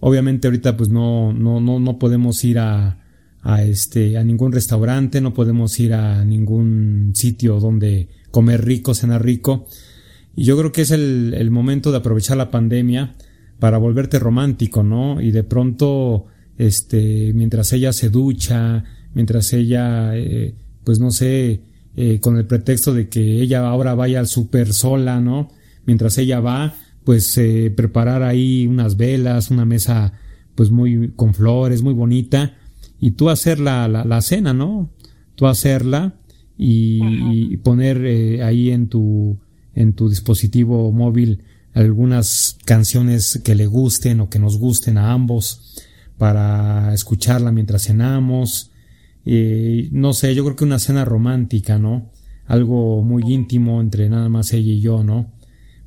Obviamente 0.00 0.48
ahorita 0.48 0.76
pues 0.76 0.88
no, 0.88 1.32
no, 1.32 1.60
no, 1.60 1.78
no 1.78 1.98
podemos 2.00 2.42
ir 2.42 2.58
a, 2.58 2.98
a 3.42 3.62
este, 3.62 4.18
a 4.18 4.24
ningún 4.24 4.50
restaurante, 4.50 5.20
no 5.20 5.34
podemos 5.34 5.78
ir 5.78 5.94
a 5.94 6.24
ningún 6.24 7.12
sitio 7.14 7.60
donde 7.60 8.08
comer 8.32 8.64
rico, 8.64 8.94
cenar 8.94 9.24
rico. 9.24 9.66
Y 10.34 10.44
yo 10.44 10.58
creo 10.58 10.72
que 10.72 10.82
es 10.82 10.90
el, 10.90 11.34
el 11.36 11.50
momento 11.50 11.92
de 11.92 11.98
aprovechar 11.98 12.36
la 12.36 12.50
pandemia 12.50 13.14
para 13.58 13.78
volverte 13.78 14.18
romántico, 14.18 14.82
¿no? 14.82 15.20
Y 15.20 15.30
de 15.30 15.44
pronto, 15.44 16.26
este, 16.56 17.32
mientras 17.34 17.72
ella 17.72 17.92
se 17.92 18.08
ducha, 18.10 18.84
mientras 19.14 19.52
ella, 19.52 20.16
eh, 20.16 20.54
pues 20.84 20.98
no 20.98 21.10
sé, 21.10 21.60
eh, 21.96 22.20
con 22.20 22.36
el 22.36 22.46
pretexto 22.46 22.94
de 22.94 23.08
que 23.08 23.40
ella 23.40 23.66
ahora 23.66 23.94
vaya 23.94 24.20
al 24.20 24.28
súper 24.28 24.72
sola, 24.72 25.20
¿no? 25.20 25.50
Mientras 25.84 26.16
ella 26.18 26.40
va, 26.40 26.74
pues 27.04 27.36
eh, 27.38 27.72
preparar 27.74 28.22
ahí 28.22 28.66
unas 28.66 28.96
velas, 28.96 29.50
una 29.50 29.64
mesa, 29.64 30.12
pues 30.54 30.70
muy 30.70 31.12
con 31.16 31.34
flores, 31.34 31.82
muy 31.82 31.94
bonita, 31.94 32.54
y 33.00 33.12
tú 33.12 33.30
hacer 33.30 33.58
la, 33.60 33.88
la, 33.88 34.04
la 34.04 34.22
cena, 34.22 34.52
¿no? 34.52 34.90
Tú 35.34 35.46
hacerla 35.46 36.14
y, 36.58 37.00
y 37.30 37.56
poner 37.58 38.04
eh, 38.04 38.42
ahí 38.42 38.70
en 38.70 38.88
tu, 38.88 39.38
en 39.74 39.92
tu 39.92 40.08
dispositivo 40.08 40.90
móvil 40.90 41.44
algunas 41.72 42.58
canciones 42.64 43.40
que 43.44 43.54
le 43.54 43.66
gusten 43.66 44.20
o 44.20 44.28
que 44.28 44.40
nos 44.40 44.58
gusten 44.58 44.98
a 44.98 45.12
ambos 45.12 45.76
para 46.18 46.92
escucharla 46.92 47.52
mientras 47.52 47.84
cenamos. 47.84 48.72
Eh, 49.24 49.88
no 49.92 50.12
sé, 50.12 50.34
yo 50.34 50.44
creo 50.44 50.56
que 50.56 50.64
una 50.64 50.78
cena 50.78 51.04
romántica, 51.04 51.78
¿no? 51.78 52.10
Algo 52.46 53.02
muy 53.02 53.22
íntimo 53.26 53.80
entre 53.80 54.08
nada 54.08 54.28
más 54.28 54.52
ella 54.52 54.72
y 54.72 54.80
yo, 54.80 55.02
¿no? 55.04 55.32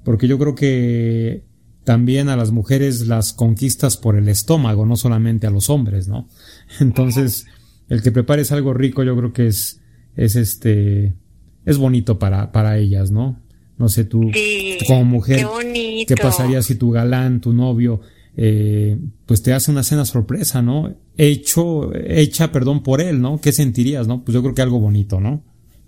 Porque 0.04 0.28
yo 0.28 0.38
creo 0.38 0.56
que 0.56 1.44
también 1.84 2.30
a 2.30 2.36
las 2.36 2.52
mujeres 2.52 3.08
las 3.08 3.34
conquistas 3.34 3.98
por 3.98 4.16
el 4.16 4.30
estómago, 4.30 4.86
no 4.86 4.96
solamente 4.96 5.48
a 5.48 5.52
los 5.52 5.70
hombres, 5.70 6.08
¿no? 6.08 6.28
Entonces, 6.80 7.46
el 7.90 8.02
que 8.02 8.12
prepares 8.12 8.52
algo 8.52 8.74
rico, 8.74 9.04
yo 9.04 9.16
creo 9.18 9.34
que 9.34 9.48
es, 9.48 9.82
es 10.16 10.36
este, 10.36 11.16
es 11.66 11.78
bonito 11.78 12.20
para, 12.20 12.52
para 12.52 12.78
ellas, 12.78 13.12
¿no? 13.12 13.40
No 13.78 13.90
sé 13.90 14.06
tú, 14.06 14.30
Sí, 14.32 14.78
como 14.88 15.04
mujer, 15.06 15.40
qué 15.40 15.46
bonito. 15.46 16.16
¿qué 16.16 16.22
pasaría 16.22 16.62
si 16.62 16.76
tu 16.76 16.92
galán, 16.92 17.42
tu 17.42 17.52
novio, 17.52 18.02
eh, 18.38 18.98
pues 19.26 19.42
te 19.42 19.54
hace 19.54 19.72
una 19.72 19.84
cena 19.84 20.06
sorpresa, 20.06 20.62
¿no? 20.62 20.94
Hecho, 21.24 21.92
hecha, 21.94 22.52
perdón, 22.52 22.82
por 22.82 23.00
él, 23.00 23.22
¿no? 23.22 23.40
¿Qué 23.40 23.52
sentirías, 23.52 24.08
no? 24.08 24.24
Pues 24.24 24.34
yo 24.34 24.42
creo 24.42 24.56
que 24.56 24.64
algo 24.64 24.80
bonito, 24.80 25.20
¿no? 25.20 25.44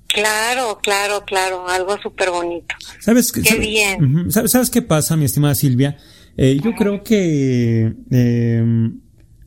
Claro, 0.07 0.77
claro, 0.83 1.23
claro, 1.25 1.67
algo 1.67 1.97
súper 2.03 2.29
bonito. 2.29 2.75
¿Sabes 2.99 3.31
qué? 3.31 3.41
Qué 3.41 3.57
bien. 3.57 4.31
¿Sabes, 4.31 4.51
sabes 4.51 4.69
qué 4.69 4.83
pasa, 4.83 5.17
mi 5.17 5.25
estimada 5.25 5.55
Silvia? 5.55 5.97
Eh, 6.37 6.59
yo 6.63 6.75
creo 6.75 7.01
que 7.01 7.95
eh, 8.11 8.91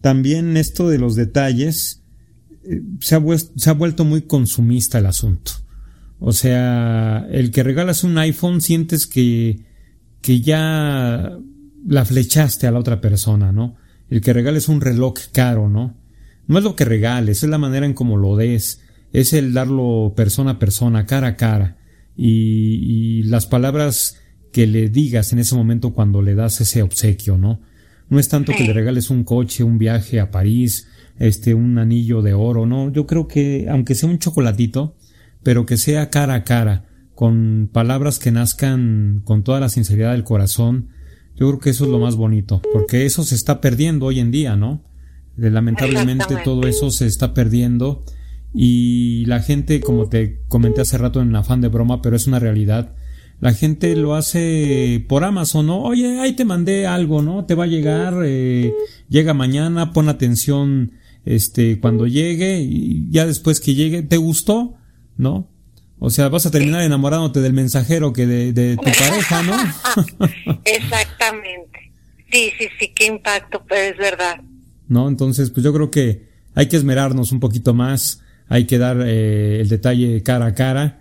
también 0.01 0.57
esto 0.57 0.89
de 0.89 0.99
los 0.99 1.15
detalles 1.15 2.03
eh, 2.65 2.83
se, 2.99 3.15
ha, 3.15 3.23
se 3.55 3.71
ha 3.71 3.75
vuelto 3.75 4.05
muy 4.05 4.23
consumista 4.23 4.99
el 4.99 5.07
asunto. 5.07 5.53
O 6.19 6.33
sea, 6.33 7.29
el 7.31 7.53
que 7.53 7.63
regalas 7.63 8.03
un 8.03 8.19
iPhone 8.19 8.61
sientes 8.61 9.07
que, 9.07 9.61
que 10.21 10.41
ya 10.41 11.39
la 11.87 12.05
flechaste 12.05 12.67
a 12.67 12.73
la 12.73 12.81
otra 12.81 13.01
persona, 13.01 13.53
¿no? 13.53 13.77
El 14.11 14.21
que 14.21 14.33
regales 14.33 14.69
un 14.69 14.81
reloj 14.81 15.15
caro, 15.33 15.69
¿no? 15.69 15.97
No 16.47 16.59
es 16.59 16.65
lo 16.65 16.77
que 16.77 16.85
regales, 16.85 17.43
es 17.43 17.49
la 17.49 17.59
manera 17.59 17.87
en 17.87 17.95
cómo 17.95 18.17
lo 18.17 18.37
des, 18.37 18.81
es 19.13 19.33
el 19.33 19.53
darlo 19.53 20.15
persona 20.17 20.53
a 20.53 20.59
persona, 20.59 21.07
cara 21.07 21.29
a 21.29 21.37
cara, 21.37 21.79
y, 22.17 23.19
y 23.19 23.23
las 23.25 23.47
palabras 23.47 24.19
que 24.53 24.67
le 24.67 24.89
digas 24.89 25.33
en 25.33 25.41
ese 25.41 25.55
momento 25.55 25.93
cuando 25.93 26.23
le 26.23 26.35
das 26.35 26.61
ese 26.61 26.83
obsequio, 26.83 27.37
¿no? 27.37 27.61
No 28.09 28.19
es 28.19 28.29
tanto 28.29 28.53
que 28.57 28.65
le 28.65 28.73
regales 28.73 29.11
un 29.11 29.25
coche, 29.25 29.65
un 29.65 29.79
viaje 29.79 30.21
a 30.21 30.31
París, 30.31 30.87
este, 31.19 31.55
un 31.55 31.79
anillo 31.79 32.23
de 32.23 32.35
oro, 32.35 32.67
¿no? 32.67 32.93
Yo 32.93 33.07
creo 33.07 33.27
que, 33.27 33.67
aunque 33.69 33.95
sea 33.95 34.09
un 34.09 34.19
chocolatito, 34.19 34.97
pero 35.43 35.67
que 35.67 35.77
sea 35.77 36.11
cara 36.11 36.35
a 36.35 36.45
cara, 36.45 36.85
con 37.15 37.69
palabras 37.73 38.19
que 38.19 38.31
nazcan 38.31 39.23
con 39.25 39.43
toda 39.43 39.59
la 39.59 39.69
sinceridad 39.69 40.13
del 40.13 40.25
corazón, 40.25 40.91
yo 41.37 41.49
creo 41.49 41.59
que 41.61 41.71
eso 41.71 41.85
es 41.85 41.91
lo 41.91 41.99
más 41.99 42.17
bonito, 42.17 42.63
porque 42.73 43.07
eso 43.07 43.23
se 43.25 43.35
está 43.35 43.61
perdiendo 43.61 44.07
hoy 44.07 44.21
en 44.21 44.31
día, 44.31 44.57
¿no? 44.57 44.83
Lamentablemente 45.37 46.37
todo 46.45 46.67
eso 46.67 46.91
se 46.91 47.07
está 47.07 47.35
perdiendo 47.35 48.05
y 48.55 49.25
la 49.27 49.41
gente, 49.41 49.81
como 49.81 50.09
te 50.09 50.41
comenté 50.49 50.81
hace 50.81 50.97
rato 50.97 51.21
en 51.21 51.37
afán 51.37 51.61
de 51.61 51.69
broma, 51.69 52.01
pero 52.01 52.17
es 52.17 52.27
una 52.27 52.39
realidad, 52.39 52.95
la 53.41 53.53
gente 53.53 53.95
lo 53.97 54.15
hace 54.15 55.05
por 55.09 55.25
Amazon, 55.25 55.67
¿no? 55.67 55.83
Oye, 55.83 56.21
ahí 56.21 56.33
te 56.33 56.47
mandé 56.47 56.87
algo, 56.87 57.21
¿no? 57.21 57.45
Te 57.45 57.55
va 57.55 57.65
a 57.65 57.69
llegar, 57.69 58.15
eh, 58.25 58.73
llega 59.11 59.35
mañana, 59.35 59.93
pon 59.93 60.09
atención, 60.09 60.93
este, 61.27 61.81
cuando 61.81 62.07
llegue 62.07 62.63
y 62.63 63.11
ya 63.11 63.27
después 63.27 63.61
que 63.61 63.75
llegue, 63.75 64.03
¿te 64.03 64.17
gustó? 64.17 64.77
¿No? 65.19 65.51
O 65.99 66.11
sea, 66.11 66.29
vas 66.29 66.47
a 66.47 66.51
terminar 66.51 66.83
enamorándote 66.83 67.41
del 67.41 67.53
mensajero 67.53 68.13
que 68.13 68.27
de, 68.27 68.53
de 68.53 68.77
tu 68.77 68.83
pareja, 68.83 69.43
¿no? 69.43 69.57
Exactamente. 70.65 71.93
Sí, 72.31 72.53
sí, 72.59 72.69
sí, 72.79 72.93
qué 72.95 73.07
impacto, 73.07 73.63
pero 73.67 73.93
es 73.93 73.97
verdad. 73.97 74.41
¿no? 74.89 75.09
Entonces, 75.09 75.51
pues 75.51 75.65
yo 75.65 75.73
creo 75.73 75.91
que 75.91 76.29
hay 76.55 76.69
que 76.69 76.77
esmerarnos 76.77 77.33
un 77.33 77.41
poquito 77.41 77.75
más, 77.75 78.23
hay 78.49 78.67
que 78.67 78.79
dar 78.79 78.99
eh, 79.05 79.61
el 79.61 79.69
detalle 79.69 80.23
cara 80.23 80.47
a 80.47 80.55
cara 80.55 81.01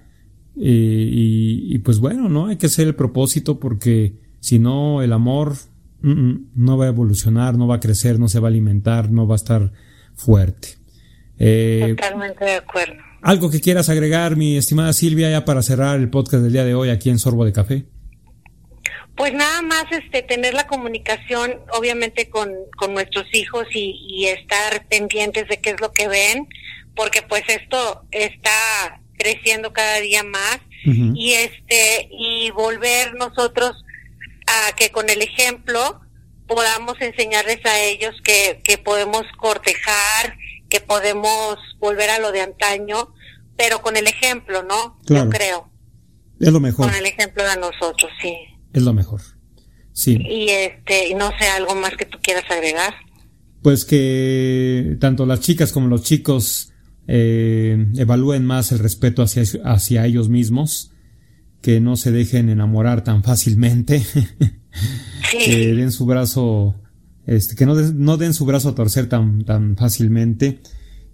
eh, 0.58 1.10
y, 1.12 1.76
y, 1.76 1.80
pues 1.80 2.00
bueno, 2.00 2.30
¿no? 2.30 2.48
Hay 2.48 2.58
que 2.58 2.68
hacer 2.68 2.88
el 2.88 2.96
propósito 2.96 3.60
porque 3.60 4.16
si 4.40 4.60
no, 4.60 5.02
el 5.02 5.14
amor 5.14 5.56
mm, 6.02 6.12
mm, 6.12 6.48
no 6.56 6.78
va 6.78 6.86
a 6.86 6.90
evolucionar, 6.90 7.58
no 7.58 7.68
va 7.68 7.76
a 7.76 7.80
crecer, 7.80 8.20
no 8.20 8.28
se 8.28 8.40
va 8.40 8.48
a 8.48 8.52
alimentar, 8.52 9.12
no 9.12 9.28
va 9.28 9.36
a 9.36 9.38
estar 9.38 9.72
fuerte. 10.16 10.70
Eh, 11.38 11.96
Totalmente 11.98 12.46
de 12.46 12.56
acuerdo. 12.56 13.05
¿Algo 13.26 13.50
que 13.50 13.60
quieras 13.60 13.90
agregar, 13.90 14.36
mi 14.36 14.56
estimada 14.56 14.94
Silvia, 14.94 15.32
ya 15.32 15.46
para 15.46 15.64
cerrar 15.64 16.00
el 16.00 16.12
podcast 16.12 16.44
del 16.44 16.54
día 16.54 16.64
de 16.64 16.76
hoy 16.76 16.92
aquí 16.92 17.10
en 17.10 17.18
Sorbo 17.18 17.44
de 17.44 17.54
Café? 17.54 17.86
Pues 19.18 19.34
nada 19.34 19.64
más 19.64 19.86
este 19.90 20.22
tener 20.22 20.54
la 20.54 20.68
comunicación, 20.68 21.56
obviamente, 21.74 22.30
con, 22.30 22.52
con 22.78 22.94
nuestros 22.94 23.26
hijos 23.34 23.66
y, 23.74 23.98
y 24.08 24.28
estar 24.28 24.88
pendientes 24.90 25.48
de 25.48 25.58
qué 25.58 25.72
es 25.72 25.82
lo 25.82 25.92
que 25.92 26.08
ven, 26.08 26.48
porque 26.96 27.24
pues 27.24 27.42
esto 27.48 28.04
está 28.12 29.02
creciendo 29.18 29.74
cada 29.74 30.02
día 30.02 30.22
más 30.22 30.60
y 30.86 31.34
este 31.34 32.08
y 32.12 32.52
volver 32.52 33.16
nosotros 33.16 33.72
a 34.46 34.76
que 34.76 34.92
con 34.92 35.10
el 35.10 35.24
ejemplo 35.24 36.00
podamos 36.46 37.02
enseñarles 37.02 37.66
a 37.66 37.80
ellos 37.80 38.14
que, 38.24 38.62
que 38.64 38.78
podemos 38.78 39.24
cortejar, 39.40 40.38
que 40.76 40.82
podemos 40.86 41.58
volver 41.80 42.10
a 42.10 42.20
lo 42.20 42.34
de 42.34 42.42
antaño, 42.42 43.14
pero 43.56 43.82
con 43.82 43.96
el 43.96 44.08
ejemplo, 44.08 44.64
¿no? 44.64 45.00
Yo 45.06 45.30
creo. 45.30 45.72
Es 46.40 46.52
lo 46.52 46.60
mejor. 46.60 46.88
Con 46.88 46.96
el 46.96 47.06
ejemplo 47.06 47.44
de 47.44 47.56
nosotros, 47.56 48.12
sí. 48.22 48.36
Es 48.74 48.84
lo 48.84 48.94
mejor. 48.94 49.22
Sí. 49.94 50.18
Y 50.20 50.50
este, 50.50 51.16
no 51.16 51.30
sé, 51.40 51.48
algo 51.48 51.76
más 51.76 51.96
que 51.96 52.06
tú 52.06 52.18
quieras 52.22 52.44
agregar. 52.50 52.94
Pues 53.62 53.86
que 53.86 54.98
tanto 55.00 55.26
las 55.26 55.40
chicas 55.40 55.72
como 55.72 55.88
los 55.88 56.04
chicos 56.04 56.74
eh, 57.08 57.88
evalúen 57.96 58.46
más 58.46 58.74
el 58.74 58.80
respeto 58.80 59.24
hacia, 59.24 59.44
hacia 59.64 60.06
ellos 60.06 60.28
mismos, 60.28 60.92
que 61.62 61.80
no 61.80 61.96
se 61.96 62.12
dejen 62.12 62.50
enamorar 62.50 63.06
tan 63.06 63.24
fácilmente, 63.24 64.06
que 65.32 65.74
den 65.74 65.94
su 65.94 66.06
brazo, 66.06 66.76
este, 67.28 67.56
que 67.56 67.66
no, 67.66 67.76
no 67.76 68.18
den 68.18 68.34
su 68.34 68.46
brazo 68.46 68.70
a 68.70 68.76
torcer 68.76 69.08
tan, 69.08 69.44
tan 69.46 69.76
fácilmente 69.78 70.62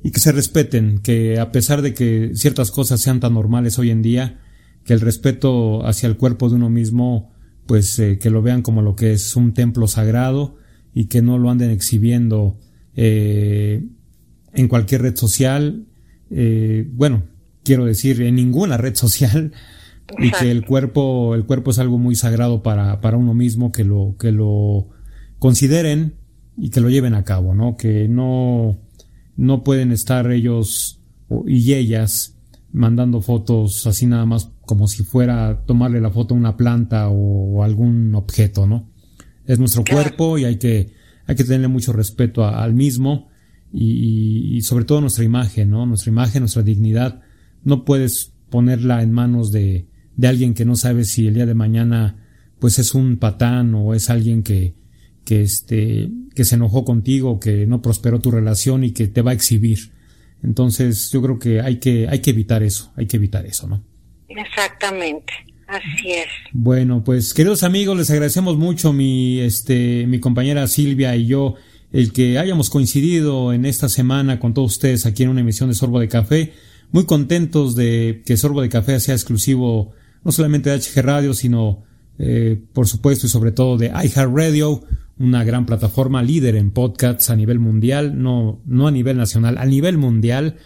y 0.03 0.11
que 0.11 0.19
se 0.19 0.31
respeten, 0.31 0.99
que 0.99 1.39
a 1.39 1.51
pesar 1.51 1.81
de 1.81 1.93
que 1.93 2.31
ciertas 2.33 2.71
cosas 2.71 3.01
sean 3.01 3.19
tan 3.19 3.33
normales 3.33 3.77
hoy 3.77 3.91
en 3.91 4.01
día, 4.01 4.39
que 4.83 4.93
el 4.93 5.01
respeto 5.01 5.85
hacia 5.85 6.07
el 6.07 6.17
cuerpo 6.17 6.49
de 6.49 6.55
uno 6.55 6.69
mismo, 6.69 7.31
pues 7.67 7.97
eh, 7.99 8.17
que 8.19 8.29
lo 8.29 8.41
vean 8.41 8.63
como 8.63 8.81
lo 8.81 8.95
que 8.95 9.13
es 9.13 9.35
un 9.35 9.53
templo 9.53 9.87
sagrado 9.87 10.55
y 10.93 11.05
que 11.05 11.21
no 11.21 11.37
lo 11.37 11.49
anden 11.49 11.69
exhibiendo 11.69 12.57
eh, 12.95 13.87
en 14.53 14.67
cualquier 14.67 15.03
red 15.03 15.15
social, 15.15 15.85
eh, 16.31 16.89
bueno, 16.93 17.23
quiero 17.63 17.85
decir, 17.85 18.21
en 18.21 18.35
ninguna 18.35 18.77
red 18.77 18.95
social, 18.95 19.53
y 20.19 20.31
que 20.31 20.51
el 20.51 20.65
cuerpo, 20.65 21.35
el 21.35 21.45
cuerpo 21.45 21.71
es 21.71 21.79
algo 21.79 21.97
muy 21.97 22.15
sagrado 22.15 22.63
para, 22.63 22.99
para 22.99 23.17
uno 23.17 23.33
mismo, 23.33 23.71
que 23.71 23.83
lo, 23.83 24.15
que 24.19 24.31
lo 24.31 24.89
consideren 25.41 26.17
y 26.55 26.69
que 26.69 26.81
lo 26.81 26.91
lleven 26.91 27.15
a 27.15 27.23
cabo, 27.23 27.55
¿no? 27.55 27.75
Que 27.75 28.07
no, 28.07 28.77
no 29.35 29.63
pueden 29.63 29.91
estar 29.91 30.31
ellos 30.31 31.01
y 31.47 31.73
ellas 31.73 32.37
mandando 32.71 33.21
fotos 33.21 33.87
así 33.87 34.05
nada 34.05 34.27
más 34.27 34.51
como 34.67 34.87
si 34.87 35.03
fuera 35.03 35.63
tomarle 35.65 35.99
la 35.99 36.11
foto 36.11 36.35
a 36.35 36.37
una 36.37 36.57
planta 36.57 37.09
o, 37.09 37.63
algún 37.63 38.13
objeto, 38.13 38.67
¿no? 38.67 38.91
Es 39.47 39.57
nuestro 39.57 39.83
cuerpo 39.83 40.37
y 40.37 40.45
hay 40.45 40.57
que, 40.57 40.93
hay 41.25 41.35
que 41.35 41.43
tenerle 41.43 41.69
mucho 41.69 41.91
respeto 41.91 42.45
al 42.45 42.75
mismo 42.75 43.29
y, 43.73 44.61
sobre 44.61 44.85
todo 44.85 45.01
nuestra 45.01 45.23
imagen, 45.23 45.71
¿no? 45.71 45.87
Nuestra 45.87 46.11
imagen, 46.11 46.43
nuestra 46.43 46.61
dignidad, 46.61 47.21
no 47.63 47.83
puedes 47.83 48.31
ponerla 48.51 49.01
en 49.01 49.11
manos 49.11 49.51
de, 49.51 49.87
de 50.17 50.27
alguien 50.27 50.53
que 50.53 50.65
no 50.65 50.75
sabe 50.75 51.03
si 51.03 51.25
el 51.25 51.33
día 51.33 51.47
de 51.47 51.55
mañana 51.55 52.27
pues 52.59 52.77
es 52.77 52.93
un 52.93 53.17
patán 53.17 53.73
o 53.73 53.95
es 53.95 54.11
alguien 54.11 54.43
que, 54.43 54.79
que 55.31 55.43
este, 55.43 56.09
que 56.35 56.43
se 56.43 56.55
enojó 56.55 56.83
contigo, 56.83 57.39
que 57.39 57.65
no 57.65 57.81
prosperó 57.81 58.19
tu 58.19 58.31
relación 58.31 58.83
y 58.83 58.91
que 58.91 59.07
te 59.07 59.21
va 59.21 59.31
a 59.31 59.33
exhibir. 59.33 59.93
Entonces, 60.43 61.09
yo 61.09 61.21
creo 61.21 61.39
que 61.39 61.61
hay 61.61 61.77
que, 61.77 62.09
hay 62.09 62.19
que 62.19 62.31
evitar 62.31 62.63
eso, 62.63 62.91
hay 62.97 63.05
que 63.05 63.15
evitar 63.15 63.45
eso, 63.45 63.65
¿no? 63.65 63.81
Exactamente. 64.27 65.31
Así 65.67 66.11
es. 66.11 66.27
Bueno, 66.51 67.01
pues 67.05 67.33
queridos 67.33 67.63
amigos, 67.63 67.97
les 67.97 68.09
agradecemos 68.09 68.57
mucho 68.57 68.91
mi 68.91 69.39
este 69.39 70.05
mi 70.05 70.19
compañera 70.19 70.67
Silvia 70.67 71.15
y 71.15 71.27
yo 71.27 71.55
el 71.93 72.11
que 72.11 72.37
hayamos 72.37 72.69
coincidido 72.69 73.53
en 73.53 73.63
esta 73.65 73.87
semana 73.87 74.37
con 74.37 74.53
todos 74.53 74.73
ustedes 74.73 75.05
aquí 75.05 75.23
en 75.23 75.29
una 75.29 75.39
emisión 75.39 75.69
de 75.69 75.75
Sorbo 75.75 76.01
de 76.01 76.09
Café. 76.09 76.51
Muy 76.91 77.05
contentos 77.05 77.77
de 77.77 78.21
que 78.25 78.35
Sorbo 78.35 78.61
de 78.61 78.67
Café 78.67 78.99
sea 78.99 79.15
exclusivo 79.15 79.93
no 80.25 80.33
solamente 80.33 80.69
de 80.69 80.77
HG 80.77 81.01
Radio, 81.01 81.33
sino 81.33 81.85
eh, 82.23 82.61
por 82.73 82.87
supuesto 82.87 83.25
y 83.25 83.29
sobre 83.29 83.51
todo 83.51 83.77
de 83.77 83.87
iHeartRadio, 83.87 84.83
una 85.17 85.43
gran 85.43 85.65
plataforma 85.65 86.21
líder 86.21 86.55
en 86.55 86.69
podcasts 86.69 87.31
a 87.31 87.35
nivel 87.35 87.57
mundial, 87.57 88.21
no, 88.21 88.61
no 88.65 88.87
a 88.87 88.91
nivel 88.91 89.17
nacional, 89.17 89.57
a 89.57 89.65
nivel 89.65 89.97
mundial. 89.97 90.57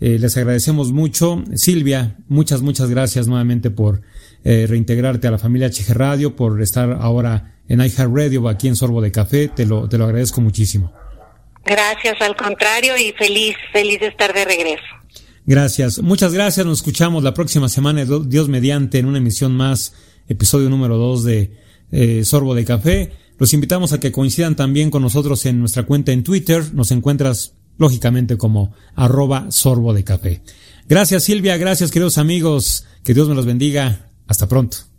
Eh, 0.00 0.18
les 0.20 0.36
agradecemos 0.36 0.92
mucho. 0.92 1.42
Silvia, 1.54 2.16
muchas, 2.28 2.62
muchas 2.62 2.90
gracias 2.90 3.26
nuevamente 3.26 3.72
por 3.72 4.02
eh, 4.44 4.66
reintegrarte 4.68 5.26
a 5.26 5.32
la 5.32 5.38
familia 5.38 5.68
HG 5.68 5.94
Radio, 5.94 6.36
por 6.36 6.62
estar 6.62 6.92
ahora 6.92 7.56
en 7.68 7.80
iHeartRadio 7.80 8.48
aquí 8.48 8.68
en 8.68 8.76
Sorbo 8.76 9.00
de 9.00 9.10
Café. 9.10 9.48
Te 9.48 9.66
lo, 9.66 9.88
te 9.88 9.98
lo 9.98 10.04
agradezco 10.04 10.40
muchísimo. 10.40 10.92
Gracias, 11.64 12.20
al 12.20 12.36
contrario, 12.36 12.96
y 12.96 13.12
feliz, 13.18 13.56
feliz 13.72 13.98
de 13.98 14.08
estar 14.08 14.32
de 14.32 14.44
regreso. 14.44 14.84
Gracias, 15.44 16.00
muchas 16.00 16.32
gracias. 16.32 16.64
Nos 16.64 16.78
escuchamos 16.78 17.24
la 17.24 17.34
próxima 17.34 17.68
semana, 17.68 18.04
Dios 18.04 18.48
mediante, 18.48 18.98
en 18.98 19.06
una 19.06 19.18
emisión 19.18 19.56
más, 19.56 19.92
episodio 20.28 20.70
número 20.70 20.96
2 20.96 21.24
de 21.24 21.56
eh, 21.92 22.24
Sorbo 22.24 22.54
de 22.54 22.64
Café. 22.64 23.12
Los 23.38 23.52
invitamos 23.52 23.92
a 23.92 24.00
que 24.00 24.12
coincidan 24.12 24.54
también 24.54 24.90
con 24.90 25.02
nosotros 25.02 25.44
en 25.46 25.58
nuestra 25.58 25.84
cuenta 25.84 26.12
en 26.12 26.22
Twitter. 26.22 26.72
Nos 26.72 26.90
encuentras, 26.92 27.54
lógicamente, 27.78 28.36
como 28.36 28.72
arroba 28.94 29.50
sorbo 29.50 29.92
de 29.92 30.04
café. 30.04 30.42
Gracias, 30.88 31.24
Silvia. 31.24 31.56
Gracias, 31.56 31.90
queridos 31.90 32.18
amigos. 32.18 32.86
Que 33.02 33.14
Dios 33.14 33.28
me 33.28 33.34
los 33.34 33.46
bendiga. 33.46 34.10
Hasta 34.28 34.48
pronto. 34.48 34.93